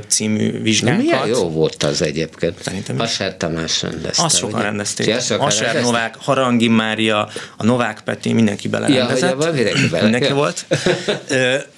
című 0.06 0.62
vizsgánkat. 0.62 1.02
Milyen 1.02 1.26
jó 1.26 1.50
volt 1.50 1.82
az 1.82 2.02
egyébként. 2.02 2.62
Szerintem. 2.62 3.00
Asár 3.00 3.36
Tamás 3.36 3.82
rendezte. 3.82 4.22
Azt 4.24 4.36
sokan 4.36 4.54
ugye? 4.54 4.62
rendezték. 4.62 5.06
Ja, 5.06 5.20
sokan 5.20 5.46
Asár? 5.46 5.80
Novák, 5.80 6.14
Harangi 6.18 6.68
Mária, 6.68 7.28
a 7.56 7.64
Novák 7.64 8.00
Peti, 8.04 8.32
mindenki 8.32 8.68
Ja, 8.70 8.78
hogy 8.78 8.88
belerendezett. 8.88 9.54
mindenki. 9.54 10.02
Mindenki 10.02 10.32
volt. 10.32 10.66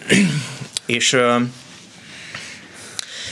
És 0.87 1.17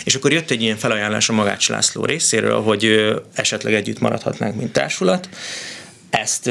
és 0.05 0.14
akkor 0.14 0.32
jött 0.32 0.50
egy 0.50 0.62
ilyen 0.62 0.76
felajánlás 0.76 1.28
a 1.28 1.32
Magács 1.32 1.68
László 1.68 2.05
részéről, 2.05 2.61
hogy 2.61 3.14
esetleg 3.34 3.74
együtt 3.74 3.98
maradhatnánk, 3.98 4.57
mint 4.57 4.72
társulat. 4.72 5.28
ezt 6.11 6.50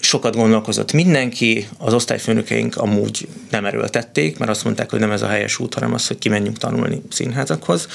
sokat 0.00 0.36
gondolkozott 0.36 0.92
mindenki, 0.92 1.68
az 1.78 1.94
osztályfőnökeink 1.94 2.76
amúgy 2.76 3.28
nem 3.50 3.64
erőltették, 3.64 4.38
mert 4.38 4.50
azt 4.50 4.64
mondták, 4.64 4.90
hogy 4.90 5.00
nem 5.00 5.10
ez 5.10 5.22
a 5.22 5.28
helyes 5.28 5.58
út, 5.58 5.74
hanem 5.74 5.94
az, 5.94 6.06
hogy 6.06 6.18
kimenjünk 6.18 6.58
tanulni 6.58 7.02
színházakhoz. 7.10 7.88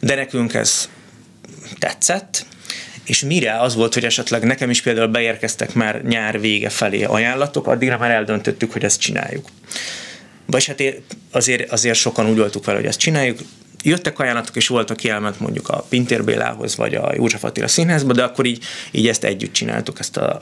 De 0.00 0.14
nekünk 0.14 0.54
ez 0.54 0.88
tetszett, 1.78 2.46
és 3.04 3.20
mire 3.20 3.60
az 3.60 3.74
volt, 3.74 3.94
hogy 3.94 4.04
esetleg 4.04 4.44
nekem 4.44 4.70
is 4.70 4.82
például 4.82 5.06
beérkeztek 5.06 5.74
már 5.74 6.02
nyár 6.02 6.40
vége 6.40 6.68
felé 6.68 7.02
ajánlatok, 7.02 7.66
addigra 7.66 7.98
már 7.98 8.10
eldöntöttük, 8.10 8.72
hogy 8.72 8.84
ezt 8.84 9.00
csináljuk. 9.00 9.48
Vagy 10.46 10.64
hát 10.64 10.82
azért, 11.30 11.72
azért 11.72 11.98
sokan 11.98 12.28
úgy 12.30 12.36
voltuk 12.36 12.64
vele, 12.64 12.78
hogy 12.78 12.86
ezt 12.86 12.98
csináljuk, 12.98 13.38
jöttek 13.82 14.18
ajánlatok, 14.18 14.56
és 14.56 14.68
voltak, 14.68 14.96
aki 14.96 15.08
elment 15.08 15.40
mondjuk 15.40 15.68
a 15.68 15.84
Pintér 15.88 16.24
Bélához, 16.24 16.76
vagy 16.76 16.94
a 16.94 17.12
József 17.14 17.44
Attila 17.44 17.68
színházba, 17.68 18.12
de 18.12 18.22
akkor 18.22 18.46
így, 18.46 18.64
így 18.90 19.08
ezt 19.08 19.24
együtt 19.24 19.52
csináltuk, 19.52 19.98
ezt 19.98 20.16
a 20.16 20.40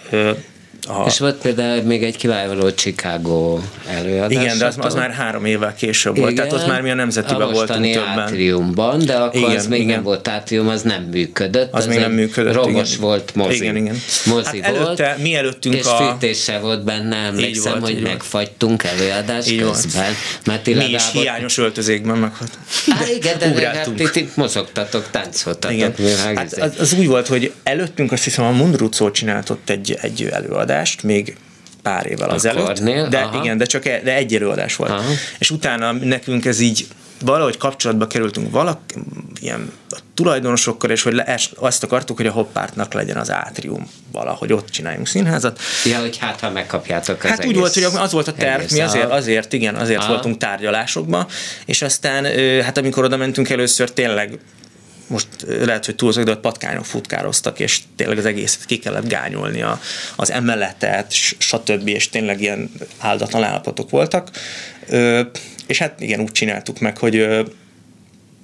Aha. 0.87 1.07
És 1.07 1.19
volt 1.19 1.37
például 1.37 1.83
még 1.83 2.03
egy 2.03 2.17
kiváló 2.17 2.71
Chicago 2.71 3.59
előadás. 3.89 4.43
Igen, 4.43 4.59
de 4.59 4.67
az, 4.67 4.77
az 4.79 4.95
már 4.95 5.11
három 5.11 5.45
évvel 5.45 5.75
később 5.75 6.13
igen, 6.13 6.25
volt, 6.25 6.37
tehát 6.37 6.53
ott 6.53 6.67
már 6.67 6.83
mi 6.83 6.91
a 6.91 6.95
nemzetiben 6.95 7.51
voltunk 7.51 7.93
többen. 7.93 8.19
átriumban, 8.19 9.05
de 9.05 9.17
akkor 9.17 9.41
igen, 9.41 9.57
az 9.57 9.67
még 9.67 9.81
igen. 9.81 9.95
nem 9.95 10.03
volt 10.03 10.29
átrium, 10.29 10.69
az 10.69 10.83
nem 10.83 11.03
működött. 11.03 11.73
Az, 11.73 11.83
az 11.83 11.87
még 11.87 11.99
nem 11.99 12.13
működött. 12.13 12.55
Rogos 12.55 12.89
igen. 12.89 13.01
volt 13.01 13.35
mozi. 13.35 13.55
Igen, 13.55 13.77
igen. 13.77 14.01
Mozi 14.25 14.61
hát 14.61 14.71
volt, 14.71 15.01
előtte, 15.01 15.17
mi 15.23 15.35
előttünk 15.35 15.75
és 15.75 15.85
a... 15.85 15.97
fűtése 15.97 16.59
volt 16.59 16.85
benne, 16.85 17.17
emlékszem, 17.17 17.79
volt, 17.79 17.93
hogy 17.93 18.03
megfagytunk 18.03 18.83
előadás 18.83 19.51
így 19.51 19.61
közben. 19.61 20.05
Volt. 20.05 20.47
Mert 20.47 20.67
mi 20.67 20.95
is 20.95 21.11
hiányos 21.13 21.59
öltözékben 21.59 22.17
meghat. 22.17 22.51
Hát 22.89 23.09
igen, 23.09 23.39
de 23.39 23.47
legalább 23.47 24.01
itt, 24.01 24.17
itt 24.17 24.37
mozogtatok, 24.37 25.09
táncoltatok. 25.11 25.73
Igen. 25.73 25.95
Hát 26.35 26.53
az, 26.53 26.73
az, 26.79 26.95
úgy 26.99 27.07
volt, 27.07 27.27
hogy 27.27 27.53
előttünk 27.63 28.13
azt 28.13 28.25
hiszem 28.25 28.45
a 28.45 28.51
Mundrucó 28.51 29.11
csinált 29.11 29.51
ott 29.51 29.71
egy, 29.71 29.99
egy 30.01 30.29
előadást, 30.33 30.68
még 31.03 31.37
pár 31.83 32.07
évvel 32.07 32.31
az 32.31 32.45
előtt. 32.45 32.81
De 33.09 33.19
aha. 33.19 33.43
igen, 33.43 33.59
de 33.59 33.65
csak 33.65 33.87
e, 33.87 34.01
de 34.05 34.15
egy 34.15 34.35
előadás 34.35 34.77
volt. 34.77 34.91
Aha. 34.91 35.11
És 35.39 35.51
utána 35.51 35.93
nekünk 35.93 36.45
ez 36.45 36.61
így 36.61 36.87
valahogy 37.25 37.57
kapcsolatba 37.57 38.07
kerültünk 38.07 38.51
valak, 38.51 38.81
ilyen 39.41 39.73
a 39.91 39.99
tulajdonosokkal, 40.15 40.91
és 40.91 41.03
hogy 41.03 41.13
le, 41.13 41.39
azt 41.55 41.83
akartuk, 41.83 42.17
hogy 42.17 42.27
a 42.27 42.33
hoppártnak 42.33 42.93
legyen 42.93 43.17
az 43.17 43.31
átrium 43.31 43.91
valahogy 44.13 44.53
ott 44.53 44.71
csináljunk 44.71 45.07
színházat. 45.07 45.61
Ja, 45.85 45.99
hogy 45.99 46.17
hát 46.17 46.41
ha 46.41 46.51
megkapjátok 46.51 47.25
az 47.25 47.31
Hát 47.31 47.39
egész, 47.39 47.51
úgy 47.51 47.59
volt, 47.59 47.75
hogy 47.75 47.83
az 47.83 48.13
volt 48.13 48.29
a 48.29 48.33
terv, 48.33 48.73
mi 48.73 48.81
azért, 48.81 49.11
azért, 49.11 49.53
igen, 49.53 49.75
azért 49.75 50.01
Aha. 50.01 50.13
voltunk 50.13 50.37
tárgyalásokban, 50.37 51.27
és 51.67 51.83
aztán 51.83 52.25
hát 52.63 52.79
amikor 52.79 53.05
oda 53.05 53.17
mentünk 53.17 53.51
először, 53.51 53.91
tényleg 53.91 54.39
most 55.09 55.29
lehet, 55.47 55.85
hogy 55.87 55.95
túlzok, 55.95 56.25
de 56.25 56.31
ott 56.31 56.41
patkányok 56.41 56.85
futkároztak, 56.85 57.61
és 57.61 57.81
tényleg 57.97 58.19
az 58.19 58.25
egészet 58.25 58.65
ki 58.65 58.79
kellett 58.79 59.09
gányolni 59.09 59.63
a, 59.63 59.81
az 60.17 60.31
emeletet, 60.31 61.13
stb. 61.39 61.89
és 61.89 62.09
tényleg 62.09 62.41
ilyen 62.41 62.71
áldatlan 62.99 63.43
állapotok 63.43 63.91
voltak. 63.91 64.31
Ö, 64.89 65.21
és 65.67 65.79
hát 65.79 66.01
igen, 66.01 66.21
úgy 66.21 66.33
csináltuk 66.33 66.79
meg, 66.81 66.99
hogy 66.99 67.17
ö, 67.17 67.43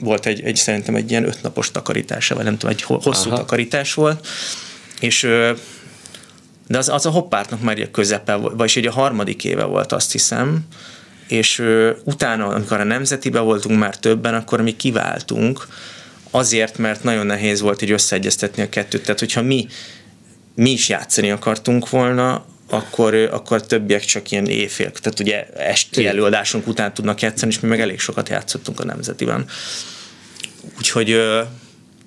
volt 0.00 0.26
egy, 0.26 0.40
egy 0.40 0.56
szerintem 0.56 0.94
egy 0.94 1.10
ilyen 1.10 1.24
ötnapos 1.24 1.70
takarítása, 1.70 2.34
vagy 2.34 2.44
nem 2.44 2.58
tudom, 2.58 2.74
egy 2.74 2.82
hosszú 2.82 3.28
Aha. 3.28 3.38
takarítás 3.38 3.94
volt, 3.94 4.26
és 5.00 5.22
ö, 5.22 5.52
de 6.66 6.78
az, 6.78 6.88
az 6.88 7.06
a 7.06 7.10
hoppártnak 7.10 7.60
már 7.60 7.80
a 7.80 7.90
közepe, 7.90 8.34
vagyis 8.34 8.76
egy 8.76 8.86
a 8.86 8.92
harmadik 8.92 9.44
éve 9.44 9.64
volt, 9.64 9.92
azt 9.92 10.12
hiszem, 10.12 10.60
és 11.28 11.58
ö, 11.58 11.90
utána, 12.04 12.46
amikor 12.46 12.80
a 12.80 12.84
nemzetibe 12.84 13.40
voltunk 13.40 13.78
már 13.78 13.96
többen, 13.96 14.34
akkor 14.34 14.60
mi 14.60 14.76
kiváltunk, 14.76 15.66
azért, 16.34 16.78
mert 16.78 17.02
nagyon 17.02 17.26
nehéz 17.26 17.60
volt 17.60 17.82
így 17.82 17.90
összeegyeztetni 17.90 18.62
a 18.62 18.68
kettőt. 18.68 19.02
Tehát, 19.02 19.18
hogyha 19.18 19.42
mi, 19.42 19.66
mi 20.54 20.70
is 20.70 20.88
játszani 20.88 21.30
akartunk 21.30 21.90
volna, 21.90 22.46
akkor, 22.68 23.14
akkor 23.14 23.66
többiek 23.66 24.04
csak 24.04 24.30
ilyen 24.30 24.46
éjfél, 24.46 24.90
tehát 24.90 25.20
ugye 25.20 25.46
esti 25.46 26.06
előadásunk 26.06 26.66
után 26.66 26.94
tudnak 26.94 27.20
játszani, 27.20 27.52
és 27.52 27.60
mi 27.60 27.68
meg 27.68 27.80
elég 27.80 28.00
sokat 28.00 28.28
játszottunk 28.28 28.80
a 28.80 28.84
Nemzetiben. 28.84 29.46
Úgyhogy 30.78 31.20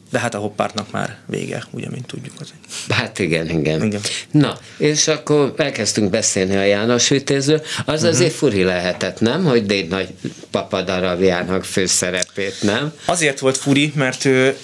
de 0.09 0.19
hát 0.19 0.35
a 0.35 0.37
hoppártnak 0.37 0.91
már 0.91 1.17
vége, 1.25 1.63
ugye, 1.71 1.89
mint 1.89 2.05
tudjuk. 2.05 2.33
Az. 2.39 2.53
Hát 2.89 3.19
igen, 3.19 3.49
igen, 3.49 3.83
igen. 3.83 4.01
Na, 4.31 4.57
és 4.77 5.07
akkor 5.07 5.53
elkezdtünk 5.57 6.09
beszélni 6.09 6.55
a 6.55 6.63
János 6.63 7.07
Vitézről. 7.07 7.61
Az 7.85 7.93
uh-huh. 7.93 8.09
azért 8.09 8.33
furi 8.33 8.63
lehetett, 8.63 9.19
nem? 9.19 9.43
Hogy 9.43 9.65
Déd 9.65 9.87
nagy 9.87 10.07
papadarabjának 10.51 11.63
főszerepét, 11.63 12.55
nem? 12.61 12.93
Azért 13.05 13.39
volt 13.39 13.57
furi, 13.57 13.91
mert 13.95 14.25
ő, 14.25 14.57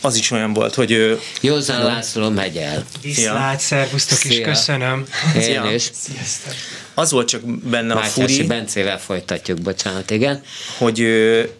az 0.00 0.16
is 0.16 0.30
olyan 0.30 0.52
volt, 0.52 0.74
hogy 0.74 0.90
ő... 0.90 1.20
Józan. 1.40 1.84
László 1.84 2.28
megy 2.28 2.56
el. 2.56 2.84
Viszlát, 3.02 3.60
szervusztok 3.60 4.24
is, 4.24 4.40
köszönöm. 4.40 5.04
Én 5.34 5.42
Szia. 5.42 5.72
is. 5.74 5.90
Sziasztok. 5.92 6.52
Az 6.94 7.10
volt 7.10 7.28
csak 7.28 7.46
benne 7.46 7.94
Mátyási 7.94 8.20
a 8.20 8.26
furi... 8.26 8.46
Bencével 8.46 8.98
folytatjuk, 8.98 9.60
bocsánat, 9.60 10.10
igen. 10.10 10.42
Hogy 10.78 11.00
ő, 11.00 11.50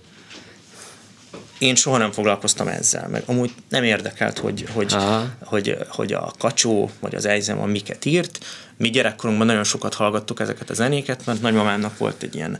én 1.59 1.74
soha 1.74 1.98
nem 1.98 2.12
foglalkoztam 2.12 2.68
ezzel, 2.68 3.09
meg 3.09 3.22
amúgy 3.26 3.55
nem 3.68 3.84
érdekelt, 3.84 4.38
hogy, 4.38 4.64
hogy, 4.72 4.96
hogy, 5.44 5.76
hogy 5.88 6.12
a 6.12 6.32
kacsó 6.38 6.90
vagy 7.00 7.14
az 7.14 7.24
ejzem 7.24 7.61
a 7.61 7.66
miket 7.66 8.05
írt. 8.05 8.44
Mi 8.76 8.90
gyerekkorunkban 8.90 9.46
nagyon 9.46 9.64
sokat 9.64 9.94
hallgattuk 9.94 10.40
ezeket 10.40 10.70
a 10.70 10.74
zenéket, 10.74 11.26
mert 11.26 11.40
nagymamámnak 11.40 11.98
volt 11.98 12.22
egy 12.22 12.34
ilyen 12.34 12.59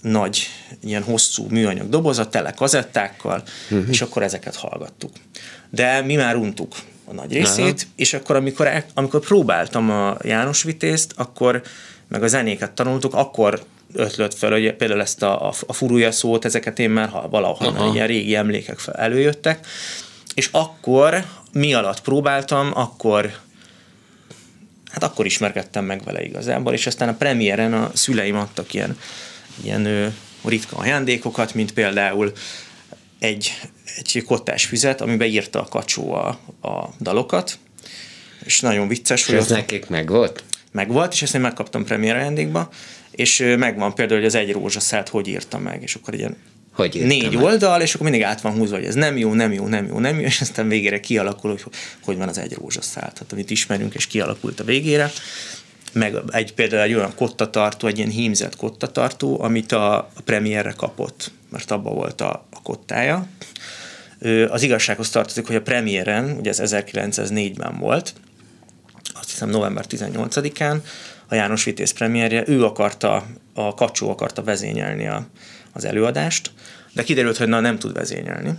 nagy, 0.00 0.46
ilyen 0.80 1.02
hosszú 1.02 1.46
műanyag 1.48 1.88
doboza, 1.88 2.28
tele 2.28 2.52
kazettákkal, 2.52 3.42
uh-huh. 3.70 3.88
és 3.88 4.02
akkor 4.02 4.22
ezeket 4.22 4.56
hallgattuk. 4.56 5.10
De 5.70 6.00
mi 6.00 6.14
már 6.14 6.36
untuk 6.36 6.74
a 7.04 7.12
nagy 7.12 7.32
részét, 7.32 7.80
Aha. 7.80 7.92
és 7.96 8.14
akkor 8.14 8.36
amikor, 8.36 8.84
amikor 8.94 9.20
próbáltam 9.20 9.90
a 9.90 10.16
János 10.22 10.62
Vitézt, 10.62 11.12
akkor 11.16 11.62
meg 12.08 12.22
a 12.22 12.26
zenéket 12.26 12.72
tanultuk, 12.72 13.14
akkor 13.14 13.64
ötlött 13.92 14.34
fel, 14.34 14.50
hogy 14.50 14.74
például 14.74 15.00
ezt 15.00 15.22
a, 15.22 15.48
a, 15.48 15.52
a 15.66 15.72
furúja 15.72 16.12
szót, 16.12 16.44
ezeket 16.44 16.78
én 16.78 16.90
már 16.90 17.08
ha 17.08 17.28
valahol 17.28 17.92
ilyen 17.94 18.06
régi 18.06 18.34
emlékek 18.34 18.78
fel 18.78 18.94
előjöttek, 18.94 19.66
és 20.34 20.48
akkor 20.52 21.24
mi 21.52 21.74
alatt 21.74 22.00
próbáltam, 22.00 22.70
akkor 22.74 23.32
hát 24.90 25.02
akkor 25.02 25.26
ismerkedtem 25.26 25.84
meg 25.84 26.04
vele 26.04 26.24
igazából, 26.24 26.72
és 26.72 26.86
aztán 26.86 27.08
a 27.08 27.14
premiéren 27.14 27.74
a 27.74 27.90
szüleim 27.94 28.36
adtak 28.36 28.74
ilyen, 28.74 28.98
ilyen 29.62 29.84
ö, 29.84 30.06
ritka 30.44 30.76
ajándékokat, 30.76 31.54
mint 31.54 31.72
például 31.72 32.32
egy, 33.18 33.58
egy 33.96 34.22
kottás 34.26 34.64
füzet, 34.64 35.00
amiben 35.00 35.28
írta 35.28 35.60
a 35.60 35.68
kacsó 35.68 36.12
a, 36.14 36.38
a 36.68 36.88
dalokat, 37.00 37.58
és 38.44 38.60
nagyon 38.60 38.88
vicces. 38.88 39.20
És 39.20 39.26
hogy 39.26 39.34
ez 39.34 39.48
nekik 39.48 39.88
meg 39.88 40.08
volt? 40.08 40.44
Meg 40.72 40.92
volt, 40.92 41.12
és 41.12 41.22
ezt 41.22 41.34
én 41.34 41.40
megkaptam 41.40 41.84
premier 41.84 42.16
ajándékba, 42.16 42.70
és 43.12 43.54
megvan 43.58 43.94
például, 43.94 44.18
hogy 44.18 44.28
az 44.28 44.34
egy 44.34 44.52
rózsaszát 44.52 45.08
hogy 45.08 45.28
írta 45.28 45.58
meg, 45.58 45.82
és 45.82 45.94
akkor 45.94 46.14
ilyen 46.14 46.36
hogy 46.72 47.00
négy 47.04 47.34
meg? 47.34 47.42
oldal, 47.42 47.80
és 47.80 47.94
akkor 47.94 48.08
mindig 48.08 48.26
át 48.26 48.40
van 48.40 48.52
húzva, 48.52 48.76
hogy 48.76 48.84
ez 48.84 48.94
nem 48.94 49.16
jó, 49.16 49.32
nem 49.34 49.52
jó, 49.52 49.66
nem 49.66 49.86
jó, 49.86 49.98
nem 49.98 50.20
jó, 50.20 50.26
és 50.26 50.40
aztán 50.40 50.68
végére 50.68 51.00
kialakul, 51.00 51.50
hogy 51.50 51.64
hogy 52.04 52.16
van 52.16 52.28
az 52.28 52.38
egy 52.38 52.52
rózsaszál, 52.52 53.12
tehát 53.12 53.32
amit 53.32 53.50
ismerünk, 53.50 53.94
és 53.94 54.06
kialakult 54.06 54.60
a 54.60 54.64
végére. 54.64 55.10
Meg 55.92 56.14
egy, 56.30 56.54
például 56.54 56.82
egy 56.82 56.94
olyan 56.94 57.14
kottatartó, 57.14 57.86
egy 57.86 57.98
ilyen 57.98 58.10
hímzett 58.10 58.56
kottatartó, 58.56 59.42
amit 59.42 59.72
a, 59.72 59.96
a 59.96 60.20
premierre 60.24 60.72
kapott, 60.76 61.30
mert 61.50 61.70
abba 61.70 61.90
volt 61.90 62.20
a, 62.20 62.46
a 62.50 62.62
kottája. 62.62 63.26
Az 64.48 64.62
igazsághoz 64.62 65.10
tartozik, 65.10 65.46
hogy 65.46 65.56
a 65.56 65.62
premiéren, 65.62 66.36
ugye 66.38 66.50
ez 66.50 66.60
1904-ben 66.62 67.78
volt, 67.78 68.14
azt 69.14 69.30
hiszem 69.30 69.48
november 69.48 69.84
18-án, 69.88 70.76
a 71.32 71.34
János 71.34 71.64
Vitéz 71.64 71.90
premierje, 71.90 72.44
ő 72.46 72.64
akarta, 72.64 73.26
a 73.54 73.74
Kacsó 73.74 74.10
akarta 74.10 74.42
vezényelni 74.42 75.06
a, 75.06 75.26
az 75.72 75.84
előadást, 75.84 76.50
de 76.92 77.02
kiderült, 77.02 77.36
hogy 77.36 77.48
na 77.48 77.60
nem 77.60 77.78
tud 77.78 77.92
vezényelni, 77.92 78.52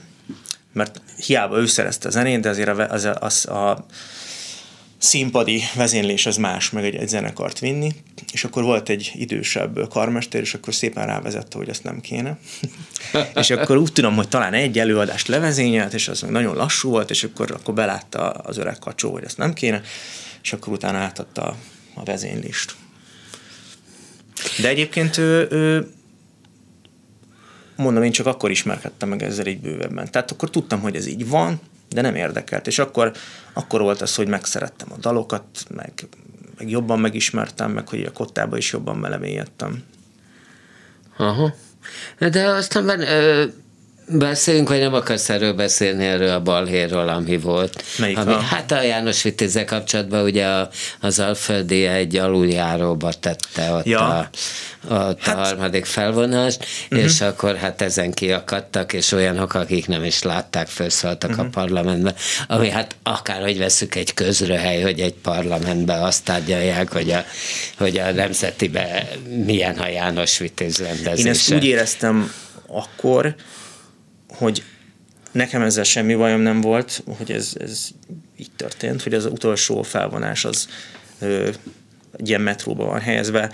mert 0.72 1.02
hiába 1.26 1.58
ő 1.58 1.66
szerezte 1.66 2.08
a 2.08 2.12
zenét, 2.12 2.40
de 2.40 2.50
azért 2.50 2.68
a, 2.68 2.90
az, 2.90 3.10
az, 3.20 3.46
a 3.46 3.86
színpadi 4.98 5.62
vezénylés 5.76 6.26
az 6.26 6.38
más, 6.38 6.70
meg 6.70 6.84
egy, 6.84 6.96
egy 6.96 7.08
zenekart 7.08 7.60
vinni, 7.60 7.96
és 8.32 8.44
akkor 8.44 8.64
volt 8.64 8.90
egy 8.90 9.12
idősebb 9.16 9.88
karmester, 9.90 10.42
és 10.42 10.54
akkor 10.54 10.74
szépen 10.74 11.06
rávezette, 11.06 11.58
hogy 11.58 11.70
ezt 11.70 11.84
nem 11.84 12.02
kéne. 12.02 12.38
és 13.36 13.50
akkor 13.50 13.78
úgy 13.78 13.94
tudom, 13.94 14.16
hogy 14.16 14.28
talán 14.28 14.54
egy 14.54 14.80
előadást 14.80 15.28
levezényelt, 15.28 15.94
és 15.94 16.08
az 16.08 16.22
meg 16.22 16.32
nagyon 16.32 16.56
lassú 16.56 16.90
volt, 16.90 17.10
és 17.10 17.24
akkor, 17.24 17.52
akkor 17.52 17.74
belátta 17.74 18.30
az 18.30 18.58
öreg 18.58 18.80
kacsó, 18.80 19.12
hogy 19.12 19.24
ezt 19.24 19.38
nem 19.38 19.54
kéne, 19.54 19.82
és 20.44 20.54
akkor 20.54 20.74
utána 20.74 20.98
átadta 20.98 21.56
a 21.94 22.04
vezénylést. 22.04 22.76
De 24.62 24.68
egyébként 24.68 25.18
ő, 25.18 25.48
ő, 25.52 25.88
mondom, 27.76 28.04
én 28.04 28.12
csak 28.12 28.26
akkor 28.26 28.52
ismerkedtem 28.52 29.10
meg 29.10 29.24
ezzel 29.24 29.48
így 29.48 29.60
bővebben. 29.60 30.12
Tehát 30.12 30.32
akkor 30.32 30.50
tudtam, 30.50 30.80
hogy 30.80 30.96
ez 30.96 31.06
így 31.06 31.28
van, 31.28 31.60
de 31.90 32.02
nem 32.02 32.16
érdekelt. 32.16 32.68
És 32.68 32.80
akkor, 32.80 33.12
akkor 33.54 33.82
volt 33.82 34.02
az, 34.02 34.16
hogy 34.16 34.28
megszerettem 34.28 34.88
a 34.92 34.98
dalokat, 34.98 35.46
meg, 35.76 35.92
meg 36.58 36.70
jobban 36.70 37.00
megismertem, 37.00 37.72
meg 37.72 37.88
hogy 37.88 38.04
a 38.04 38.12
kottába 38.12 38.58
is 38.58 38.72
jobban 38.72 39.02
belemélyedtem. 39.02 39.84
Aha. 41.18 41.56
De 42.18 42.48
aztán 42.48 43.02
ö, 43.02 43.46
Beszéljünk, 44.18 44.70
vagy 44.70 44.80
nem 44.80 44.94
akarsz 44.94 45.30
erről 45.30 45.54
beszélni, 45.54 46.06
erről 46.06 46.30
a 46.30 46.42
balhéről, 46.42 47.08
ami 47.10 47.38
volt. 47.38 47.84
Melyik 47.98 48.18
ami, 48.18 48.34
a? 48.34 48.40
Hát 48.40 48.72
a 48.72 48.82
János 48.82 49.24
Vitézzel 49.24 49.66
kapcsolatban 49.66 50.24
ugye 50.24 50.46
a, 50.46 50.70
az 51.00 51.20
Alföldi 51.20 51.86
egy 51.86 52.16
aluljáróba 52.16 53.14
tette 53.14 53.72
ott, 53.72 53.86
Ja. 53.86 54.18
a, 54.18 54.30
ott 54.90 55.22
hát, 55.22 55.36
a 55.36 55.40
harmadik 55.40 55.86
felvonást, 55.86 56.66
uh-huh. 56.90 57.06
és 57.06 57.22
akkor 57.22 57.56
hát 57.56 57.82
ezen 57.82 58.12
kiakadtak, 58.12 58.94
és 58.94 59.12
olyanok, 59.12 59.54
akik 59.54 59.88
nem 59.88 60.04
is 60.04 60.24
látták, 60.24 60.68
felszóltak 60.68 61.30
uh-huh. 61.30 61.46
a 61.46 61.50
parlamentbe, 61.50 62.14
ami 62.48 62.70
hát 62.70 62.96
akárhogy 63.04 63.58
veszük 63.58 63.96
egy 63.96 64.14
közröhely, 64.14 64.82
hogy 64.82 65.00
egy 65.00 65.14
parlamentbe 65.14 66.02
azt 66.04 66.24
tárgyalják, 66.24 66.92
hogy 66.92 67.12
a, 67.12 67.26
hogy 67.78 67.98
a 67.98 68.12
nemzetibe 68.12 69.08
milyen 69.46 69.78
a 69.78 69.88
János 69.88 70.38
Vitéz 70.38 70.78
rendezése. 70.78 71.28
Én 71.28 71.28
ezt 71.28 71.54
úgy 71.54 71.66
éreztem 71.66 72.34
akkor, 72.68 73.36
hogy 74.34 74.64
nekem 75.32 75.62
ezzel 75.62 75.84
semmi 75.84 76.16
bajom 76.16 76.42
nem 76.42 76.62
volt, 76.62 77.04
hogy 77.18 77.32
ez, 77.32 77.54
ez 77.60 77.88
így 78.38 78.52
történt, 78.56 79.04
hogy 79.04 79.14
az 79.14 79.26
utolsó 79.26 79.82
felvonás 79.82 80.46
az 80.46 80.68
ö, 81.20 81.48
egy 82.18 82.28
ilyen 82.30 82.42
metróban 82.42 82.88
van 82.88 83.00
helyezve. 83.00 83.52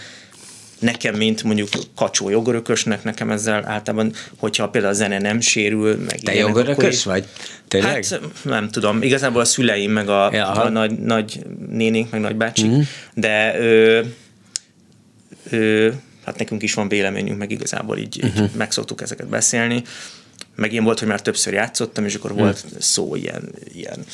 Nekem, 0.79 1.15
mint 1.15 1.43
mondjuk 1.43 1.69
kacsó 1.95 2.29
jogörökösnek, 2.29 3.03
nekem 3.03 3.29
ezzel 3.31 3.67
általában, 3.67 4.13
hogyha 4.37 4.69
például 4.69 4.93
a 4.93 4.95
zene 4.95 5.19
nem 5.19 5.39
sérül, 5.39 5.97
meg 5.97 6.19
Te 6.19 6.33
ilyenek, 6.33 6.55
jogörökös 6.55 7.05
akkor 7.05 7.13
vagy? 7.13 7.27
Tényleg? 7.67 8.05
Hát 8.05 8.21
nem 8.43 8.69
tudom, 8.69 9.01
igazából 9.01 9.41
a 9.41 9.45
szüleim, 9.45 9.91
meg 9.91 10.09
a, 10.09 10.29
Ja, 10.33 10.51
a 10.51 10.69
nagy, 10.69 10.99
nagy 10.99 11.45
nénénk, 11.69 12.11
meg 12.11 12.21
nagybácsik, 12.21 12.69
mm. 12.69 12.79
de 13.13 13.59
ö, 13.59 14.01
ö, 15.49 15.91
hát 16.25 16.37
nekünk 16.37 16.63
is 16.63 16.73
van 16.73 16.87
véleményünk, 16.87 17.37
meg 17.37 17.51
igazából 17.51 17.97
így, 17.97 18.23
így 18.25 18.33
Mhm. 18.33 18.43
meg 18.57 18.71
szoktuk 18.71 19.01
ezeket 19.01 19.27
beszélni. 19.27 19.83
Meg 20.59 20.73
én 20.73 20.83
volt, 20.83 20.99
hogy 20.99 21.07
már 21.07 21.21
többször 21.21 21.53
játszottam, 21.53 22.05
és 22.05 22.15
akkor 22.15 22.33
volt 22.33 22.65
szó 22.79 23.15
ilyen, 23.15 23.49
ilyen 23.73 24.05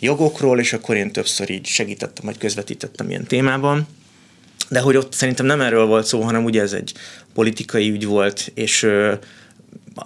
jogokról, 0.00 0.58
és 0.58 0.72
akkor 0.72 0.96
én 0.96 1.12
többször 1.12 1.50
így 1.50 1.66
segítettem, 1.66 2.24
vagy 2.24 2.38
közvetítettem 2.38 3.08
ilyen 3.08 3.24
témában. 3.24 3.86
De 4.68 4.80
hogy 4.80 4.96
ott 4.96 5.12
szerintem 5.12 5.46
nem 5.46 5.60
erről 5.60 5.86
volt 5.86 6.06
szó, 6.06 6.20
hanem 6.20 6.44
ugye 6.44 6.62
ez 6.62 6.72
egy 6.72 6.92
politikai 7.34 7.90
ügy 7.90 8.06
volt, 8.06 8.50
és 8.54 8.82
ö, 8.82 9.14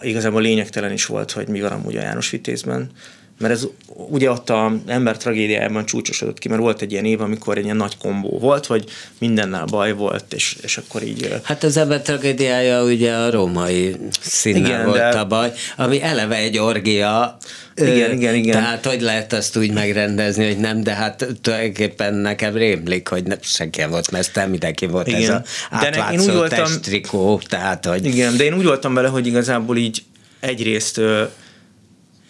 igazából 0.01 0.43
lényegtelen 0.43 0.93
is 0.93 1.07
volt, 1.07 1.31
hogy 1.31 1.49
mi 1.49 1.61
van 1.61 1.73
amúgy 1.73 1.97
a 1.97 2.03
János 2.03 2.31
Vitézben. 2.31 2.91
Mert 3.39 3.55
ez 3.55 3.67
ugye 3.95 4.31
ott 4.31 4.51
a 4.51 4.73
ember 4.87 5.17
tragédiájában 5.17 5.87
csúcsosodott 5.87 6.39
ki, 6.39 6.49
mert 6.49 6.61
volt 6.61 6.83
egy 6.83 6.93
ilyen 6.93 7.05
év, 7.05 7.21
amikor 7.21 7.59
egy 7.59 7.65
ilyen 7.65 7.77
nagy 7.77 7.97
kombó 7.99 8.39
volt, 8.39 8.67
hogy 8.67 8.85
mindennel 9.19 9.65
baj 9.65 9.93
volt, 9.93 10.33
és, 10.35 10.57
és 10.63 10.77
akkor 10.79 11.03
így... 11.03 11.41
Hát 11.43 11.63
az 11.65 11.77
ember 11.77 12.03
tragédiája 12.03 12.83
ugye 12.83 13.13
a 13.15 13.31
római 13.31 13.97
színnel 14.21 14.85
volt 14.85 14.99
de- 14.99 15.09
a 15.19 15.27
baj, 15.27 15.53
ami 15.77 16.03
eleve 16.03 16.37
egy 16.37 16.59
orgia. 16.59 17.37
Igen, 17.75 18.13
igen, 18.13 18.35
igen. 18.35 18.53
Tehát 18.53 18.87
hogy 18.87 19.01
lehet 19.01 19.33
azt 19.33 19.57
úgy 19.57 19.73
megrendezni, 19.73 20.47
hogy 20.47 20.59
nem, 20.59 20.83
de 20.83 20.93
hát 20.95 21.27
tulajdonképpen 21.41 22.15
nekem 22.15 22.55
rémlik, 22.55 23.09
hogy 23.09 23.25
nem, 23.25 23.39
senki 23.41 23.83
volt 23.91 24.11
mesztel, 24.11 24.49
mindenki 24.49 24.87
volt 24.87 25.09
ez 25.09 25.21
Igen. 25.21 25.45
a 25.71 25.79
De 25.79 25.87
én 25.87 25.93
úgy 25.93 25.99
átlátszó 25.99 26.33
voltam- 26.33 26.59
testtrikó, 26.59 27.41
tehát 27.49 27.87
hogy 27.87 28.05
Igen, 28.05 28.37
de 28.37 28.45
én 28.45 28.55
úgy 28.55 28.65
voltam 28.65 28.95
vele, 28.95 29.09
hogy 29.09 29.27
igazából 29.27 29.77
így 29.77 30.03
egyrészt 30.41 31.01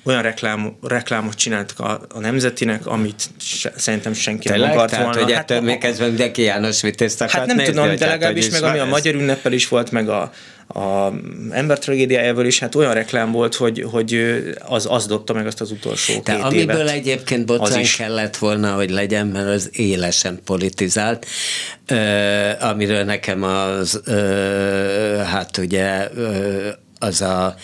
olyan 0.05 0.23
reklám, 0.23 0.77
reklámot 0.83 1.35
csináltak 1.35 1.81
a, 1.81 2.01
a 2.15 2.19
nemzetinek, 2.21 2.87
amit 2.87 3.23
se, 3.41 3.73
szerintem 3.77 4.13
senki 4.13 4.49
tényleg, 4.49 4.69
nem 4.69 4.77
akart 4.77 4.91
tehát 4.91 5.05
volna. 5.05 5.23
hogy 5.23 5.33
Hát, 5.33 5.51
ettől 5.51 5.61
még 5.61 5.79
kezdve 5.79 6.07
mindenki 6.07 6.43
János 6.43 6.81
Vitézt 6.81 7.21
akart 7.21 7.37
hát 7.37 7.47
nem 7.47 7.57
nézni, 7.57 7.73
tudom, 7.73 7.87
de 7.97 8.05
hát, 8.05 8.13
legalábbis 8.15 8.51
meg 8.51 8.63
ami 8.63 8.79
a 8.79 8.83
ez. 8.83 8.89
magyar 8.89 9.15
ünneppel 9.15 9.53
is 9.53 9.69
volt, 9.69 9.91
meg 9.91 10.09
a, 10.09 10.33
a 10.69 11.13
ember 11.51 11.79
tragédiájával 11.79 12.47
is, 12.47 12.59
hát 12.59 12.75
olyan 12.75 12.95
reklám 12.95 13.33
volt, 13.33 13.55
hogy, 13.55 13.87
hogy 13.91 14.39
az, 14.59 14.87
az 14.91 15.07
dobta 15.07 15.33
meg 15.33 15.47
azt 15.47 15.61
az 15.61 15.71
utolsó 15.71 16.21
De 16.25 16.35
két 16.35 16.43
amiből 16.43 16.77
évet. 16.77 16.91
egyébként 16.91 17.47
botrány 17.47 17.87
kellett 17.97 18.37
volna, 18.37 18.75
hogy 18.75 18.91
legyen, 18.91 19.27
mert 19.27 19.49
az 19.49 19.71
élesen 19.73 20.41
politizált, 20.45 21.27
ö, 21.87 21.97
amiről 22.61 23.05
nekem 23.05 23.43
az, 23.43 24.01
ö, 24.05 25.21
hát 25.25 25.57
ugye, 25.59 26.09
ö, 26.15 26.69
az 26.99 27.21
a 27.21 27.55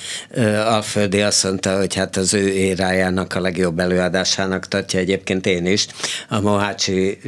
Alföldi 0.66 1.20
azt 1.20 1.44
mondta, 1.44 1.76
hogy 1.76 1.94
hát 1.94 2.16
az 2.16 2.34
ő 2.34 2.48
érájának 2.48 3.34
a 3.34 3.40
legjobb 3.40 3.78
előadásának 3.78 4.68
tartja 4.68 4.98
egyébként 4.98 5.46
én 5.46 5.66
is. 5.66 5.86
A 6.28 6.40
Mohácsi 6.40 7.18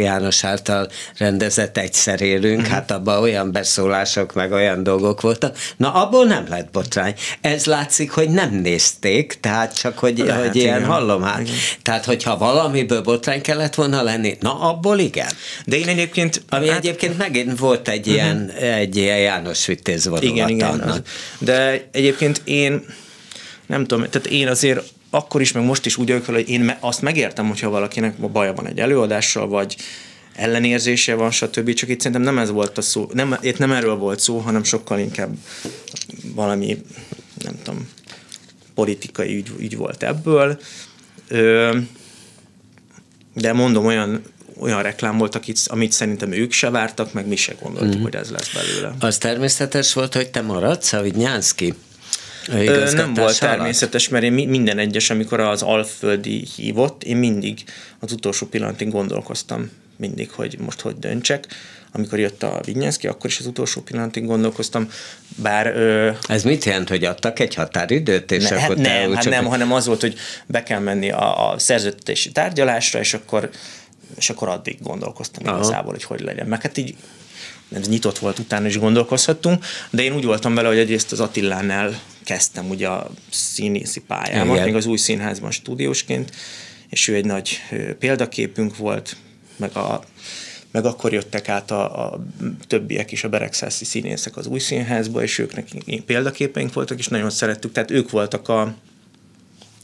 János 0.00 0.44
által 0.44 0.88
rendezett 1.18 1.78
egyszer 1.78 2.20
élünk, 2.20 2.50
Mhm. 2.52 2.60
uh-huh. 2.60 2.74
hát 2.74 2.90
abban 2.90 3.22
olyan 3.22 3.52
beszólások, 3.52 4.34
meg 4.34 4.52
olyan 4.52 4.82
dolgok 4.82 5.20
voltak. 5.20 5.56
Na, 5.76 5.92
abból 5.92 6.24
nem 6.24 6.44
lett 6.48 6.70
botrány. 6.70 7.14
Ez 7.40 7.64
látszik, 7.64 8.10
hogy 8.10 8.28
nem 8.28 8.54
nézték, 8.54 9.36
tehát 9.40 9.78
csak, 9.78 9.98
hogy, 9.98 10.18
Lehet, 10.18 10.46
hogy 10.46 10.56
ilyen 10.56 10.76
igen. 10.76 10.88
hallom 10.90 11.22
hát. 11.22 11.48
Tehát, 11.82 12.04
hogyha 12.04 12.38
valamiből 12.38 13.02
botrány 13.02 13.40
kellett 13.40 13.74
volna 13.74 14.02
lenni, 14.02 14.36
na, 14.40 14.60
abból 14.60 14.98
igen. 14.98 15.28
De 15.66 15.76
én 15.76 15.88
egyébként... 15.88 16.42
Ami 16.48 16.68
hát, 16.68 16.78
egyébként 16.78 17.18
megint 17.18 17.58
volt 17.58 17.88
egy 17.88 18.06
ilyen, 18.06 18.50
egy 18.60 18.96
ilyen 18.96 19.18
János 19.18 19.66
Vitéz 19.66 20.04
vonulata 20.04 20.26
Igen, 20.34 20.48
igen. 20.48 20.68
annak. 20.68 20.88
Az. 20.88 21.00
De 21.38 21.51
egyébként 21.90 22.40
én 22.44 22.84
nem 23.66 23.86
tudom, 23.86 24.06
tehát 24.10 24.26
én 24.26 24.48
azért 24.48 24.92
akkor 25.10 25.40
is, 25.40 25.52
meg 25.52 25.64
most 25.64 25.86
is 25.86 25.96
úgy 25.96 26.08
vagyok 26.08 26.24
hogy 26.24 26.48
én 26.48 26.76
azt 26.80 27.02
megértem, 27.02 27.48
hogyha 27.48 27.70
valakinek 27.70 28.16
baja 28.16 28.52
van 28.52 28.66
egy 28.66 28.78
előadással, 28.78 29.48
vagy 29.48 29.76
ellenérzése 30.34 31.14
van, 31.14 31.30
stb. 31.30 31.72
Csak 31.72 31.88
itt 31.88 31.98
szerintem 31.98 32.22
nem 32.22 32.38
ez 32.38 32.50
volt 32.50 32.78
a 32.78 32.82
szó, 32.82 33.10
nem, 33.12 33.36
itt 33.40 33.58
nem 33.58 33.72
erről 33.72 33.96
volt 33.96 34.20
szó, 34.20 34.38
hanem 34.38 34.64
sokkal 34.64 34.98
inkább 34.98 35.34
valami, 36.34 36.82
nem 37.44 37.54
tudom, 37.62 37.88
politikai 38.74 39.36
ügy, 39.36 39.50
ügy 39.58 39.76
volt 39.76 40.02
ebből. 40.02 40.60
Ö, 41.28 41.78
de 43.34 43.52
mondom, 43.52 43.86
olyan, 43.86 44.22
olyan 44.60 44.82
reklám 44.82 45.18
volt, 45.18 45.34
akit, 45.34 45.58
amit 45.66 45.92
szerintem 45.92 46.32
ők 46.32 46.52
se 46.52 46.70
vártak, 46.70 47.12
meg 47.12 47.26
mi 47.26 47.36
se 47.36 47.54
gondoltuk, 47.60 47.98
mm. 47.98 48.02
hogy 48.02 48.14
ez 48.14 48.30
lesz 48.30 48.52
belőle. 48.52 48.94
Az 49.00 49.18
természetes 49.18 49.92
volt, 49.92 50.14
hogy 50.14 50.30
te 50.30 50.40
maradsz 50.40 50.92
a 50.92 51.00
Vignyánszki? 51.00 51.74
Ö, 52.48 52.90
nem 52.92 53.14
volt 53.14 53.38
természetes, 53.38 54.08
mert 54.08 54.24
én 54.24 54.32
mi- 54.32 54.46
minden 54.46 54.78
egyes, 54.78 55.10
amikor 55.10 55.40
az 55.40 55.62
Alföldi 55.62 56.46
hívott, 56.56 57.04
én 57.04 57.16
mindig 57.16 57.64
az 57.98 58.12
utolsó 58.12 58.46
pillanatig 58.46 58.90
gondolkoztam 58.90 59.70
mindig, 59.96 60.30
hogy 60.30 60.56
most 60.58 60.80
hogy 60.80 60.98
döntsek. 60.98 61.46
Amikor 61.94 62.18
jött 62.18 62.42
a 62.42 62.60
Vignyánszki, 62.64 63.06
akkor 63.06 63.30
is 63.30 63.38
az 63.38 63.46
utolsó 63.46 63.80
pillanatig 63.80 64.26
gondolkoztam, 64.26 64.88
bár... 65.36 65.66
Ö, 65.66 66.10
Ez 66.28 66.42
mit 66.42 66.64
jelent, 66.64 66.88
hogy 66.88 67.04
adtak 67.04 67.38
egy 67.38 67.54
határidőt, 67.54 68.30
és 68.32 68.48
ne, 68.48 68.56
akkor 68.56 68.76
hát 68.76 68.86
nem, 68.86 69.14
hát 69.14 69.24
nem, 69.24 69.44
hanem 69.44 69.72
az 69.72 69.86
volt, 69.86 70.00
hogy 70.00 70.14
be 70.46 70.62
kell 70.62 70.80
menni 70.80 71.10
a, 71.10 71.50
a 71.50 71.58
szerződési 71.58 72.32
tárgyalásra, 72.32 72.98
és 72.98 73.14
akkor, 73.14 73.50
és 74.16 74.30
akkor 74.30 74.48
addig 74.48 74.76
gondolkoztam 74.80 75.46
Aha. 75.46 75.56
igazából, 75.56 75.92
hogy 75.92 76.04
hogy 76.04 76.20
legyen. 76.20 76.46
Meg 76.46 76.62
hát 76.62 76.76
így 76.76 76.96
ez 77.72 77.88
nyitott 77.88 78.18
volt, 78.18 78.38
utána 78.38 78.66
is 78.66 78.78
gondolkozhattunk, 78.78 79.64
de 79.90 80.02
én 80.02 80.14
úgy 80.14 80.24
voltam 80.24 80.54
vele, 80.54 80.68
hogy 80.68 80.78
egyrészt 80.78 81.12
az 81.12 81.20
Attilánál 81.20 82.00
kezdtem 82.24 82.68
ugye 82.68 82.88
a 82.88 83.10
színészi 83.30 84.00
pályámat, 84.00 84.54
Igen. 84.54 84.66
még 84.66 84.74
az 84.74 84.86
új 84.86 84.96
színházban 84.96 85.50
stúdiósként, 85.50 86.32
és 86.88 87.08
ő 87.08 87.14
egy 87.14 87.24
nagy 87.24 87.60
példaképünk 87.98 88.76
volt, 88.76 89.16
meg 89.56 89.76
a 89.76 90.04
meg 90.70 90.84
akkor 90.84 91.12
jöttek 91.12 91.48
át 91.48 91.70
a, 91.70 92.12
a 92.12 92.24
többiek 92.66 93.12
is, 93.12 93.24
a 93.24 93.28
beregszászi 93.28 93.84
színészek 93.84 94.36
az 94.36 94.46
új 94.46 94.58
színházba, 94.58 95.22
és 95.22 95.38
ők 95.38 95.54
nekik 95.54 96.02
példaképeink 96.02 96.72
voltak, 96.72 96.98
és 96.98 97.08
nagyon 97.08 97.30
szerettük, 97.30 97.72
tehát 97.72 97.90
ők 97.90 98.10
voltak 98.10 98.48
a, 98.48 98.60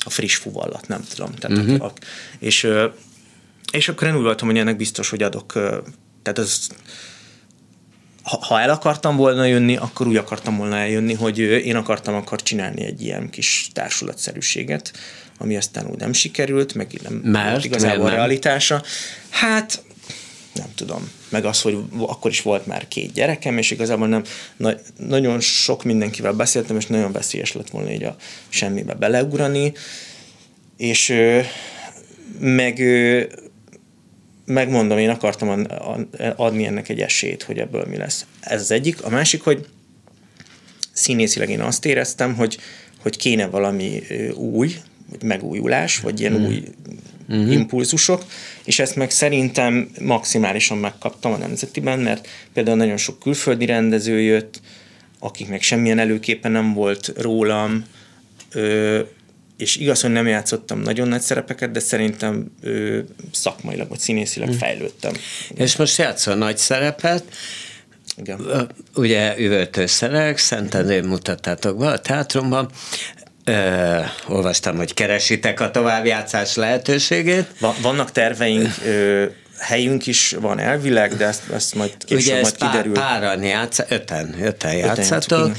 a 0.04 0.10
friss 0.10 0.36
fuvallat, 0.36 0.88
nem 0.88 1.04
tudom. 1.14 1.34
Tehát 1.34 1.58
uh-huh. 1.58 1.84
a, 1.84 1.92
és, 2.38 2.66
és 3.72 3.88
akkor 3.88 4.08
én 4.08 4.16
úgy 4.16 4.22
voltam, 4.22 4.48
hogy 4.48 4.58
ennek 4.58 4.76
biztos, 4.76 5.10
hogy 5.10 5.22
adok, 5.22 5.52
tehát 6.22 6.38
az 6.38 6.68
ha, 8.22 8.44
ha 8.46 8.60
el 8.60 8.70
akartam 8.70 9.16
volna 9.16 9.44
jönni, 9.44 9.76
akkor 9.76 10.06
úgy 10.06 10.16
akartam 10.16 10.56
volna 10.56 10.76
eljönni, 10.76 11.14
hogy 11.14 11.38
én 11.38 11.76
akartam 11.76 12.14
akar 12.14 12.42
csinálni 12.42 12.84
egy 12.84 13.02
ilyen 13.02 13.30
kis 13.30 13.70
társulatszerűséget, 13.72 14.92
ami 15.38 15.56
aztán 15.56 15.86
úgy 15.86 15.98
nem 15.98 16.12
sikerült, 16.12 16.74
meg 16.74 17.00
nem 17.02 17.12
Mert? 17.12 17.50
volt 17.50 17.64
igazából 17.64 18.04
nem? 18.04 18.14
realitása. 18.14 18.82
Hát 19.28 19.82
nem 20.54 20.66
tudom. 20.74 21.10
Meg 21.28 21.44
az, 21.44 21.60
hogy 21.60 21.78
akkor 21.98 22.30
is 22.30 22.42
volt 22.42 22.66
már 22.66 22.88
két 22.88 23.12
gyerekem, 23.12 23.58
és 23.58 23.70
igazából 23.70 24.08
nem, 24.08 24.22
na, 24.56 24.72
nagyon 24.96 25.40
sok 25.40 25.84
mindenkivel 25.84 26.32
beszéltem, 26.32 26.76
és 26.76 26.86
nagyon 26.86 27.12
veszélyes 27.12 27.52
lett 27.52 27.70
volna 27.70 27.90
így 27.90 28.04
a 28.04 28.16
semmibe 28.48 28.94
beleugrani, 28.94 29.72
és 30.76 31.14
meg 32.38 32.78
megmondom, 34.48 34.98
én 34.98 35.08
akartam 35.08 35.66
adni 36.36 36.66
ennek 36.66 36.88
egy 36.88 37.00
esélyt, 37.00 37.42
hogy 37.42 37.58
ebből 37.58 37.84
mi 37.88 37.96
lesz. 37.96 38.26
Ez 38.40 38.60
az 38.60 38.70
egyik. 38.70 39.04
A 39.04 39.08
másik, 39.08 39.42
hogy 39.42 39.66
színészileg 40.92 41.50
én 41.50 41.60
azt 41.60 41.84
éreztem, 41.84 42.34
hogy, 42.34 42.58
hogy 43.02 43.16
kéne 43.16 43.46
valami 43.46 44.02
új, 44.34 44.74
vagy 45.10 45.22
megújulás, 45.22 46.00
vagy 46.00 46.20
ilyen 46.20 46.32
mm. 46.32 46.44
új 46.44 46.62
mm-hmm. 47.32 47.50
impulzusok, 47.50 48.24
és 48.64 48.78
ezt 48.78 48.96
meg 48.96 49.10
szerintem 49.10 49.90
maximálisan 50.00 50.78
megkaptam 50.78 51.32
a 51.32 51.36
Nemzetiben, 51.36 51.98
mert 51.98 52.28
például 52.52 52.76
nagyon 52.76 52.96
sok 52.96 53.18
külföldi 53.18 53.66
rendező 53.66 54.20
jött, 54.20 54.60
akiknek 55.18 55.62
semmilyen 55.62 55.98
előképe 55.98 56.48
nem 56.48 56.72
volt 56.72 57.12
rólam, 57.16 57.84
Ö, 58.52 59.00
és 59.58 59.76
igaz, 59.76 60.00
hogy 60.00 60.10
nem 60.10 60.26
játszottam 60.26 60.80
nagyon 60.80 61.08
nagy 61.08 61.20
szerepeket, 61.20 61.70
de 61.70 61.80
szerintem 61.80 62.52
ö, 62.62 62.98
szakmailag 63.32 63.88
vagy 63.88 63.98
színészileg 63.98 64.48
hmm. 64.48 64.58
fejlődtem. 64.58 65.12
És 65.54 65.76
most 65.76 65.98
játszol 65.98 66.34
nagy 66.34 66.58
szerepet, 66.58 67.24
Igen. 68.16 68.68
ugye 68.94 69.38
üvöltőszerek, 69.38 70.38
Szentendrén 70.38 71.04
mutattátok 71.04 71.78
be 71.78 71.86
a 71.86 71.98
teátrumban, 71.98 72.70
Ö, 73.44 74.00
olvastam, 74.28 74.76
hogy 74.76 74.94
keresitek 74.94 75.60
a 75.60 75.70
továbbjátszás 75.70 76.54
lehetőségét. 76.54 77.46
Va- 77.60 77.80
vannak 77.80 78.12
terveink, 78.12 78.74
ö, 78.84 79.24
helyünk 79.58 80.06
is 80.06 80.36
van 80.40 80.58
elvileg, 80.58 81.16
de 81.16 81.26
ezt, 81.26 81.50
ezt 81.50 81.74
majd 81.74 81.96
később 82.04 82.32
Ugye 82.32 82.40
majd 82.40 82.56
kiderül. 82.56 82.92
páran 82.92 83.42
játsz, 83.42 83.78
öten, 83.88 84.36
öten 84.42 84.74
játszatok, 84.74 85.52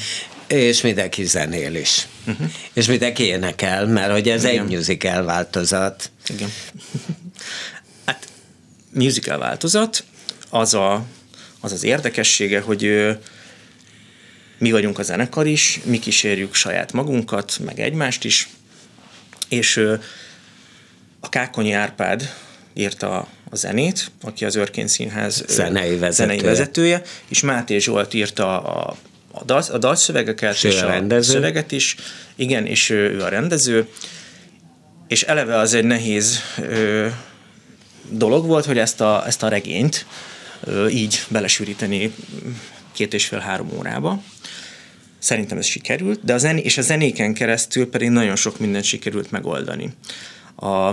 és 0.49 0.81
mindenki 0.81 1.25
zenél 1.25 1.75
is. 1.75 2.07
Uh-huh. 2.27 2.51
És 2.73 2.85
mindenki 2.85 3.23
énekel, 3.23 3.85
mert 3.85 4.11
hogy 4.11 4.29
ez 4.29 4.43
Igen. 4.43 4.63
egy 4.63 4.75
musical 4.75 5.23
változat. 5.23 6.11
Igen. 6.27 6.49
hát 8.05 8.27
musical 8.93 9.37
változat, 9.37 10.03
az 10.49 10.73
a, 10.73 11.05
az, 11.59 11.71
az 11.71 11.83
érdekessége, 11.83 12.59
hogy 12.59 12.85
ö, 12.85 13.11
mi 14.57 14.71
vagyunk 14.71 14.99
a 14.99 15.03
zenekar 15.03 15.47
is, 15.47 15.79
mi 15.83 15.99
kísérjük 15.99 16.53
saját 16.53 16.93
magunkat, 16.93 17.59
meg 17.65 17.79
egymást 17.79 18.23
is, 18.23 18.49
és 19.49 19.75
ö, 19.75 19.95
a 21.19 21.29
Kákonyi 21.29 21.71
Árpád 21.71 22.33
írta 22.73 23.27
a 23.49 23.55
zenét, 23.55 24.11
aki 24.21 24.45
az 24.45 24.55
Örkény 24.55 24.87
Színház 24.87 25.43
Zenei 25.47 25.97
vezetője. 25.97 26.11
zenei 26.11 26.39
vezetője, 26.39 27.01
és 27.27 27.39
Máté 27.39 27.77
Zsolt 27.77 28.13
írta 28.13 28.61
a, 28.61 28.97
a, 29.39 29.43
dal, 29.45 29.63
a 29.71 29.77
dalszövegeket, 29.77 30.63
És 30.63 30.81
a 30.81 30.87
rendező. 30.87 31.31
szöveget 31.31 31.71
is, 31.71 31.95
igen, 32.35 32.65
és 32.65 32.89
ő, 32.89 33.09
ő 33.09 33.21
a 33.21 33.29
rendező, 33.29 33.87
és 35.07 35.23
eleve 35.23 35.57
az 35.57 35.73
egy 35.73 35.83
nehéz 35.83 36.39
ö, 36.61 37.07
dolog 38.09 38.45
volt, 38.45 38.65
hogy 38.65 38.77
ezt 38.77 39.01
a, 39.01 39.23
ezt 39.27 39.43
a 39.43 39.47
regényt 39.47 40.05
ö, 40.63 40.87
így 40.87 41.23
belesűríteni 41.27 42.13
két 42.91 43.13
és 43.13 43.25
fél-három 43.25 43.69
órába. 43.77 44.21
Szerintem 45.19 45.57
ez 45.57 45.65
sikerült, 45.65 46.19
de 46.23 46.33
a 46.33 46.37
zené, 46.37 46.61
és 46.61 46.77
a 46.77 46.81
zenéken 46.81 47.33
keresztül 47.33 47.89
pedig 47.89 48.09
nagyon 48.09 48.35
sok 48.35 48.59
mindent 48.59 48.83
sikerült 48.83 49.31
megoldani. 49.31 49.89
A, 50.55 50.87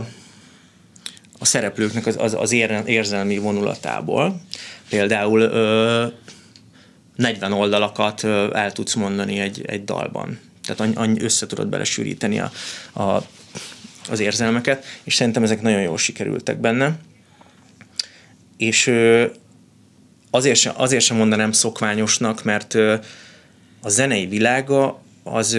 a 1.38 1.44
szereplőknek 1.44 2.06
az, 2.06 2.16
az, 2.18 2.34
az 2.34 2.52
ér- 2.52 2.82
érzelmi 2.88 3.38
vonulatából. 3.38 4.40
Például 4.88 5.40
ö, 5.40 6.06
40 7.16 7.52
oldalakat 7.52 8.24
el 8.52 8.72
tudsz 8.72 8.94
mondani 8.94 9.38
egy, 9.38 9.64
egy 9.66 9.84
dalban. 9.84 10.38
Tehát 10.64 10.80
annyi, 10.80 10.94
annyi 10.94 11.22
össze 11.22 11.46
tudod 11.46 11.68
belesűríteni 11.68 12.40
a, 12.40 12.50
a, 13.02 13.22
az 14.10 14.20
érzelmeket, 14.20 14.84
és 15.02 15.14
szerintem 15.14 15.42
ezek 15.42 15.62
nagyon 15.62 15.80
jól 15.80 15.98
sikerültek 15.98 16.60
benne. 16.60 16.98
És 18.56 18.92
azért 20.30 20.58
sem, 20.58 20.72
azért 20.76 21.04
sem 21.04 21.16
mondanám 21.16 21.52
szokványosnak, 21.52 22.44
mert 22.44 22.74
a 23.82 23.88
zenei 23.88 24.26
világa 24.26 25.02
az 25.22 25.58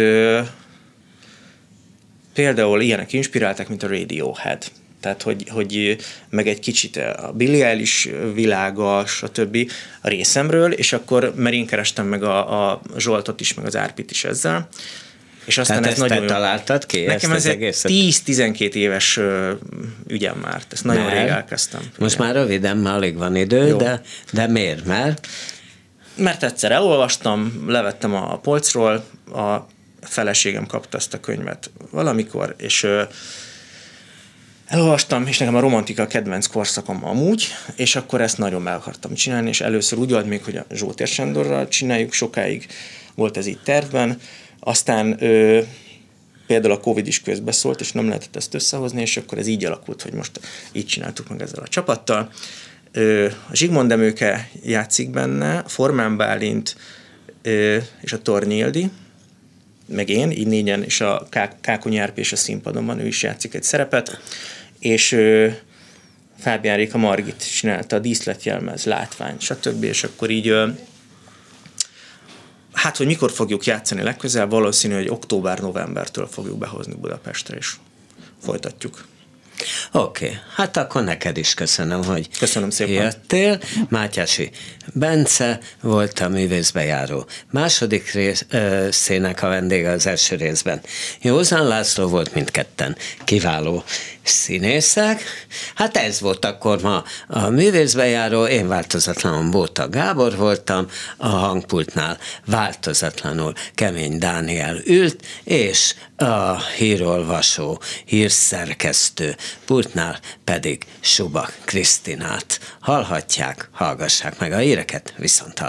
például 2.33 2.81
ilyenek 2.81 3.13
inspiráltak, 3.13 3.67
mint 3.67 3.83
a 3.83 3.87
Radiohead. 3.87 4.71
Tehát, 4.99 5.21
hogy, 5.21 5.49
hogy 5.49 5.97
meg 6.29 6.47
egy 6.47 6.59
kicsit 6.59 6.97
a 6.97 7.31
Billie 7.35 7.65
Eilish 7.65 8.09
világa, 8.33 9.05
stb. 9.05 9.71
a 10.01 10.07
részemről, 10.07 10.71
és 10.71 10.93
akkor, 10.93 11.33
mert 11.35 11.55
én 11.55 11.65
kerestem 11.65 12.07
meg 12.07 12.23
a, 12.23 12.69
a 12.71 12.81
Zsoltot 12.97 13.39
is, 13.39 13.53
meg 13.53 13.65
az 13.65 13.75
Árpit 13.75 14.11
is 14.11 14.23
ezzel, 14.23 14.69
és 15.47 15.57
aztán 15.57 15.81
Tehát 15.81 15.97
ez 15.97 16.01
ezt 16.01 16.09
nagyon 16.09 16.27
találtad 16.27 16.85
ki? 16.85 17.05
Nekem 17.05 17.31
ezt 17.31 17.45
ez 17.45 17.51
egészet? 17.51 17.91
10-12 17.93 18.73
éves 18.73 19.19
ügyem 20.07 20.37
már. 20.37 20.61
Ezt 20.71 20.83
nagyon 20.83 21.03
Mert? 21.03 21.17
rég 21.17 21.27
elkezdtem. 21.27 21.81
Most 21.97 22.15
Igen. 22.15 22.25
már 22.25 22.35
röviden, 22.35 22.77
már 22.77 22.95
alig 22.95 23.17
van 23.17 23.35
idő, 23.35 23.67
Jó. 23.67 23.77
de, 23.77 24.01
de 24.31 24.47
miért? 24.47 24.85
Mert 24.85 25.27
Mert 26.15 26.43
egyszer 26.43 26.71
elolvastam, 26.71 27.63
levettem 27.67 28.13
a 28.13 28.37
polcról, 28.39 29.05
a 29.33 29.67
feleségem 30.01 30.65
kapta 30.65 30.97
ezt 30.97 31.13
a 31.13 31.19
könyvet 31.19 31.69
valamikor, 31.91 32.55
és 32.57 32.87
elolvastam, 34.67 35.27
és 35.27 35.37
nekem 35.37 35.55
a 35.55 35.59
romantika 35.59 36.01
a 36.01 36.07
kedvenc 36.07 36.47
korszakom 36.47 37.05
amúgy, 37.05 37.47
és 37.75 37.95
akkor 37.95 38.21
ezt 38.21 38.37
nagyon 38.37 38.61
meg 38.61 38.73
akartam 38.73 39.13
csinálni, 39.13 39.49
és 39.49 39.61
először 39.61 39.99
úgy 39.99 40.11
volt 40.11 40.27
még, 40.27 40.43
hogy 40.43 40.55
a 40.55 40.65
Zsótér 40.73 41.07
Sándorral 41.07 41.67
csináljuk, 41.67 42.13
sokáig 42.13 42.67
volt 43.15 43.37
ez 43.37 43.45
így 43.45 43.59
tervben, 43.63 44.19
aztán 44.59 45.23
ö, 45.23 45.61
például 46.47 46.73
a 46.73 46.79
Covid 46.79 47.07
is 47.07 47.21
közbeszólt, 47.21 47.79
és 47.79 47.91
nem 47.91 48.07
lehetett 48.07 48.35
ezt 48.35 48.53
összehozni, 48.53 49.01
és 49.01 49.17
akkor 49.17 49.37
ez 49.37 49.47
így 49.47 49.65
alakult, 49.65 50.01
hogy 50.01 50.13
most 50.13 50.39
így 50.71 50.85
csináltuk 50.85 51.29
meg 51.29 51.41
ezzel 51.41 51.63
a 51.63 51.67
csapattal. 51.67 52.31
Ö, 52.91 53.25
a 53.25 53.55
Zsigmond 53.55 53.89
Demőke 53.89 54.49
játszik 54.63 55.09
benne, 55.09 55.63
Formán 55.67 56.17
Bálint 56.17 56.75
ö, 57.41 57.77
és 58.01 58.13
a 58.13 58.21
Tornyildi, 58.21 58.89
meg 59.87 60.09
én, 60.09 60.31
így 60.31 60.47
négyen, 60.47 60.83
és 60.83 61.01
a 61.01 61.27
Ká- 61.29 61.57
Kákony 61.61 61.97
Árpi 61.97 62.19
és 62.19 62.31
a 62.31 62.35
színpadon 62.35 62.85
van, 62.85 62.99
ő 62.99 63.07
is 63.07 63.23
játszik 63.23 63.53
egy 63.53 63.63
szerepet, 63.63 64.19
és 64.79 65.11
ö, 65.11 65.47
Fábián 66.39 66.77
Réka 66.77 66.97
Margit 66.97 67.55
csinálta 67.55 67.95
a 67.95 67.99
díszletjelmez, 67.99 68.85
látvány, 68.85 69.35
stb. 69.39 69.83
És 69.83 70.03
akkor 70.03 70.29
így 70.29 70.47
ö, 70.47 70.67
hát, 72.73 72.97
hogy 72.97 73.05
mikor 73.05 73.31
fogjuk 73.31 73.65
játszani 73.65 74.01
legközelebb, 74.01 74.49
valószínű, 74.49 74.93
hogy 74.93 75.09
október-novembertől 75.09 76.27
fogjuk 76.27 76.57
behozni 76.57 76.93
Budapestre, 76.93 77.57
és 77.57 77.73
folytatjuk. 78.41 79.05
Oké, 79.91 80.25
okay. 80.25 80.37
hát 80.55 80.77
akkor 80.77 81.03
neked 81.03 81.37
is 81.37 81.53
köszönöm, 81.53 82.03
hogy 82.03 82.37
Köszönöm 82.37 82.69
szépen. 82.69 82.93
jöttél. 82.93 83.59
Mátyási 83.89 84.51
Bence 84.93 85.59
volt 85.81 86.19
a 86.19 86.29
művészbejáró. 86.29 87.25
Második 87.51 88.11
rész, 88.11 88.45
ö, 88.49 88.87
szének 88.91 89.43
a 89.43 89.47
vendége 89.47 89.89
az 89.89 90.07
első 90.07 90.35
részben. 90.35 90.81
Józan 91.21 91.67
László 91.67 92.07
volt 92.07 92.33
mindketten. 92.33 92.97
Kiváló 93.23 93.83
színészek. 94.23 95.23
Hát 95.75 95.97
ez 95.97 96.19
volt 96.19 96.45
akkor 96.45 96.81
ma 96.81 97.03
a 97.27 97.49
művészbejáró. 97.49 98.45
Én 98.45 98.67
változatlanul 98.67 99.51
Bóta 99.51 99.89
Gábor 99.89 100.35
voltam, 100.35 100.87
a 101.17 101.27
hangpultnál 101.27 102.17
változatlanul 102.45 103.53
Kemény 103.75 104.17
Dániel 104.17 104.77
ült, 104.85 105.25
és 105.43 105.95
a 106.17 106.61
hírolvasó, 106.61 107.81
hírszerkesztő 108.05 109.35
pultnál 109.65 110.19
pedig 110.43 110.85
Suba 110.99 111.49
Krisztinát. 111.65 112.59
Hallhatják, 112.79 113.69
hallgassák 113.71 114.39
meg 114.39 114.51
a 114.51 114.59
híreket 114.77 115.13
viszont. 115.17 115.59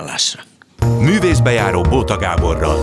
Művészbejáró 0.99 1.83
Bóta 1.83 2.17
Gáborral. 2.17 2.77